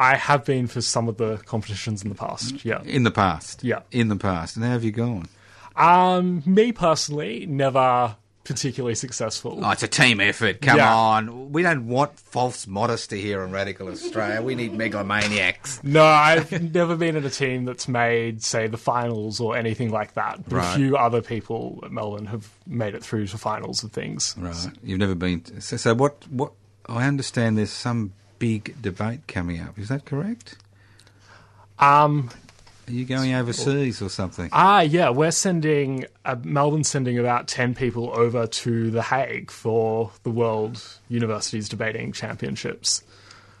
I 0.00 0.16
have 0.16 0.46
been 0.46 0.66
for 0.66 0.80
some 0.80 1.08
of 1.08 1.18
the 1.18 1.36
competitions 1.44 2.02
in 2.02 2.08
the 2.08 2.14
past, 2.14 2.64
yeah. 2.64 2.82
in 2.84 3.02
the 3.02 3.10
past. 3.10 3.62
Yeah. 3.62 3.80
in 3.90 4.08
the 4.08 4.16
past. 4.16 4.56
And 4.56 4.64
how 4.64 4.72
have 4.72 4.82
you 4.82 4.92
gone? 4.92 5.28
Um, 5.76 6.42
me 6.46 6.72
personally, 6.72 7.44
never 7.46 8.16
particularly 8.44 8.94
successful. 8.94 9.60
Oh, 9.62 9.70
it's 9.70 9.82
a 9.82 9.88
team 9.88 10.20
effort. 10.20 10.60
Come 10.62 10.78
Yeah. 10.78 10.94
on. 10.94 11.52
We 11.52 11.62
don't 11.62 11.86
want 11.86 12.18
false 12.18 12.66
modesty 12.66 13.20
here 13.20 13.42
in 13.44 13.52
Radical 13.52 13.88
Australia. 13.88 14.40
We 14.42 14.54
need 14.54 14.72
megalomaniacs. 14.72 15.84
No, 15.84 16.04
I've 16.04 16.50
never 16.74 16.96
been 16.96 17.16
in 17.16 17.24
a 17.24 17.30
team 17.30 17.64
that's 17.66 17.86
made, 17.86 18.42
say, 18.42 18.66
the 18.66 18.78
finals 18.78 19.40
or 19.40 19.56
anything 19.56 19.90
like 19.90 20.14
that. 20.14 20.48
But 20.48 20.56
Right. 20.56 20.72
a 20.74 20.76
few 20.76 20.96
other 20.96 21.20
people 21.22 21.80
at 21.84 21.92
Melbourne 21.92 22.26
have 22.26 22.48
made 22.66 22.94
it 22.94 23.04
through 23.04 23.26
to 23.28 23.38
finals 23.38 23.82
and 23.82 23.92
things. 23.92 24.34
Right. 24.38 24.56
You've 24.82 24.98
never 24.98 25.14
been. 25.14 25.42
To, 25.42 25.60
so, 25.60 25.76
so 25.76 25.94
what? 25.94 26.26
What? 26.30 26.52
I 26.86 27.06
understand. 27.06 27.58
There's 27.58 27.70
some 27.70 28.14
big 28.38 28.80
debate 28.80 29.28
coming 29.28 29.60
up. 29.60 29.78
Is 29.78 29.88
that 29.90 30.06
correct? 30.06 30.56
Um, 31.78 32.30
Are 32.90 32.92
you 32.92 33.04
going 33.04 33.32
overseas 33.34 34.02
or 34.02 34.08
something? 34.08 34.48
ah, 34.52 34.80
yeah, 34.80 35.10
we're 35.10 35.30
sending, 35.30 36.06
uh, 36.24 36.34
Melbourne's 36.42 36.88
sending 36.88 37.18
about 37.18 37.46
10 37.46 37.74
people 37.76 38.10
over 38.14 38.48
to 38.48 38.90
The 38.90 39.02
Hague 39.02 39.50
for 39.52 40.10
the 40.24 40.30
World 40.30 40.82
Universities 41.08 41.68
Debating 41.68 42.10
Championships. 42.12 43.04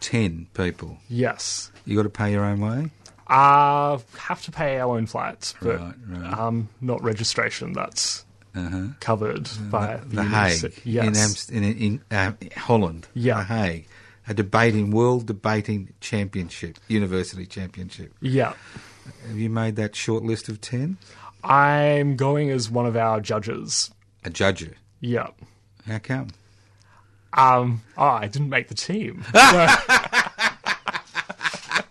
Ten 0.00 0.48
people. 0.54 0.96
Yes. 1.08 1.70
You 1.84 1.94
got 1.96 2.02
to 2.04 2.08
pay 2.10 2.32
your 2.32 2.44
own 2.44 2.60
way. 2.60 2.90
Uh, 3.28 3.98
have 4.18 4.42
to 4.42 4.50
pay 4.50 4.80
our 4.80 4.96
own 4.96 5.06
flights, 5.06 5.54
but 5.62 5.78
Right, 5.78 5.94
right. 6.08 6.38
Um, 6.38 6.68
not 6.80 7.00
registration. 7.04 7.72
That's 7.74 8.24
Uh-huh. 8.56 8.88
covered 8.98 9.48
by 9.70 9.98
the, 10.06 10.16
The. 10.16 10.24
Hague 10.24 10.72
Yes. 10.84 11.06
in, 11.06 11.14
Amst- 11.14 11.50
in, 11.52 11.62
in 11.64 12.00
uh, 12.10 12.32
Holland. 12.56 13.06
Yeah. 13.14 13.36
The 13.38 13.44
Hague. 13.44 13.86
A 14.26 14.34
debating 14.34 14.90
world 14.90 15.26
debating 15.26 15.92
championship, 16.00 16.78
university 16.88 17.46
championship. 17.46 18.12
yeah. 18.20 18.54
Have 19.28 19.38
you 19.38 19.50
made 19.50 19.76
that 19.76 19.94
short 19.96 20.22
list 20.24 20.48
of 20.48 20.60
ten? 20.60 20.96
I'm 21.42 22.16
going 22.16 22.50
as 22.50 22.70
one 22.70 22.86
of 22.86 22.96
our 22.96 23.20
judges. 23.20 23.90
A 24.24 24.30
judger. 24.30 24.74
Yeah. 25.00 25.28
How 25.86 25.98
come? 25.98 26.28
Um, 27.32 27.82
oh, 27.96 28.04
I 28.06 28.26
didn't 28.26 28.50
make 28.50 28.68
the 28.68 28.74
team. 28.74 29.24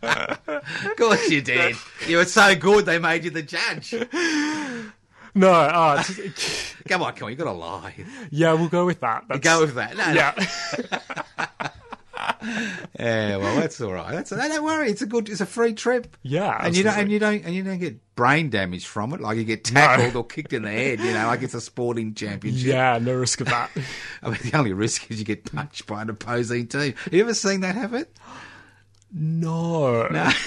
Of 0.01 0.95
course 0.97 1.30
you 1.30 1.41
did. 1.41 1.76
you 2.07 2.18
were 2.18 2.26
so 2.26 2.55
good 2.55 2.86
they 2.86 2.99
made 2.99 3.24
you 3.24 3.30
the 3.32 3.41
judge. 3.41 3.93
no, 5.36 5.51
uh, 5.51 6.03
just- 6.03 6.76
Come 6.88 7.01
on, 7.03 7.14
come 7.14 7.26
on, 7.28 7.32
you 7.32 7.38
got 7.38 7.45
to 7.45 7.51
lie. 7.51 7.93
yeah, 8.32 8.53
we'll 8.53 8.70
go 8.70 8.86
with 8.86 8.99
that. 9.01 9.26
That's, 9.28 9.39
Go 9.41 9.62
with 9.62 9.76
that. 9.76 9.95
No, 9.97 10.14
no. 10.14 11.70
yeah, 12.99 13.38
well, 13.38 13.55
that's 13.55 13.80
all 13.82 13.93
right. 13.93 14.11
That's 14.11 14.32
no, 14.32 14.38
don't 14.38 14.63
worry. 14.63 14.89
It's 14.89 15.01
a 15.01 15.05
good. 15.05 15.30
It's 15.30 15.41
a 15.41 15.45
free 15.45 15.73
trip. 15.73 16.15
yeah. 16.23 16.57
And 16.61 16.75
you 16.75 16.84
don't, 16.84 16.97
and 16.97 17.11
you 17.11 17.19
don't, 17.19 17.43
and 17.43 17.53
you 17.53 17.63
don't 17.63 17.80
get 17.80 18.15
brain 18.15 18.49
damage 18.49 18.86
from 18.86 19.13
it. 19.13 19.21
Like 19.21 19.38
you 19.38 19.43
get 19.43 19.63
tackled 19.63 20.15
or 20.15 20.25
kicked 20.25 20.53
in 20.53 20.63
the 20.63 20.71
head. 20.71 20.99
You 20.99 21.13
know, 21.13 21.27
like 21.27 21.41
it's 21.41 21.53
a 21.53 21.61
sporting 21.61 22.13
championship. 22.13 22.67
Yeah, 22.67 22.99
no 23.01 23.13
risk 23.13 23.41
of 23.41 23.47
that. 23.47 23.69
I 24.23 24.30
mean, 24.30 24.39
the 24.43 24.57
only 24.57 24.73
risk 24.73 25.09
is 25.11 25.19
you 25.19 25.25
get 25.25 25.51
punched 25.51 25.88
by 25.88 26.01
an 26.01 26.09
opposing 26.09 26.67
team. 26.67 26.93
Have 27.03 27.13
you 27.13 27.21
ever 27.21 27.34
seen 27.34 27.61
that 27.61 27.75
happen? 27.75 28.05
no. 29.13 30.07
No. 30.07 30.30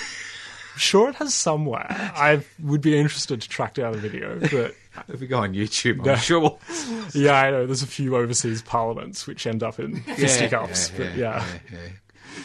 Sure, 0.75 1.11
it 1.11 1.17
has 1.17 1.35
somewhere. 1.35 1.87
I 1.91 2.43
would 2.59 2.81
be 2.81 2.99
interested 2.99 3.43
to 3.43 3.49
track 3.49 3.75
down 3.75 3.95
a 3.95 3.99
video, 3.99 4.41
but 4.41 4.75
if 5.09 5.21
we 5.21 5.27
go 5.27 5.39
on 5.39 5.55
YouTube, 5.55 6.01
I'm 6.01 6.07
No. 6.07 6.17
sure. 6.17 6.59
yeah, 7.15 7.35
I 7.41 7.51
know 7.51 7.67
there's 7.67 7.83
a 7.83 7.87
few 7.87 8.17
overseas 8.17 8.63
parliaments 8.63 9.27
which 9.27 9.47
end 9.47 9.63
up 9.63 9.79
in 9.79 10.03
fisticuffs. 10.03 10.91
but 10.91 11.15
yeah, 11.17 11.45
yeah. 11.73 11.79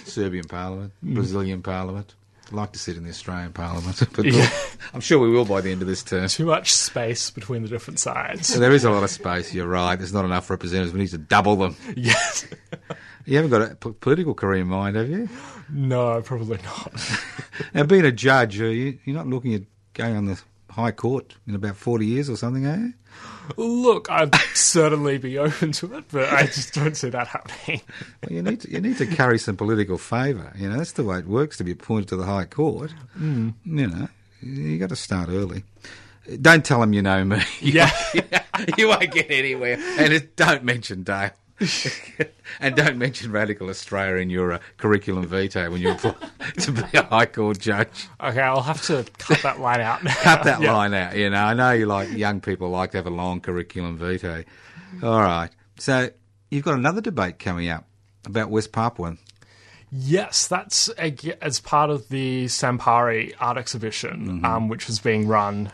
Serbian 0.06 0.46
Parliament, 0.46 0.94
mm. 1.04 1.14
Brazilian 1.16 1.62
Parliament. 1.62 2.14
I'd 2.48 2.54
like 2.54 2.72
to 2.74 2.80
sit 2.80 2.96
in 2.96 3.04
the 3.04 3.10
Australian 3.10 3.52
Parliament, 3.52 4.02
but 4.16 4.24
Yeah. 4.26 4.50
I'm 4.94 5.02
sure 5.02 5.20
we 5.20 5.30
will 5.30 5.44
by 5.46 5.60
the 5.62 5.72
end 5.72 5.82
of 5.82 5.88
this 5.88 6.02
term. 6.04 6.28
too 6.30 6.46
much 6.46 6.72
space 6.74 7.30
between 7.30 7.62
the 7.64 7.68
different 7.68 8.00
sides. 8.00 8.48
So 8.48 8.60
there 8.60 8.72
is 8.72 8.86
a 8.86 8.90
lot 8.90 9.04
of 9.04 9.10
space. 9.10 9.54
You're 9.54 9.68
right. 9.68 9.98
There's 9.98 10.14
not 10.14 10.24
enough 10.24 10.50
representatives. 10.50 10.94
We 10.94 11.02
need 11.02 11.10
to 11.10 11.18
double 11.18 11.58
them. 11.58 11.76
yes. 11.98 12.48
You 13.26 13.36
haven't 13.36 13.52
got 13.52 13.62
a 13.72 13.76
p- 13.76 13.92
political 14.00 14.34
career 14.34 14.62
in 14.62 14.68
mind, 14.68 14.96
have 14.96 15.10
you? 15.10 15.28
No, 15.70 16.22
probably 16.22 16.60
not. 16.64 16.94
Now, 17.74 17.84
being 17.84 18.06
a 18.06 18.12
judge, 18.14 18.62
are 18.62 18.72
you, 18.72 18.98
you're 19.04 19.18
not 19.18 19.28
looking 19.28 19.54
at 19.54 19.64
going 19.94 20.16
on 20.16 20.26
the 20.28 20.42
High 20.78 20.92
Court 20.92 21.36
in 21.48 21.56
about 21.56 21.76
40 21.76 22.06
years 22.06 22.30
or 22.30 22.38
something, 22.38 22.64
you? 22.64 22.94
Look, 23.58 24.12
I'd 24.12 24.36
certainly 24.54 25.18
be 25.18 25.40
open 25.40 25.72
to 25.72 25.98
it, 25.98 26.04
but 26.12 26.32
I 26.32 26.44
just 26.44 26.76
don't 26.76 26.96
see 26.96 27.10
that 27.10 27.26
happening. 27.26 27.82
Well, 28.22 28.32
you 28.32 28.44
need 28.44 28.62
to, 28.62 28.72
you 28.72 28.80
need 28.80 28.98
to 29.00 29.08
carry 29.08 29.40
some 29.40 29.58
political 29.58 29.98
favour. 29.98 30.54
You 30.56 30.70
know, 30.70 30.78
that's 30.78 30.92
the 30.92 31.04
way 31.04 31.18
it 31.18 31.26
works 31.26 31.58
to 31.58 31.64
be 31.64 31.72
appointed 31.72 32.10
to 32.10 32.16
the 32.16 32.26
High 32.26 32.46
Court. 32.46 32.94
Mm. 33.18 33.56
You 33.66 33.88
know, 33.88 34.08
you 34.42 34.78
got 34.78 34.90
to 34.90 34.96
start 34.96 35.30
early. 35.30 35.64
Don't 36.42 36.64
tell 36.64 36.82
them 36.82 36.94
you 36.94 37.02
know 37.02 37.26
me. 37.26 37.42
Yeah. 37.60 37.92
you 38.78 38.90
won't 38.90 39.12
get 39.12 39.32
anywhere. 39.32 39.80
And 39.98 40.14
it, 40.14 40.36
don't 40.36 40.64
mention 40.64 41.02
Dale. 41.02 41.32
and 42.60 42.76
don't 42.76 42.98
mention 42.98 43.32
Radical 43.32 43.70
Australia 43.70 44.18
in 44.22 44.30
your 44.30 44.54
uh, 44.54 44.60
curriculum 44.78 45.26
vitae 45.26 45.68
when 45.70 45.82
you 45.82 45.92
apply 45.92 46.16
to 46.60 46.72
be 46.72 46.82
a 46.94 47.04
High 47.04 47.26
Court 47.26 47.60
judge. 47.60 48.08
Okay, 48.22 48.42
I'll 48.42 48.62
have 48.62 48.82
to 48.88 49.06
cut 49.18 49.42
that 49.42 49.60
line 49.60 49.82
out. 49.82 50.02
Cut 50.02 50.44
that 50.44 50.62
Yeah. 50.62 50.74
line 50.74 50.94
out. 50.94 51.16
You 51.16 51.30
know, 51.30 51.38
I 51.44 51.54
know 51.54 51.72
you 51.72 51.86
like 51.88 52.12
young 52.12 52.42
people 52.42 52.70
like 52.70 52.92
to 52.92 52.98
have 52.98 53.08
a 53.08 53.12
long 53.12 53.42
curriculum 53.42 53.98
vitae. 53.98 54.46
All 55.02 55.20
right. 55.22 55.50
So 55.80 56.10
you've 56.52 56.64
got 56.64 56.76
another 56.76 57.02
debate 57.02 57.40
coming 57.40 57.70
up 57.70 57.86
about 58.26 58.50
West 58.50 58.72
Papua. 58.72 59.18
Yes, 59.92 60.48
that's 60.48 60.90
as 60.90 61.60
part 61.62 61.90
of 61.90 62.10
the 62.10 62.46
Sampari 62.46 63.34
art 63.40 63.58
exhibition, 63.58 64.44
um, 64.44 64.68
which 64.68 64.86
was 64.88 65.00
being 65.00 65.28
run 65.28 65.72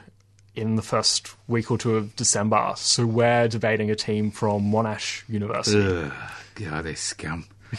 in 0.55 0.75
the 0.75 0.81
first 0.81 1.35
week 1.47 1.71
or 1.71 1.77
two 1.77 1.95
of 1.95 2.15
December. 2.15 2.73
So 2.77 3.05
we're 3.05 3.47
debating 3.47 3.89
a 3.89 3.95
team 3.95 4.31
from 4.31 4.71
Monash 4.71 5.27
University. 5.27 5.81
Ugh, 5.81 6.11
God, 6.55 6.85
they're 6.85 6.95
scum. 6.95 7.45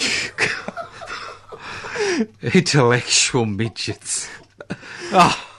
Intellectual 2.42 3.46
midgets. 3.46 4.28
Ah. 5.12 5.50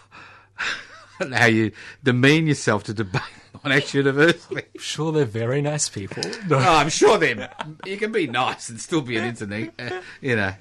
Oh. 1.21 1.29
how 1.33 1.45
you 1.45 1.71
demean 2.03 2.45
yourself 2.45 2.83
to 2.85 2.93
debate 2.93 3.21
Monash 3.65 3.93
University. 3.93 4.63
Sure, 4.77 5.11
they're 5.11 5.25
very 5.25 5.61
nice 5.61 5.89
people. 5.89 6.23
No. 6.47 6.57
Oh, 6.65 6.77
I'm 6.77 6.89
sure 6.89 7.17
them. 7.17 7.47
You 7.85 7.97
can 7.97 8.11
be 8.11 8.25
nice 8.27 8.69
and 8.69 8.81
still 8.81 9.01
be 9.01 9.17
an 9.17 9.25
internet, 9.25 9.73
uh, 9.77 10.01
you 10.19 10.35
know. 10.35 10.53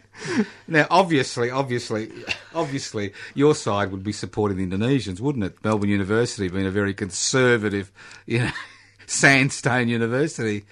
Now, 0.69 0.87
obviously, 0.91 1.51
obviously, 1.51 2.11
obviously, 2.55 3.13
your 3.35 3.55
side 3.55 3.91
would 3.91 4.05
be 4.05 4.13
supporting 4.13 4.59
the 4.59 4.67
Indonesians, 4.77 5.21
wouldn't 5.21 5.45
it? 5.45 5.65
Melbourne 5.65 5.89
University 5.89 6.49
being 6.49 6.67
a 6.67 6.71
very 6.71 6.93
conservative, 6.93 7.91
you 8.27 8.41
know, 8.41 8.51
sandstone 9.07 9.89
university. 9.89 10.65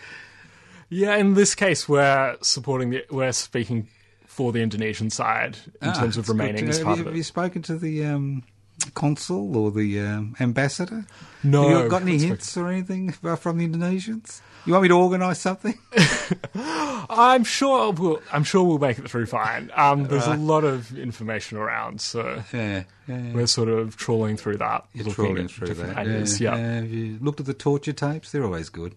Yeah, 0.90 1.16
in 1.16 1.34
this 1.34 1.54
case, 1.54 1.88
we're 1.88 2.36
supporting 2.42 2.90
the. 2.90 3.04
We're 3.10 3.32
speaking 3.32 3.88
for 4.26 4.52
the 4.52 4.60
Indonesian 4.62 5.10
side 5.10 5.56
in 5.80 5.88
Ah, 5.88 5.92
terms 5.92 6.16
of 6.16 6.28
remaining 6.28 6.68
as 6.68 6.78
have 6.78 6.86
part 6.86 6.96
you, 6.98 7.02
of 7.02 7.06
Have 7.06 7.16
you 7.16 7.22
spoken 7.22 7.62
to 7.62 7.76
the 7.76 8.04
um, 8.04 8.42
consul 8.90 9.56
or 9.56 9.70
the 9.70 10.00
um, 10.00 10.36
ambassador? 10.40 11.06
No, 11.44 11.68
Have 11.68 11.84
you 11.84 11.88
got 11.90 12.02
any 12.02 12.18
hints 12.18 12.56
or 12.56 12.68
anything 12.68 13.10
from 13.12 13.58
the 13.58 13.66
Indonesians? 13.66 14.40
You 14.64 14.72
want 14.74 14.82
me 14.84 14.88
to 14.88 14.94
organise 14.96 15.40
something? 15.40 15.76
I'm 16.54 17.42
sure 17.42 17.90
we'll. 17.92 18.22
I'm 18.32 18.44
sure 18.44 18.62
we'll 18.62 18.78
make 18.78 18.98
it 18.98 19.10
through 19.10 19.26
fine. 19.26 19.72
Um, 19.74 20.04
there's 20.04 20.26
a 20.26 20.36
lot 20.36 20.62
of 20.62 20.96
information 20.96 21.58
around, 21.58 22.00
so 22.00 22.42
yeah, 22.52 22.84
yeah. 23.08 23.32
we're 23.32 23.48
sort 23.48 23.68
of 23.68 23.96
trawling 23.96 24.36
through 24.36 24.58
that, 24.58 24.84
You're 24.94 25.06
looking 25.06 25.48
through 25.48 25.74
that. 25.74 25.98
angles. 25.98 26.40
yeah. 26.40 26.54
Yeah. 26.56 26.74
Have 26.76 26.92
you 26.92 27.18
looked 27.20 27.40
at 27.40 27.46
the 27.46 27.54
torture 27.54 27.92
tapes? 27.92 28.30
They're 28.30 28.44
always 28.44 28.68
good. 28.68 28.94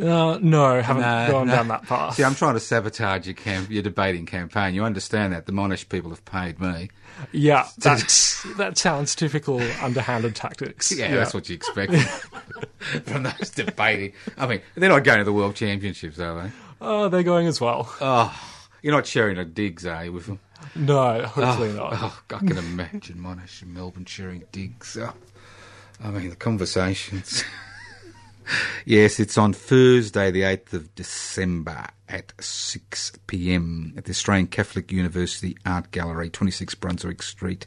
Uh, 0.00 0.38
no, 0.40 0.80
haven't 0.80 1.02
No, 1.02 1.28
gone 1.30 1.46
no. 1.48 1.54
down 1.56 1.68
that 1.68 1.82
path. 1.84 2.14
See, 2.14 2.22
I'm 2.24 2.34
trying 2.36 2.54
to 2.54 2.60
sabotage 2.60 3.26
your 3.26 3.34
camp, 3.34 3.70
your 3.70 3.82
debating 3.82 4.26
campaign. 4.26 4.74
You 4.74 4.84
understand 4.84 5.32
that 5.32 5.46
the 5.46 5.52
Monash 5.52 5.88
people 5.88 6.10
have 6.10 6.24
paid 6.24 6.60
me. 6.60 6.90
Yeah, 7.32 7.66
that's 7.78 8.42
that 8.56 8.78
sounds 8.78 9.14
typical 9.14 9.60
underhanded 9.80 10.34
tactics. 10.36 10.92
Yeah, 10.92 11.14
that's 11.14 11.34
what 11.34 11.48
you 11.48 11.54
expect 11.54 11.92
from 13.04 13.24
those 13.24 13.50
debating. 13.50 14.12
I 14.36 14.46
mean, 14.46 14.60
they're 14.74 14.88
not 14.88 15.04
going 15.04 15.18
to 15.18 15.24
the 15.24 15.32
World 15.32 15.56
Championships, 15.56 16.18
are 16.18 16.42
they? 16.42 16.50
Oh, 16.80 17.08
they're 17.08 17.22
going 17.22 17.46
as 17.46 17.60
well. 17.60 17.92
Oh, 18.00 18.34
you're 18.82 18.94
not 18.94 19.06
sharing 19.06 19.38
a 19.38 19.44
digs, 19.44 19.84
are 19.86 20.04
you, 20.04 20.12
with 20.12 20.26
them? 20.26 20.40
No, 20.74 21.22
hopefully 21.22 21.72
not. 21.72 21.92
Oh, 21.94 22.22
oh 22.30 22.36
I 22.36 22.38
can 22.38 22.58
imagine 22.58 23.18
Monash 23.18 23.62
and 23.62 23.74
Melbourne 23.74 24.04
sharing 24.04 24.44
digs. 24.52 24.96
Oh, 24.96 25.12
I 26.02 26.10
mean, 26.10 26.30
the 26.30 26.36
conversations. 26.36 27.44
yes, 28.84 29.20
it's 29.20 29.38
on 29.38 29.52
Thursday, 29.52 30.30
the 30.30 30.42
8th 30.42 30.72
of 30.72 30.94
December 30.94 31.86
at 32.08 32.32
6 32.40 33.12
pm 33.26 33.94
at 33.96 34.04
the 34.04 34.10
Australian 34.10 34.46
Catholic 34.46 34.90
University 34.92 35.56
Art 35.66 35.90
Gallery, 35.90 36.30
26 36.30 36.74
Brunswick 36.76 37.22
Street, 37.22 37.66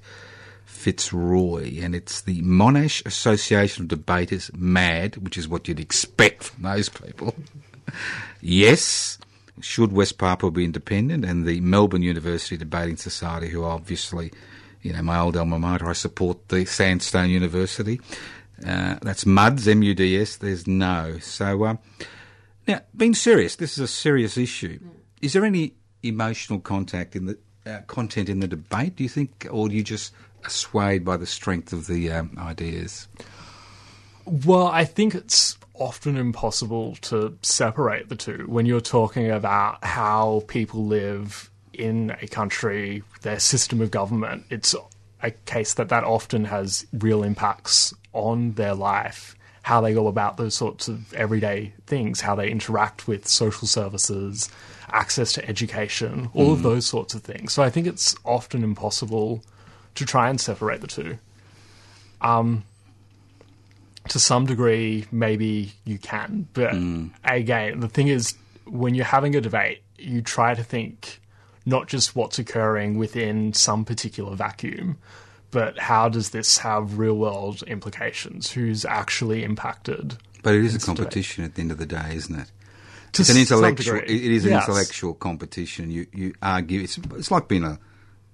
Fitzroy. 0.65 1.79
And 1.82 1.93
it's 1.93 2.21
the 2.21 2.41
Monash 2.41 3.05
Association 3.05 3.84
of 3.84 3.89
Debaters, 3.89 4.51
MAD, 4.53 5.17
which 5.17 5.38
is 5.38 5.47
what 5.47 5.67
you'd 5.67 5.79
expect 5.79 6.43
from 6.43 6.63
those 6.63 6.89
people. 6.89 7.36
yes, 8.41 9.17
should 9.59 9.91
West 9.91 10.17
Papua 10.17 10.51
be 10.51 10.65
independent, 10.65 11.25
and 11.25 11.45
the 11.45 11.61
Melbourne 11.61 12.01
University 12.01 12.57
Debating 12.57 12.97
Society, 12.97 13.49
who 13.49 13.63
obviously, 13.63 14.32
you 14.82 14.93
know, 14.93 15.03
my 15.03 15.19
old 15.19 15.38
alma 15.38 15.59
mater, 15.59 15.88
I 15.88 15.93
support 15.93 16.49
the 16.49 16.65
Sandstone 16.65 17.29
University. 17.29 17.99
Uh, 18.66 18.97
that's 19.01 19.26
MUDS, 19.26 19.68
M-U-D-S, 19.68 20.38
there's 20.38 20.68
no. 20.68 21.18
So, 21.20 21.66
um, 21.66 21.80
now, 22.68 22.82
being 22.95 23.16
serious, 23.16 23.55
this 23.55 23.74
is 23.74 23.80
a 23.80 23.88
serious 23.88 24.38
issue. 24.38 24.80
Is 25.22 25.34
there 25.34 25.45
any 25.45 25.74
emotional 26.03 26.59
contact 26.59 27.16
in 27.16 27.26
the 27.26 27.38
uh, 27.66 27.80
content 27.88 28.30
in 28.30 28.39
the 28.39 28.47
debate, 28.47 28.95
do 28.95 29.03
you 29.03 29.09
think, 29.09 29.47
or 29.51 29.70
do 29.70 29.76
you 29.76 29.84
just 29.84 30.14
are 30.43 30.49
swayed 30.49 31.05
by 31.05 31.18
the 31.18 31.28
strength 31.28 31.74
of 31.74 31.88
the 31.88 32.12
um, 32.12 32.36
ideas? 32.38 33.07
Well, 34.26 34.68
I 34.68 34.86
think 34.86 35.14
it's 35.14 35.57
often 35.76 36.18
impossible 36.18 36.95
to 37.01 37.38
separate 37.41 38.09
the 38.09 38.16
two 38.16 38.45
when 38.47 38.66
you're 38.66 38.82
talking 38.82 39.30
about 39.30 39.84
how 39.84 40.43
people 40.47 40.86
live 40.86 41.49
in 41.74 42.16
a 42.22 42.28
country, 42.28 43.03
their 43.22 43.39
system 43.39 43.82
of 43.82 43.91
government. 43.91 44.45
It's 44.49 44.76
a 45.24 45.32
case 45.32 45.74
that 45.76 45.89
that 45.89 46.03
often 46.03 46.45
has 46.45 46.86
real 46.93 47.24
impacts 47.24 47.93
on 48.14 48.53
their 48.53 48.74
life, 48.74 49.36
how 49.64 49.82
they 49.82 49.93
go 49.93 50.07
about 50.07 50.38
those 50.38 50.55
sorts 50.55 50.88
of 50.88 51.14
everyday 51.14 51.74
things, 51.86 52.22
how 52.22 52.36
they 52.36 52.49
interact 52.49 53.07
with 53.07 53.28
social 53.28 53.68
services, 53.68 54.49
access 54.89 55.34
to 55.34 55.47
education, 55.47 56.30
all 56.34 56.53
of 56.53 56.59
mm. 56.59 56.64
those 56.64 56.86
sorts 56.86 57.14
of 57.14 57.22
things. 57.22 57.53
So 57.53 57.64
I 57.64 57.70
think 57.70 57.88
it's 57.88 58.16
often 58.26 58.64
impossible 58.64 59.43
to 59.95 60.05
try 60.05 60.30
and 60.30 60.39
separate 60.39 60.82
the 60.82 60.88
two 60.88 61.18
um, 62.22 62.64
to 64.09 64.20
some 64.20 64.45
degree, 64.45 65.05
maybe 65.12 65.74
you 65.86 65.97
can. 65.97 66.47
But 66.53 66.72
mm. 66.72 67.12
again, 67.24 67.80
the 67.80 67.88
thing 67.88 68.07
is, 68.07 68.36
when 68.66 68.95
you're 68.95 69.05
having 69.05 69.36
a 69.36 69.41
debate, 69.41 69.82
you 69.97 70.22
try 70.22 70.53
to 70.53 70.64
think 70.64 71.20
not 71.66 71.88
just 71.88 72.16
what's 72.16 72.39
occurring 72.39 72.97
within 72.97 73.53
some 73.53 73.86
particular 73.86 74.36
vacuum, 74.36 74.97
but 75.51 75.77
how 75.79 76.09
does 76.09 76.29
this 76.31 76.57
have 76.59 76.97
real 76.97 77.15
world 77.17 77.61
implications? 77.63 78.51
Who's 78.51 78.85
actually 78.85 79.43
impacted? 79.43 80.17
But 80.43 80.55
it 80.55 80.65
is 80.65 80.75
a 80.75 80.79
competition 80.79 81.43
at 81.43 81.55
the 81.55 81.61
end 81.61 81.71
of 81.71 81.77
the 81.77 81.85
day, 81.85 82.11
isn't 82.15 82.33
it? 82.39 82.51
To 83.13 83.21
It's 83.21 83.29
an 83.29 83.37
intellectual. 83.37 83.97
It 83.97 84.09
is 84.09 84.45
an 84.45 84.51
yes. 84.51 84.63
intellectual 84.67 85.13
competition. 85.13 85.91
You 85.91 86.07
you 86.13 86.33
argue. 86.41 86.81
It's 86.81 86.97
it's 86.97 87.29
like 87.29 87.47
being 87.49 87.63
a, 87.65 87.77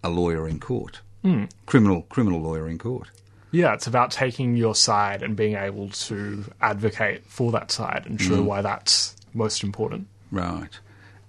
a 0.03 0.09
lawyer 0.09 0.47
in 0.47 0.59
court, 0.59 1.01
Hmm. 1.23 1.45
criminal 1.65 2.03
criminal 2.03 2.39
lawyer 2.39 2.69
in 2.69 2.77
court. 2.77 3.09
Yeah, 3.51 3.73
it's 3.73 3.87
about 3.87 4.11
taking 4.11 4.55
your 4.55 4.75
side 4.75 5.23
and 5.23 5.35
being 5.35 5.55
able 5.55 5.89
to 5.89 6.43
advocate 6.61 7.23
for 7.25 7.51
that 7.53 7.71
side 7.71 8.03
and 8.05 8.21
show 8.21 8.41
why 8.43 8.61
that's 8.61 9.15
most 9.33 9.63
important. 9.63 10.07
Right, 10.31 10.79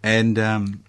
and 0.03 0.39
um, 0.39 0.84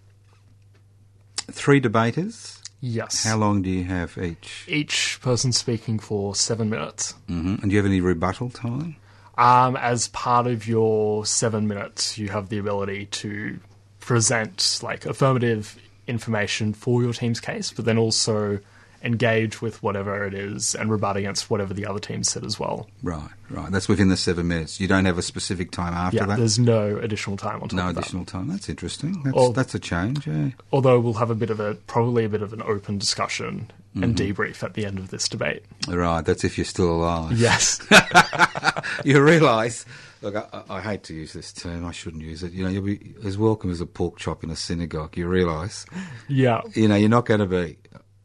three 1.51 1.79
debaters. 1.79 2.58
Yes. 2.81 3.25
How 3.25 3.37
long 3.37 3.61
do 3.61 3.69
you 3.69 3.83
have 3.85 4.17
each? 4.17 4.65
Each 4.67 5.19
person 5.21 5.51
speaking 5.51 5.99
for 5.99 6.35
seven 6.35 6.69
minutes. 6.69 7.13
hmm 7.27 7.55
And 7.61 7.63
do 7.63 7.69
you 7.71 7.77
have 7.77 7.85
any 7.85 8.01
rebuttal 8.01 8.49
time? 8.49 8.95
Um, 9.37 9.75
as 9.77 10.07
part 10.09 10.47
of 10.47 10.67
your 10.67 11.25
seven 11.25 11.67
minutes, 11.67 12.17
you 12.17 12.29
have 12.29 12.49
the 12.49 12.57
ability 12.57 13.05
to 13.07 13.59
present 13.99 14.79
like 14.83 15.05
affirmative 15.05 15.77
information 16.07 16.73
for 16.73 17.01
your 17.01 17.13
team's 17.13 17.39
case, 17.39 17.71
but 17.71 17.85
then 17.85 17.97
also 17.97 18.59
engage 19.03 19.61
with 19.61 19.81
whatever 19.81 20.25
it 20.25 20.33
is 20.33 20.75
and 20.75 20.91
rebut 20.91 21.15
against 21.17 21.49
whatever 21.49 21.73
the 21.73 21.85
other 21.85 21.99
team 21.99 22.23
said 22.23 22.43
as 22.45 22.59
well. 22.59 22.87
Right, 23.01 23.29
right. 23.49 23.71
That's 23.71 23.87
within 23.87 24.09
the 24.09 24.17
seven 24.17 24.47
minutes. 24.47 24.79
You 24.79 24.87
don't 24.87 25.05
have 25.05 25.17
a 25.17 25.21
specific 25.21 25.71
time 25.71 25.93
after 25.93 26.17
yeah, 26.17 26.25
that. 26.25 26.37
there's 26.37 26.59
no 26.59 26.97
additional 26.97 27.37
time 27.37 27.61
on 27.61 27.69
top 27.69 27.73
No 27.73 27.89
of 27.89 27.95
that. 27.95 28.01
additional 28.01 28.25
time. 28.25 28.47
That's 28.47 28.67
interesting. 28.69 29.21
That's, 29.23 29.37
Or- 29.37 29.53
that's 29.53 29.73
a 29.75 29.79
change. 29.79 30.27
Yeah. 30.27 30.49
Although 30.73 30.99
we'll 30.99 31.13
have 31.13 31.29
a 31.29 31.35
bit 31.35 31.49
of 31.49 31.59
a 31.59 31.75
probably 31.75 32.25
a 32.25 32.29
bit 32.29 32.41
of 32.41 32.53
an 32.53 32.61
open 32.61 32.97
discussion 32.97 33.71
and 33.95 34.15
Mm-hmm. 34.15 34.41
debrief 34.41 34.61
at 34.63 34.75
the 34.75 34.85
end 34.85 34.99
of 34.99 35.09
this 35.09 35.27
debate. 35.27 35.63
Right. 35.87 36.23
That's 36.23 36.43
if 36.43 36.57
you're 36.59 36.65
still 36.65 36.91
alive. 36.91 37.31
Yes. 37.39 37.79
you 39.03 39.21
realise. 39.21 39.85
Look, 40.21 40.35
I, 40.35 40.45
I 40.53 40.77
I 40.77 40.81
hate 40.81 41.03
to 41.03 41.13
use 41.13 41.33
this 41.33 41.51
term. 41.53 41.85
I 41.85 41.91
shouldn't 41.91 42.23
use 42.23 42.43
it. 42.43 42.51
You 42.51 42.63
know, 42.65 42.69
you'll 42.69 42.83
be 42.83 43.13
as 43.25 43.37
welcome 43.37 43.71
as 43.71 43.79
a 43.81 43.85
pork 43.85 44.17
chop 44.17 44.43
in 44.43 44.49
a 44.51 44.55
synagogue. 44.55 45.17
You 45.17 45.27
realise, 45.27 45.85
yeah. 46.27 46.61
you 46.75 46.87
know, 46.89 46.95
you're 46.95 47.09
not 47.09 47.25
going 47.25 47.39
to 47.39 47.45
be, 47.45 47.77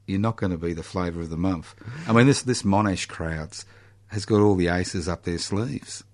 you're 0.06 0.20
not 0.20 0.36
going 0.36 0.52
to 0.52 0.58
be 0.58 0.72
the 0.72 0.82
flavour 0.82 1.20
of 1.20 1.30
the 1.30 1.36
month. 1.36 1.74
I 2.06 2.12
mean, 2.12 2.26
this 2.26 2.42
this 2.42 2.62
Monash 2.62 3.08
crowds 3.08 3.64
has 4.08 4.24
got 4.24 4.40
all 4.40 4.54
the 4.54 4.68
aces 4.68 5.08
up 5.08 5.22
their 5.24 5.38
sleeves. 5.38 6.04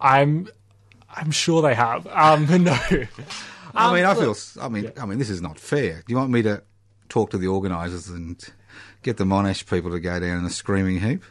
I'm 0.00 0.48
I'm 1.14 1.30
sure 1.30 1.62
they 1.62 1.74
have. 1.74 2.06
Um 2.08 2.46
no. 2.64 2.76
I 3.74 3.94
mean, 3.94 4.04
I 4.04 4.12
look- 4.14 4.36
feel. 4.36 4.62
I 4.62 4.68
mean, 4.68 4.92
I 5.00 5.06
mean, 5.06 5.18
this 5.18 5.30
is 5.30 5.40
not 5.40 5.58
fair. 5.58 5.94
Do 5.94 6.04
you 6.08 6.16
want 6.16 6.30
me 6.30 6.42
to 6.42 6.62
talk 7.08 7.30
to 7.30 7.38
the 7.38 7.46
organisers 7.46 8.08
and 8.08 8.42
get 9.02 9.16
the 9.16 9.24
Monash 9.24 9.68
people 9.68 9.90
to 9.90 10.00
go 10.00 10.20
down 10.20 10.38
in 10.38 10.44
a 10.44 10.50
screaming 10.50 11.00
heap? 11.00 11.22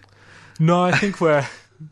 No, 0.59 0.83
I 0.83 0.91
think 0.91 1.19
we're 1.21 1.47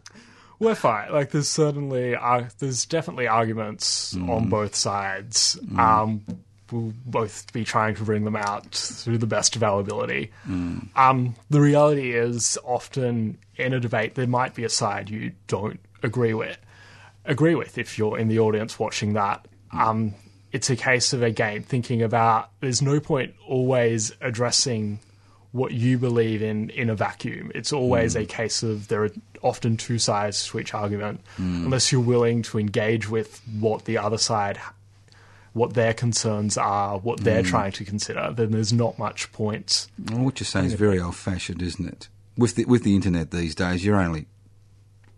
we're 0.60 0.76
fine. 0.76 1.12
Like, 1.12 1.32
there's 1.32 1.48
certainly 1.50 2.16
uh, 2.16 2.46
there's 2.60 2.86
definitely 2.86 3.28
arguments 3.28 4.16
on 4.16 4.50
both 4.50 4.76
sides. 4.76 5.60
Um, 5.78 6.24
we'll 6.72 6.94
both 7.06 7.52
be 7.54 7.64
trying 7.64 7.96
to 7.96 8.04
bring 8.04 8.26
them 8.26 8.36
out 8.36 8.74
through 8.74 9.18
the 9.18 9.28
best 9.28 9.56
of 9.56 9.64
our 9.64 9.80
ability. 9.80 10.32
Um, 10.96 11.36
the 11.50 11.62
reality 11.62 12.14
is, 12.14 12.58
often 12.64 13.38
in 13.56 13.74
a 13.74 13.80
debate, 13.80 14.16
there 14.16 14.28
might 14.28 14.56
be 14.56 14.64
a 14.64 14.70
side 14.70 15.10
you 15.10 15.32
don't 15.48 15.80
agree 16.04 16.34
with. 16.34 16.58
Agree 17.26 17.56
with 17.56 17.78
if 17.78 17.98
you're 17.98 18.18
in 18.18 18.28
the 18.28 18.40
audience 18.40 18.80
watching 18.80 19.14
that. 19.14 19.48
Um, 19.72 20.16
it's 20.52 20.70
a 20.70 20.76
case 20.76 21.14
of 21.14 21.22
again 21.22 21.62
thinking 21.64 22.02
about. 22.02 22.50
There's 22.60 22.82
no 22.82 23.00
point 23.00 23.36
always 23.48 24.12
addressing 24.22 25.00
what 25.52 25.72
you 25.72 25.98
believe 25.98 26.42
in 26.42 26.70
in 26.72 26.90
a 26.90 26.96
vacuum. 26.96 27.52
It's 27.56 27.74
always 27.74 28.16
a 28.16 28.26
case 28.26 28.64
of 28.64 28.88
there 28.88 29.04
are 29.04 29.10
often 29.42 29.78
two 29.78 30.00
sides 30.00 30.48
to 30.48 30.60
each 30.60 30.74
argument, 30.74 31.22
unless 31.38 31.92
you're 31.92 32.02
willing 32.02 32.42
to 32.44 32.60
engage 32.60 33.10
with 33.10 33.42
what 33.60 33.86
the 33.86 33.98
other 33.98 34.18
side 34.18 34.60
what 35.54 35.74
their 35.74 35.94
concerns 35.94 36.58
are, 36.58 37.00
what 37.00 37.22
they're 37.22 37.44
mm. 37.44 37.48
trying 37.48 37.72
to 37.74 37.86
consider, 37.86 38.32
then 38.36 38.52
there's 38.52 38.74
not 38.74 38.98
much 39.00 39.32
point. 39.32 39.88
What 40.12 40.40
you're 40.40 40.46
saying 40.46 40.68
is 40.68 40.74
very 40.74 41.00
old-fashioned, 41.00 41.62
isn't 41.62 41.88
it? 41.88 42.08
With 42.38 42.56
the 42.56 42.66
with 42.66 42.84
the 42.84 42.96
internet 42.96 43.32
these 43.32 43.56
days, 43.56 43.84
you 43.84 43.96
only 43.96 44.28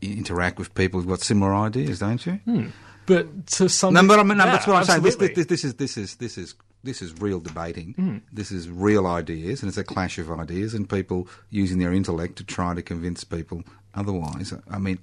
interact 0.02 0.58
with 0.58 0.74
people 0.74 1.00
who've 1.00 1.10
got 1.10 1.22
similar 1.22 1.54
ideas, 1.54 2.00
don't 2.00 2.26
you? 2.26 2.34
Hmm. 2.46 2.68
But 3.06 3.48
to 3.48 3.70
some 3.70 3.94
No, 3.94 4.08
but 4.08 4.20
I 4.20 4.24
mean, 4.24 4.38
no, 4.38 4.46
Yeah, 4.46 4.52
that's 4.52 4.68
what 4.68 4.78
I'm 4.78 4.84
saying. 4.86 5.02
This, 5.02 5.16
this, 5.16 5.46
this 5.46 5.64
is 5.64 5.76
this 5.76 5.98
is 5.98 6.16
this 6.16 6.38
is 6.38 6.56
this 6.84 7.02
is 7.02 7.14
real 7.20 7.40
debating. 7.40 7.94
Hmm. 7.94 8.18
This 8.32 8.52
is 8.52 8.70
real 8.70 9.08
ideas, 9.08 9.62
and 9.62 9.70
it's 9.70 9.78
a 9.78 9.84
clash 9.84 10.18
of 10.18 10.32
ideas, 10.32 10.74
and 10.74 10.90
people 10.90 11.28
using 11.50 11.80
their 11.80 11.94
intellect 11.94 12.38
to 12.38 12.44
try 12.44 12.74
to 12.74 12.82
convince 12.82 13.24
people 13.24 13.64
otherwise. 13.94 14.54
I 14.70 14.80
mean, 14.80 15.00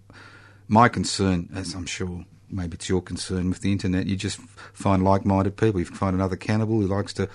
my 0.67 0.89
concern, 0.89 1.51
as 1.55 1.75
I'm 1.75 1.87
sure 1.87 2.25
maybe 2.51 2.75
it's 2.75 2.89
your 2.89 3.03
concern 3.03 3.49
with 3.49 3.61
the 3.61 3.73
internet, 3.73 4.07
you 4.07 4.17
just 4.17 4.39
find 4.73 5.05
like-minded 5.05 5.57
people. 5.57 5.81
You 5.81 5.87
find 5.87 6.15
another 6.15 6.37
cannibal 6.37 6.81
who 6.81 6.87
likes 6.87 7.13
to 7.15 7.29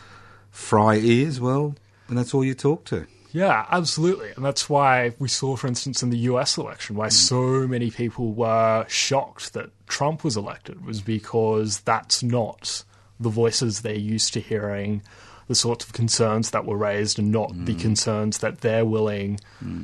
fry 0.51 0.95
ears. 0.95 1.39
Well, 1.39 1.75
and 2.07 2.17
that's 2.17 2.33
all 2.33 2.43
you 2.43 2.53
talk 2.53 2.85
to. 2.85 3.05
Yeah, 3.31 3.65
absolutely. 3.71 4.29
And 4.35 4.45
that's 4.45 4.69
why 4.69 5.15
we 5.17 5.27
saw, 5.27 5.55
for 5.55 5.67
instance, 5.67 6.03
in 6.03 6.11
the 6.11 6.17
US 6.19 6.55
election, 6.57 6.95
why 6.95 7.07
mm. 7.07 7.13
so 7.13 7.67
many 7.67 7.89
people 7.89 8.31
were 8.31 8.85
shocked 8.87 9.53
that 9.53 9.71
Trump 9.87 10.23
was 10.23 10.37
elected, 10.37 10.85
was 10.85 11.01
because 11.01 11.79
that's 11.79 12.21
not 12.21 12.83
the 13.19 13.29
voices 13.29 13.81
they're 13.81 13.95
used 13.95 14.33
to 14.33 14.39
hearing, 14.39 15.01
the 15.47 15.55
sorts 15.55 15.85
of 15.85 15.93
concerns 15.93 16.51
that 16.51 16.65
were 16.65 16.77
raised, 16.77 17.19
and 17.19 17.31
not 17.31 17.51
the 17.65 17.75
concerns 17.75 18.39
that 18.39 18.61
they're 18.61 18.85
willing 18.85 19.39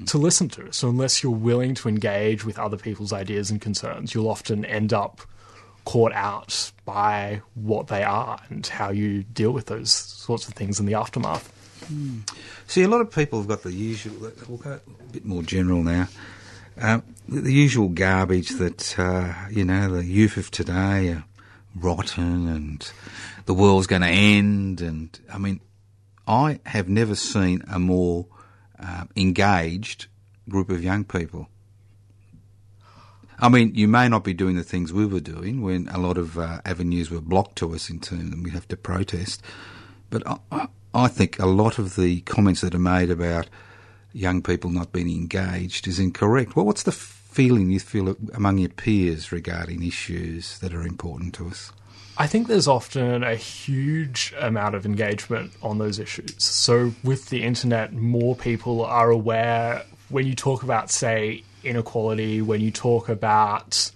to 0.06 0.18
listen 0.18 0.50
to. 0.50 0.72
So, 0.72 0.90
unless 0.90 1.24
you're 1.24 1.32
willing 1.32 1.76
to 1.76 1.90
engage 1.90 2.46
with 2.46 2.58
other 2.58 2.78
people's 2.78 3.14
ideas 3.14 3.52
and 3.52 3.60
concerns, 3.60 4.14
you'll 4.14 4.30
often 4.30 4.66
end 4.66 4.94
up 4.94 5.22
caught 5.86 6.14
out 6.14 6.72
by 6.86 7.42
what 7.56 7.88
they 7.88 8.04
are 8.04 8.40
and 8.50 8.66
how 8.68 8.92
you 8.92 9.24
deal 9.24 9.52
with 9.52 9.66
those 9.68 9.92
sorts 9.92 10.48
of 10.48 10.54
things 10.54 10.80
in 10.80 10.86
the 10.86 10.94
aftermath. 10.94 11.52
See, 12.68 12.84
a 12.84 12.88
lot 12.88 13.02
of 13.02 13.12
people 13.12 13.40
have 13.40 13.48
got 13.48 13.64
the 13.64 13.74
usual. 13.74 14.32
We'll 14.48 14.58
go 14.60 14.80
a 14.88 15.12
bit 15.12 15.26
more 15.26 15.42
general 15.42 15.82
now. 15.82 16.08
Um, 16.80 17.04
the, 17.28 17.42
the 17.42 17.54
usual 17.54 17.90
garbage 17.90 18.50
that 18.52 19.00
uh, 19.00 19.34
you 19.50 19.66
know 19.66 19.90
the 19.90 20.06
youth 20.06 20.38
of 20.38 20.52
today 20.52 21.10
are 21.10 21.24
rotten, 21.76 22.48
and 22.48 22.92
the 23.50 23.56
world's 23.56 23.88
going 23.88 24.04
to 24.04 24.08
end. 24.08 24.80
And 24.80 25.20
I 25.28 25.40
mean, 25.40 25.60
I 26.28 26.60
have 26.68 26.88
never 26.88 27.16
seen 27.16 27.64
a 27.68 27.80
more 27.80 28.28
uh, 28.80 29.06
engaged 29.16 30.06
group 30.48 30.70
of 30.70 30.84
young 30.84 31.04
people. 31.04 31.50
I 33.40 33.50
mean, 33.50 33.74
you 33.74 33.88
may 33.88 34.08
not 34.08 34.24
be 34.24 34.36
doing 34.36 34.56
the 34.56 34.62
things 34.62 34.94
we 34.94 35.08
were 35.08 35.20
doing 35.20 35.64
when 35.64 35.88
a 35.88 35.98
lot 35.98 36.20
of 36.20 36.38
uh, 36.38 36.62
avenues 36.64 37.10
were 37.10 37.22
blocked 37.22 37.56
to 37.56 37.74
us 37.74 37.90
in 37.90 38.00
terms, 38.00 38.32
and 38.32 38.46
we 38.46 38.52
have 38.52 38.68
to 38.68 38.78
protest. 38.78 39.42
But 40.12 40.22
I, 40.28 40.68
I, 40.94 41.08
think 41.08 41.40
a 41.40 41.48
lot 41.48 41.80
of 41.80 41.96
the 41.96 42.22
comments 42.22 42.62
that 42.62 42.76
are 42.76 42.78
made 42.78 43.10
about 43.10 43.50
young 44.14 44.44
people 44.44 44.70
not 44.70 44.92
being 44.92 45.10
engaged 45.10 45.88
is 45.88 45.98
incorrect. 45.98 46.56
Well, 46.56 46.68
what's 46.68 46.84
the 46.84 46.92
feeling 46.92 47.72
you 47.72 47.80
feel 47.80 48.16
among 48.36 48.60
your 48.60 48.70
peers 48.70 49.32
regarding 49.32 49.82
issues 49.82 50.60
that 50.60 50.72
are 50.72 50.84
important 50.84 51.34
to 51.36 51.48
us? 51.48 51.72
I 52.22 52.28
think 52.28 52.48
there's 52.48 52.68
often 52.68 53.24
a 53.24 53.36
huge 53.36 54.34
amount 54.38 54.76
of 54.76 54.86
engagement 54.86 55.54
on 55.64 55.78
those 55.78 56.00
issues. 56.00 56.36
So, 56.44 56.92
with 57.02 57.30
the 57.30 57.44
internet, 57.44 57.94
more 57.94 58.36
people 58.36 58.84
are 58.84 59.10
aware 59.10 59.84
when 60.10 60.28
you 60.28 60.36
talk 60.36 60.62
about, 60.62 60.92
say, 60.92 61.44
inequality, 61.64 62.42
when 62.42 62.60
you 62.60 62.72
talk 62.72 63.08
about 63.08 63.90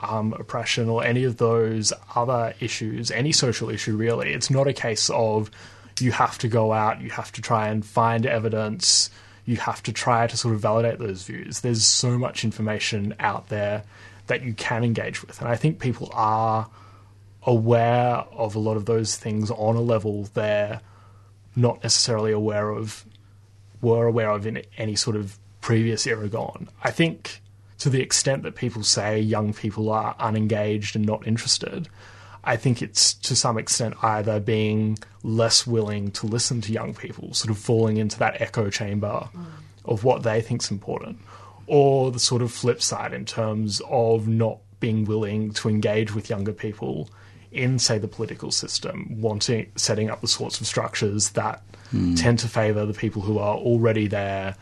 um, 0.00 0.34
oppression 0.34 0.90
or 0.90 1.02
any 1.02 1.24
of 1.24 1.38
those 1.38 1.94
other 2.14 2.52
issues, 2.60 3.10
any 3.10 3.32
social 3.32 3.70
issue 3.70 3.96
really, 3.96 4.34
it's 4.34 4.50
not 4.50 4.68
a 4.68 4.74
case 4.74 5.08
of 5.08 5.50
you 5.98 6.12
have 6.12 6.36
to 6.38 6.48
go 6.48 6.74
out, 6.74 7.00
you 7.00 7.08
have 7.08 7.32
to 7.32 7.40
try 7.40 7.68
and 7.68 7.86
find 7.86 8.26
evidence, 8.26 9.08
you 9.46 9.56
have 9.56 9.82
to 9.84 9.92
try 9.94 10.26
to 10.26 10.36
sort 10.36 10.54
of 10.54 10.60
validate 10.60 10.98
those 10.98 11.22
views. 11.22 11.60
There's 11.60 11.84
so 11.84 12.18
much 12.18 12.44
information 12.44 13.14
out 13.18 13.48
there 13.48 13.84
that 14.26 14.42
you 14.42 14.52
can 14.52 14.84
engage 14.84 15.26
with. 15.26 15.40
And 15.40 15.48
I 15.48 15.56
think 15.56 15.78
people 15.78 16.10
are 16.12 16.68
aware 17.44 18.24
of 18.32 18.54
a 18.54 18.58
lot 18.58 18.76
of 18.76 18.86
those 18.86 19.16
things 19.16 19.50
on 19.50 19.76
a 19.76 19.80
level 19.80 20.24
they're 20.34 20.80
not 21.56 21.82
necessarily 21.82 22.32
aware 22.32 22.70
of 22.70 23.04
were 23.80 24.06
aware 24.06 24.30
of 24.30 24.46
in 24.46 24.62
any 24.78 24.94
sort 24.94 25.16
of 25.16 25.38
previous 25.60 26.06
era 26.06 26.28
gone. 26.28 26.68
I 26.82 26.90
think 26.90 27.42
to 27.78 27.90
the 27.90 28.00
extent 28.00 28.44
that 28.44 28.54
people 28.54 28.84
say 28.84 29.20
young 29.20 29.52
people 29.52 29.90
are 29.90 30.14
unengaged 30.18 30.94
and 30.94 31.04
not 31.04 31.26
interested, 31.26 31.88
I 32.44 32.56
think 32.56 32.80
it's 32.80 33.14
to 33.14 33.36
some 33.36 33.58
extent 33.58 33.94
either 34.02 34.40
being 34.40 34.98
less 35.22 35.66
willing 35.66 36.10
to 36.12 36.26
listen 36.26 36.60
to 36.62 36.72
young 36.72 36.94
people, 36.94 37.34
sort 37.34 37.50
of 37.50 37.58
falling 37.58 37.96
into 37.96 38.18
that 38.20 38.40
echo 38.40 38.70
chamber 38.70 39.28
mm. 39.34 39.46
of 39.84 40.04
what 40.04 40.22
they 40.22 40.40
think's 40.40 40.70
important, 40.70 41.18
or 41.66 42.10
the 42.10 42.20
sort 42.20 42.42
of 42.42 42.52
flip 42.52 42.82
side 42.82 43.12
in 43.12 43.24
terms 43.24 43.80
of 43.88 44.26
not 44.26 44.58
being 44.80 45.04
willing 45.04 45.52
to 45.52 45.68
engage 45.68 46.14
with 46.14 46.30
younger 46.30 46.52
people 46.52 47.08
in, 47.52 47.78
say, 47.78 47.98
the 47.98 48.08
political 48.08 48.50
system, 48.50 49.20
wanting 49.20 49.70
setting 49.76 50.10
up 50.10 50.20
the 50.20 50.28
sorts 50.28 50.60
of 50.60 50.66
structures 50.66 51.30
that 51.30 51.62
tend 52.16 52.38
to 52.38 52.48
favour 52.48 52.86
the 52.86 52.94
people 52.94 53.20
who 53.20 53.38
are 53.38 53.56
already 53.56 54.06
there, 54.06 54.56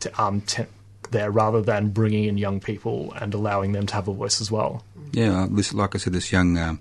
to, 0.00 0.20
um, 0.20 0.40
te- 0.40 0.64
there 1.12 1.30
rather 1.30 1.62
than 1.62 1.90
bringing 1.90 2.24
in 2.24 2.36
young 2.38 2.58
people 2.58 3.12
and 3.20 3.34
allowing 3.34 3.70
them 3.72 3.86
to 3.86 3.94
have 3.94 4.08
a 4.08 4.12
voice 4.12 4.40
as 4.40 4.50
well. 4.50 4.82
Yeah, 5.12 5.46
this, 5.48 5.72
like 5.72 5.94
I 5.94 5.98
said, 5.98 6.12
this 6.12 6.32
young 6.32 6.58
um, 6.58 6.80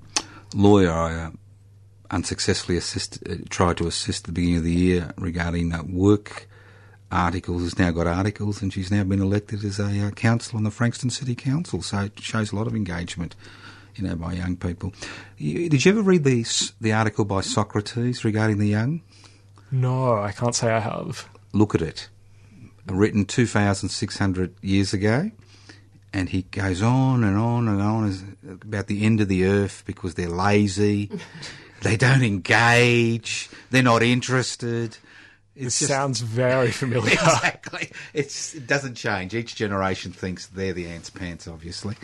lawyer 0.56 0.92
I 0.92 1.26
uh, 1.26 1.32
unsuccessfully 2.10 2.78
assist, 2.78 3.20
uh, 3.30 3.36
tried 3.50 3.78
to 3.78 3.88
assist 3.88 4.24
at 4.24 4.26
the 4.28 4.32
beginning 4.32 4.58
of 4.58 4.64
the 4.64 4.74
year 4.74 5.14
regarding 5.18 5.72
uh, 5.72 5.84
work 5.84 6.48
articles. 7.12 7.64
Has 7.64 7.78
now 7.78 7.92
got 7.92 8.08
articles, 8.08 8.62
and 8.62 8.74
she's 8.74 8.90
now 8.90 9.04
been 9.04 9.22
elected 9.22 9.64
as 9.64 9.80
a 9.80 10.08
uh, 10.08 10.12
councillor 10.12 10.58
on 10.58 10.64
the 10.64 10.72
Frankston 10.72 11.10
City 11.10 11.36
Council. 11.36 11.82
So 11.82 12.00
it 12.00 12.20
shows 12.20 12.52
a 12.52 12.56
lot 12.56 12.68
of 12.68 12.76
engagement, 12.76 13.36
you 14.02 14.08
know, 14.08 14.16
by 14.16 14.34
young 14.34 14.56
people. 14.56 14.94
Did 15.38 15.86
you 15.86 15.92
ever 15.92 16.02
read 16.02 16.24
the 16.24 16.46
the 16.82 16.92
article 16.94 17.26
by 17.26 17.42
Socrates 17.42 18.26
regarding 18.26 18.58
the 18.58 18.68
young? 18.68 19.02
No, 19.72 20.18
I 20.18 20.32
can't 20.32 20.56
say 20.56 20.72
I 20.72 20.80
have. 20.80 21.30
Look 21.54 21.76
at 21.76 21.82
it. 21.82 22.10
Written 22.88 23.26
2,600 23.26 24.56
years 24.62 24.94
ago. 24.94 25.32
And 26.14 26.28
he 26.28 26.42
goes 26.42 26.82
on 26.82 27.24
and 27.24 27.38
on 27.38 27.70
and 27.70 27.82
on 27.82 28.38
about 28.44 28.88
the 28.88 29.06
end 29.06 29.22
of 29.22 29.30
the 29.30 29.46
earth 29.46 29.84
because 29.86 30.16
they're 30.16 30.28
lazy, 30.28 31.10
they 31.84 31.96
don't 31.96 32.22
engage, 32.22 33.50
they're 33.70 33.82
not 33.82 34.04
interested. 34.04 34.98
It 35.56 35.70
sounds 35.70 36.20
very 36.20 36.72
familiar. 36.72 37.14
exactly. 37.14 37.92
It's, 38.14 38.56
it 38.56 38.68
doesn't 38.68 38.96
change. 38.96 39.34
Each 39.34 39.56
generation 39.56 40.12
thinks 40.12 40.48
they're 40.48 40.74
the 40.74 40.88
ants' 40.88 41.10
pants, 41.10 41.48
obviously. 41.48 41.96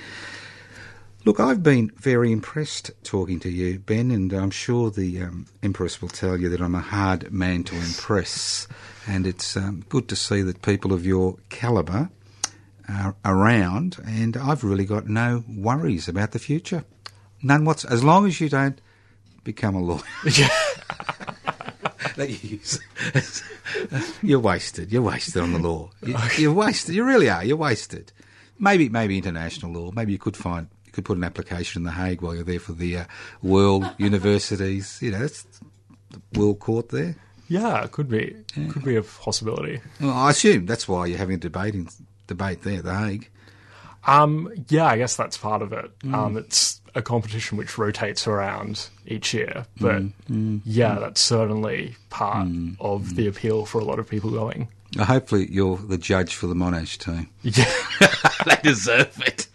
Look, 1.28 1.42
I've 1.42 1.62
been 1.62 1.92
very 1.98 2.32
impressed 2.32 2.90
talking 3.04 3.42
to 3.42 3.50
you, 3.50 3.80
Ben, 3.80 4.12
and 4.12 4.32
I'm 4.32 4.50
sure 4.50 4.90
the 4.90 5.24
um, 5.24 5.46
Empress 5.62 6.02
will 6.02 6.08
tell 6.08 6.38
you 6.38 6.48
that 6.48 6.62
I'm 6.62 6.74
a 6.74 6.80
hard 6.80 7.34
man 7.34 7.66
to 7.66 7.76
impress. 7.76 8.66
And 9.06 9.28
it's 9.28 9.58
um, 9.58 9.84
good 9.90 10.08
to 10.08 10.16
see 10.16 10.42
that 10.44 10.62
people 10.62 10.94
of 10.94 11.06
your 11.06 11.36
calibre 11.50 12.10
are 12.88 13.14
around, 13.26 13.98
and 14.06 14.38
I've 14.38 14.64
really 14.64 14.86
got 14.86 15.10
no 15.10 15.44
worries 15.50 16.08
about 16.08 16.32
the 16.32 16.40
future. 16.40 16.86
None 17.44 17.66
what's 17.66 17.84
as 17.84 18.06
long 18.06 18.26
as 18.26 18.40
you 18.40 18.48
don't 18.48 18.80
become 19.44 19.76
a 19.76 19.82
lawyer. 19.82 20.00
that 22.16 22.30
you 22.30 22.52
use. 22.52 22.80
you're 24.22 24.40
wasted. 24.40 24.94
You're 24.94 25.02
wasted 25.02 25.42
on 25.42 25.52
the 25.52 25.60
law. 25.60 25.90
You, 26.02 26.16
you're 26.38 26.54
wasted. 26.54 26.96
You 26.96 27.04
really 27.04 27.30
are. 27.30 27.44
You're 27.44 27.58
wasted. 27.58 28.14
Maybe, 28.58 28.88
maybe 28.88 29.18
international 29.18 29.74
law. 29.74 29.92
Maybe 29.92 30.14
you 30.14 30.20
could 30.20 30.38
find 30.38 30.70
could 30.98 31.06
put 31.06 31.18
an 31.18 31.24
application 31.24 31.82
in 31.82 31.84
the 31.84 31.92
Hague 31.92 32.24
while 32.24 32.34
you're 32.34 32.44
there 32.44 32.60
for 32.60 32.74
the 32.74 32.98
uh, 32.98 33.06
world 33.44 33.86
universities. 34.00 34.98
You 35.00 35.12
know, 35.12 35.22
it's 35.24 35.46
the 36.10 36.40
world 36.40 36.58
court 36.60 36.90
there. 36.90 37.16
yeah, 37.48 37.84
it 37.84 37.92
could 37.92 38.10
be. 38.10 38.36
Could 38.72 38.84
be 38.84 38.96
a 38.96 39.04
possibility. 39.04 39.80
Well, 40.02 40.12
I 40.12 40.32
assume 40.32 40.66
that's 40.66 40.88
why 40.88 41.06
you're 41.06 41.20
having 41.20 41.36
a 41.36 41.40
debating 41.40 41.88
debate 42.26 42.64
there 42.64 42.80
at 42.80 42.84
the 42.84 42.96
Hague. 42.98 43.30
Um, 44.08 44.52
yeah, 44.70 44.86
I 44.86 44.98
guess 44.98 45.16
that's 45.16 45.38
part 45.38 45.62
of 45.62 45.72
it. 45.72 45.92
Um, 46.12 46.36
it's 46.38 46.82
a 46.96 47.02
competition 47.04 47.58
which 47.60 47.78
rotates 47.78 48.26
around 48.26 48.90
each 49.06 49.36
year, 49.36 49.66
but 49.80 50.02
yeah, 50.66 50.96
that's 50.96 51.22
certainly 51.22 51.96
part 52.10 52.48
of 52.80 53.16
the 53.16 53.28
appeal 53.28 53.66
for 53.68 53.80
a 53.80 53.84
lot 53.84 54.00
of 54.00 54.10
people 54.10 54.32
going. 54.32 54.70
Hopefully, 54.98 55.48
you're 55.52 55.78
the 55.78 55.98
judge 56.00 56.34
for 56.34 56.48
the 56.48 56.56
Monash 56.56 56.98
team. 56.98 57.30
Yeah. 57.44 57.72
they 58.46 58.56
deserve 58.64 59.22
it. 59.28 59.48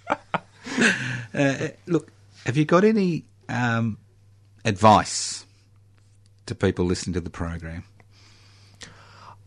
uh, 1.34 1.68
look, 1.86 2.12
have 2.46 2.56
you 2.56 2.64
got 2.64 2.84
any 2.84 3.24
um, 3.48 3.98
advice 4.64 5.46
to 6.46 6.54
people 6.54 6.84
listening 6.84 7.14
to 7.14 7.20
the 7.20 7.30
program? 7.30 7.84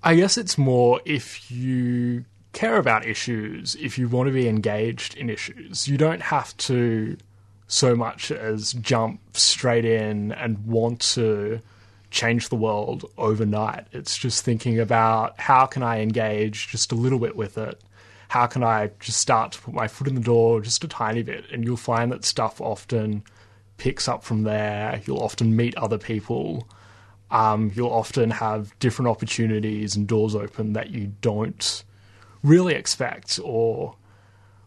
I 0.03 0.15
guess 0.15 0.37
it's 0.37 0.57
more 0.57 1.01
if 1.03 1.49
you 1.51 2.25
care 2.53 2.77
about 2.77 3.05
issues, 3.05 3.75
if 3.75 3.97
you 3.97 4.07
want 4.07 4.27
to 4.27 4.33
be 4.33 4.47
engaged 4.47 5.15
in 5.15 5.29
issues, 5.29 5.87
you 5.87 5.97
don't 5.97 6.21
have 6.21 6.55
to 6.57 7.17
so 7.67 7.95
much 7.95 8.31
as 8.31 8.73
jump 8.73 9.19
straight 9.33 9.85
in 9.85 10.31
and 10.31 10.65
want 10.65 11.01
to 11.01 11.59
change 12.11 12.49
the 12.49 12.55
world 12.55 13.11
overnight. 13.17 13.87
It's 13.91 14.17
just 14.17 14.45
thinking 14.45 14.79
about 14.79 15.39
how 15.39 15.65
can 15.65 15.83
I 15.83 16.01
engage 16.01 16.67
just 16.67 16.91
a 16.91 16.95
little 16.95 17.19
bit 17.19 17.35
with 17.35 17.57
it? 17.57 17.81
How 18.27 18.47
can 18.47 18.63
I 18.63 18.91
just 18.99 19.19
start 19.19 19.53
to 19.53 19.61
put 19.61 19.73
my 19.73 19.87
foot 19.87 20.07
in 20.07 20.15
the 20.15 20.21
door 20.21 20.61
just 20.61 20.83
a 20.83 20.87
tiny 20.87 21.23
bit? 21.23 21.45
And 21.51 21.63
you'll 21.63 21.77
find 21.77 22.11
that 22.11 22.25
stuff 22.25 22.59
often 22.59 23.23
picks 23.77 24.07
up 24.07 24.23
from 24.23 24.43
there. 24.43 25.01
You'll 25.05 25.21
often 25.21 25.55
meet 25.55 25.75
other 25.75 25.97
people. 25.97 26.67
Um, 27.31 27.71
you'll 27.75 27.91
often 27.91 28.29
have 28.29 28.77
different 28.79 29.09
opportunities 29.09 29.95
and 29.95 30.07
doors 30.07 30.35
open 30.35 30.73
that 30.73 30.91
you 30.91 31.13
don't 31.21 31.83
really 32.43 32.75
expect 32.75 33.39
or 33.43 33.95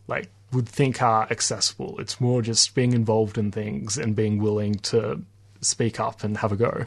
like 0.08 0.28
would 0.52 0.68
think 0.68 1.02
are 1.02 1.26
accessible. 1.30 1.98
It's 2.00 2.20
more 2.20 2.42
just 2.42 2.74
being 2.74 2.92
involved 2.92 3.38
in 3.38 3.52
things 3.52 3.96
and 3.98 4.16
being 4.16 4.42
willing 4.42 4.74
to 4.76 5.22
speak 5.60 6.00
up 6.00 6.24
and 6.24 6.38
have 6.38 6.52
a 6.52 6.56
go. 6.56 6.86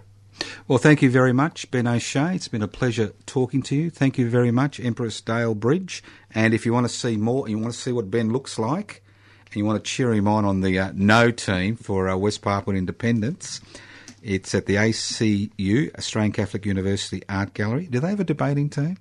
Well, 0.68 0.80
thank 0.80 1.02
you 1.02 1.12
very 1.12 1.34
much, 1.34 1.70
Ben 1.70 1.88
O'Shea. 1.88 2.36
It's 2.36 2.48
been 2.48 2.64
a 2.64 2.68
pleasure 2.68 3.14
talking 3.26 3.62
to 3.64 3.76
you. 3.76 3.90
Thank 3.90 4.18
you 4.18 4.30
very 4.30 4.50
much, 4.52 4.80
Empress 4.80 5.22
Dale 5.22 5.54
Bridge. 5.54 6.04
And 6.34 6.54
if 6.54 6.66
you 6.66 6.74
want 6.74 6.88
to 6.88 6.94
see 6.94 7.18
more, 7.18 7.48
you 7.48 7.58
want 7.58 7.74
to 7.74 7.80
see 7.80 7.92
what 7.92 8.10
Ben 8.10 8.32
looks 8.32 8.58
like, 8.58 9.04
and 9.46 9.56
you 9.56 9.66
want 9.66 9.84
to 9.84 9.90
cheer 9.90 10.14
him 10.14 10.28
on 10.28 10.46
on 10.46 10.62
the 10.62 10.80
uh, 10.80 10.92
no 10.94 11.32
team 11.32 11.76
for 11.76 12.10
uh, 12.10 12.16
West 12.16 12.42
Papua 12.42 12.76
Independence, 12.76 13.62
it's 14.22 14.54
at 14.54 14.68
the 14.68 14.76
ACU, 14.76 15.96
Australian 15.98 16.32
Catholic 16.32 16.66
University 16.66 17.24
Art 17.28 17.54
Gallery. 17.54 17.88
Do 17.88 18.00
they 18.00 18.10
have 18.10 18.20
a 18.20 18.24
debating 18.24 18.70
team? 18.70 18.98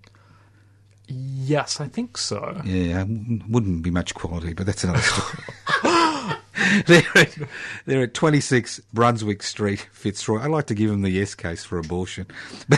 Yes, 1.06 1.80
I 1.80 1.88
think 1.88 2.16
so. 2.16 2.60
Yeah, 2.64 3.04
wouldn't 3.48 3.82
be 3.82 3.90
much 3.90 4.14
quality, 4.14 4.54
but 4.54 4.66
that's 4.66 4.84
another 4.84 5.00
story. 5.00 5.44
they're, 6.86 7.02
at, 7.16 7.36
they're 7.84 8.02
at 8.04 8.14
26 8.14 8.80
Brunswick 8.94 9.42
Street, 9.42 9.88
Fitzroy. 9.92 10.40
I 10.40 10.46
like 10.46 10.66
to 10.66 10.74
give 10.74 10.90
them 10.90 11.02
the 11.02 11.10
yes 11.10 11.34
case 11.34 11.64
for 11.64 11.78
abortion. 11.78 12.26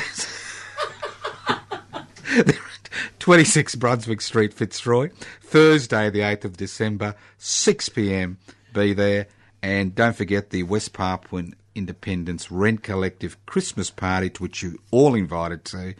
they're 3.02 3.08
at 3.08 3.20
26 3.20 3.74
Brunswick 3.76 4.20
Street, 4.20 4.52
Fitzroy. 4.54 5.10
Thursday, 5.42 6.10
the 6.10 6.20
8th 6.20 6.44
of 6.44 6.56
December, 6.56 7.14
6 7.38 7.88
p.m. 7.90 8.38
Be 8.72 8.92
there. 8.92 9.26
And 9.62 9.94
don't 9.94 10.16
forget 10.16 10.50
the 10.50 10.64
West 10.64 10.92
Papuan 10.92 11.54
Independence 11.74 12.50
Rent 12.50 12.82
Collective 12.82 13.44
Christmas 13.46 13.90
party, 13.90 14.30
to 14.30 14.42
which 14.42 14.62
you 14.62 14.78
all 14.90 15.14
invited 15.14 15.64
to 15.66 15.94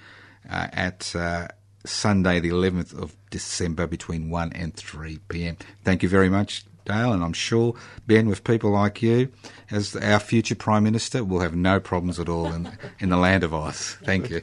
uh, 0.51 0.69
at. 0.73 1.15
Uh, 1.15 1.49
Sunday, 1.85 2.39
the 2.39 2.51
11th 2.51 2.97
of 2.97 3.17
December, 3.31 3.89
between 3.89 4.31
1 4.31 4.53
and 4.53 4.73
3 4.73 5.19
pm. 5.27 5.57
Thank 5.83 6.05
you 6.05 6.09
very 6.09 6.29
much, 6.29 6.65
Dale, 6.85 7.13
and 7.13 7.25
I'm 7.25 7.33
sure, 7.33 7.75
Ben, 8.07 8.29
with 8.29 8.45
people 8.45 8.71
like 8.71 9.03
you, 9.03 9.33
as 9.69 9.97
our 9.97 10.21
future 10.21 10.55
Prime 10.55 10.85
Minister, 10.85 11.25
we'll 11.25 11.41
have 11.41 11.57
no 11.57 11.81
problems 11.81 12.21
at 12.21 12.29
all 12.29 12.53
in, 12.53 12.71
in 13.01 13.09
the 13.09 13.17
land 13.17 13.43
of 13.43 13.53
Oz. 13.53 13.97
Thank 14.05 14.31
you. 14.31 14.43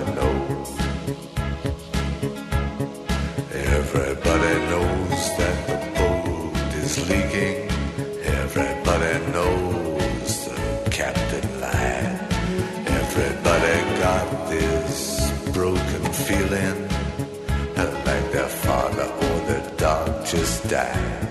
just 20.31 20.69
died. 20.69 21.27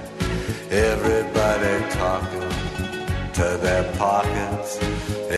Everybody 0.71 1.91
talking 1.91 3.33
to 3.33 3.59
their 3.63 3.91
pockets. 3.97 5.21